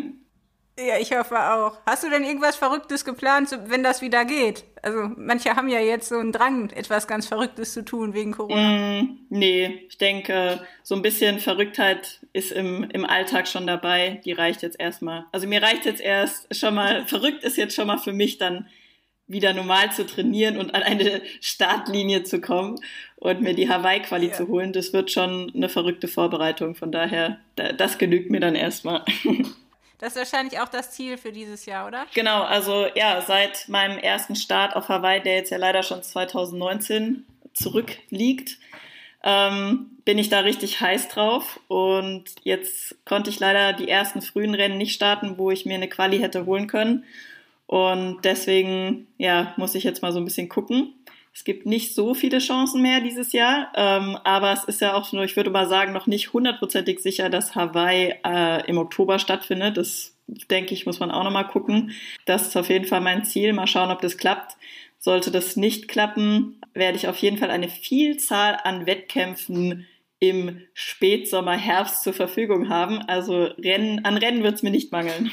Ja, 0.79 0.97
ich 0.97 1.11
hoffe 1.13 1.37
auch. 1.37 1.77
Hast 1.87 2.05
du 2.05 2.11
denn 2.11 2.23
irgendwas 2.23 2.55
Verrücktes 2.55 3.05
geplant, 3.05 3.51
wenn 3.67 3.83
das 3.83 4.01
wieder 4.01 4.25
geht? 4.25 4.65
Also 4.81 5.11
manche 5.17 5.57
haben 5.57 5.69
ja 5.69 5.81
jetzt 5.81 6.09
so 6.09 6.19
einen 6.19 6.31
Drang, 6.31 6.71
etwas 6.71 7.09
ganz 7.09 7.27
Verrücktes 7.27 7.73
zu 7.73 7.85
tun 7.85 8.15
wegen 8.15 8.31
Corona. 8.31 9.03
Mm, 9.03 9.19
nee, 9.29 9.87
ich 9.89 9.99
denke, 9.99 10.61
so 10.85 10.95
ein 10.95 11.03
bisschen 11.03 11.41
Verrücktheit 11.41 12.21
ist 12.33 12.53
im, 12.53 12.85
im 12.91 13.05
Alltag 13.05 13.49
schon 13.49 13.67
dabei. 13.67 14.21
Die 14.25 14.33
reicht 14.33 14.63
jetzt 14.63 14.79
erstmal. 14.79 15.27
Also 15.33 15.49
mir 15.49 15.61
reicht 15.61 15.85
jetzt 15.85 16.01
erst 16.01 16.55
schon 16.55 16.77
mal, 16.77 17.05
verrückt 17.07 17.43
ist 17.43 17.57
jetzt 17.57 17.75
schon 17.75 17.89
mal 17.89 17.99
für 17.99 18.13
mich 18.13 18.39
dann 18.39 18.69
wieder 19.29 19.53
normal 19.53 19.93
zu 19.93 20.07
trainieren 20.07 20.57
und 20.57 20.75
an 20.75 20.83
eine 20.83 21.23
Startlinie 21.41 22.25
zu 22.25 22.41
kommen 22.41 22.81
und 23.17 23.43
mir 23.43 23.55
die 23.55 23.69
Hawaii-Quali 23.69 24.29
ja. 24.29 24.33
zu 24.33 24.49
holen. 24.49 24.73
Das 24.73 24.93
wird 24.93 25.11
schon 25.11 25.53
eine 25.55 25.69
verrückte 25.69 26.09
Vorbereitung. 26.09 26.75
Von 26.75 26.91
daher, 26.91 27.39
das 27.55 27.99
genügt 27.99 28.31
mir 28.31 28.41
dann 28.41 28.55
erstmal. 28.55 29.05
Das 30.01 30.15
ist 30.15 30.19
wahrscheinlich 30.19 30.61
auch 30.61 30.69
das 30.69 30.93
Ziel 30.93 31.19
für 31.19 31.33
dieses 31.33 31.67
Jahr, 31.67 31.89
oder? 31.89 32.07
Genau, 32.15 32.43
also 32.43 32.87
ja, 32.95 33.21
seit 33.21 33.69
meinem 33.69 33.99
ersten 33.99 34.37
Start 34.37 34.77
auf 34.77 34.89
Hawaii, 34.89 35.21
der 35.21 35.35
jetzt 35.35 35.51
ja 35.51 35.59
leider 35.59 35.83
schon 35.83 36.05
2019 36.05 37.27
zurückliegt, 37.53 38.59
ähm, 39.25 39.99
bin 40.05 40.19
ich 40.19 40.29
da 40.29 40.41
richtig 40.41 40.81
heiß 40.81 41.09
drauf. 41.09 41.59
Und 41.67 42.25
jetzt 42.45 43.05
konnte 43.05 43.29
ich 43.31 43.41
leider 43.41 43.73
die 43.73 43.89
ersten 43.89 44.23
frühen 44.23 44.55
Rennen 44.55 44.79
nicht 44.79 44.95
starten, 44.95 45.37
wo 45.37 45.51
ich 45.51 45.67
mir 45.67 45.75
eine 45.75 45.89
Quali 45.89 46.21
hätte 46.21 46.47
holen 46.47 46.69
können. 46.69 47.05
Und 47.69 48.25
deswegen, 48.25 49.09
ja, 49.19 49.53
muss 49.59 49.75
ich 49.75 49.85
jetzt 49.85 50.01
mal 50.01 50.11
so 50.11 50.19
ein 50.19 50.25
bisschen 50.25 50.49
gucken. 50.49 50.95
Es 51.35 51.45
gibt 51.45 51.67
nicht 51.67 51.95
so 51.95 52.15
viele 52.15 52.39
Chancen 52.39 52.81
mehr 52.81 53.03
dieses 53.03 53.33
Jahr, 53.33 53.71
ähm, 53.77 54.17
aber 54.25 54.53
es 54.55 54.65
ist 54.65 54.81
ja 54.81 54.95
auch 54.95 55.13
nur, 55.13 55.23
ich 55.23 55.37
würde 55.37 55.51
mal 55.51 55.69
sagen, 55.69 55.93
noch 55.93 56.07
nicht 56.07 56.33
hundertprozentig 56.33 57.01
sicher, 57.01 57.29
dass 57.29 57.55
Hawaii 57.55 58.15
äh, 58.27 58.67
im 58.67 58.79
Oktober 58.79 59.19
stattfindet. 59.19 59.77
Das 59.77 60.17
denke 60.51 60.73
ich, 60.73 60.87
muss 60.87 60.99
man 60.99 61.11
auch 61.11 61.25
nochmal 61.25 61.47
gucken. 61.47 61.93
Das 62.25 62.49
ist 62.49 62.57
auf 62.57 62.71
jeden 62.71 62.87
Fall 62.87 63.03
mein 63.03 63.25
Ziel. 63.27 63.53
Mal 63.53 63.67
schauen, 63.67 63.91
ob 63.91 64.01
das 64.01 64.17
klappt. 64.17 64.57
Sollte 64.99 65.31
das 65.31 65.57
nicht 65.57 65.89
klappen, 65.89 66.61
werde 66.73 66.97
ich 66.97 67.07
auf 67.07 67.19
jeden 67.19 67.37
Fall 67.37 67.51
eine 67.51 67.69
Vielzahl 67.69 68.59
an 68.65 68.87
Wettkämpfen 68.87 69.87
im 70.21 70.63
Spätsommer, 70.73 71.57
Herbst 71.57 72.03
zur 72.03 72.15
Verfügung 72.15 72.71
haben. 72.71 73.03
Also 73.03 73.45
Rennen, 73.45 74.07
an 74.07 74.17
Rennen 74.17 74.43
wird 74.43 74.55
es 74.55 74.63
mir 74.63 74.71
nicht 74.71 74.91
mangeln. 74.91 75.31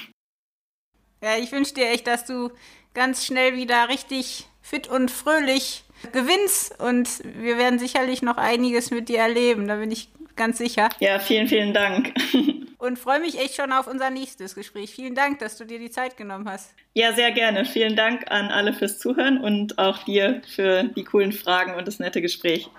Ja, 1.26 1.38
ich 1.38 1.52
wünsche 1.52 1.74
dir 1.74 1.90
echt, 1.90 2.06
dass 2.06 2.26
du 2.26 2.52
ganz 2.94 3.26
schnell 3.26 3.56
wieder 3.56 3.90
richtig 3.90 4.46
fit 4.62 4.88
und 4.88 5.10
fröhlich 5.10 5.84
gewinnst 6.14 6.80
und 6.80 7.10
wir 7.24 7.58
werden 7.58 7.80
sicherlich 7.80 8.22
noch 8.22 8.38
einiges 8.38 8.92
mit 8.92 9.10
dir 9.10 9.18
erleben, 9.18 9.68
da 9.68 9.78
bin 9.78 9.90
ich 9.90 10.10
ganz 10.36 10.60
sicher. 10.60 10.90
Ja, 11.00 11.18
vielen, 11.18 11.48
vielen 11.48 11.74
Dank. 11.74 12.14
und 12.78 13.00
freue 13.00 13.22
mich 13.22 13.40
echt 13.40 13.56
schon 13.56 13.72
auf 13.72 13.88
unser 13.88 14.12
nächstes 14.12 14.54
Gespräch. 14.54 14.92
Vielen 14.94 15.16
Dank, 15.16 15.40
dass 15.40 15.58
du 15.58 15.66
dir 15.66 15.80
die 15.80 15.90
Zeit 15.90 16.16
genommen 16.16 16.48
hast. 16.48 16.76
Ja, 16.94 17.12
sehr 17.14 17.32
gerne. 17.32 17.66
Vielen 17.66 17.96
Dank 17.96 18.30
an 18.30 18.50
alle 18.50 18.72
fürs 18.72 19.00
Zuhören 19.00 19.40
und 19.40 19.80
auch 19.80 20.04
dir 20.04 20.44
für 20.48 20.84
die 20.84 21.06
coolen 21.06 21.32
Fragen 21.32 21.74
und 21.74 21.88
das 21.88 21.98
nette 21.98 22.22
Gespräch. 22.22 22.70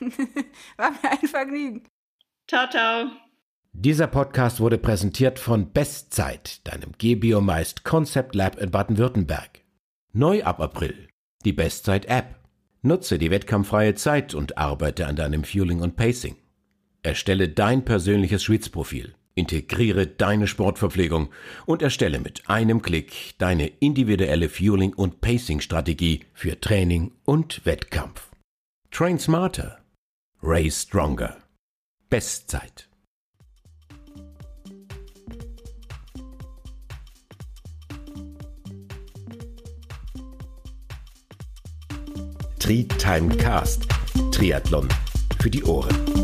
War 0.76 0.90
mir 0.90 1.12
ein 1.12 1.28
Vergnügen. 1.28 1.86
Ciao, 2.48 2.68
ciao. 2.68 3.27
Dieser 3.80 4.08
Podcast 4.08 4.58
wurde 4.58 4.76
präsentiert 4.76 5.38
von 5.38 5.70
Bestzeit, 5.70 6.66
deinem 6.66 6.90
G-Biomeist 6.98 7.84
Concept 7.84 8.34
Lab 8.34 8.58
in 8.58 8.72
Baden-Württemberg. 8.72 9.60
Neu 10.12 10.42
ab 10.42 10.58
April. 10.58 11.06
Die 11.44 11.52
Bestzeit-App. 11.52 12.40
Nutze 12.82 13.20
die 13.20 13.30
wettkampffreie 13.30 13.94
Zeit 13.94 14.34
und 14.34 14.58
arbeite 14.58 15.06
an 15.06 15.14
deinem 15.14 15.44
Fueling 15.44 15.78
und 15.78 15.94
Pacing. 15.94 16.34
Erstelle 17.04 17.48
dein 17.50 17.84
persönliches 17.84 18.42
Schwitzprofil, 18.42 19.14
integriere 19.36 20.08
deine 20.08 20.48
Sportverpflegung 20.48 21.28
und 21.64 21.80
erstelle 21.80 22.18
mit 22.18 22.50
einem 22.50 22.82
Klick 22.82 23.38
deine 23.38 23.68
individuelle 23.68 24.48
Fueling- 24.48 24.94
und 24.94 25.20
Pacing-Strategie 25.20 26.24
für 26.32 26.58
Training 26.58 27.12
und 27.24 27.64
Wettkampf. 27.64 28.28
Train 28.90 29.20
smarter. 29.20 29.78
Race 30.42 30.82
stronger. 30.82 31.36
Bestzeit. 32.10 32.87
Tri 42.68 42.84
Time 42.84 43.34
Cast. 43.38 43.86
Triathlon 44.30 44.86
für 45.40 45.48
die 45.48 45.64
Ohren. 45.64 46.17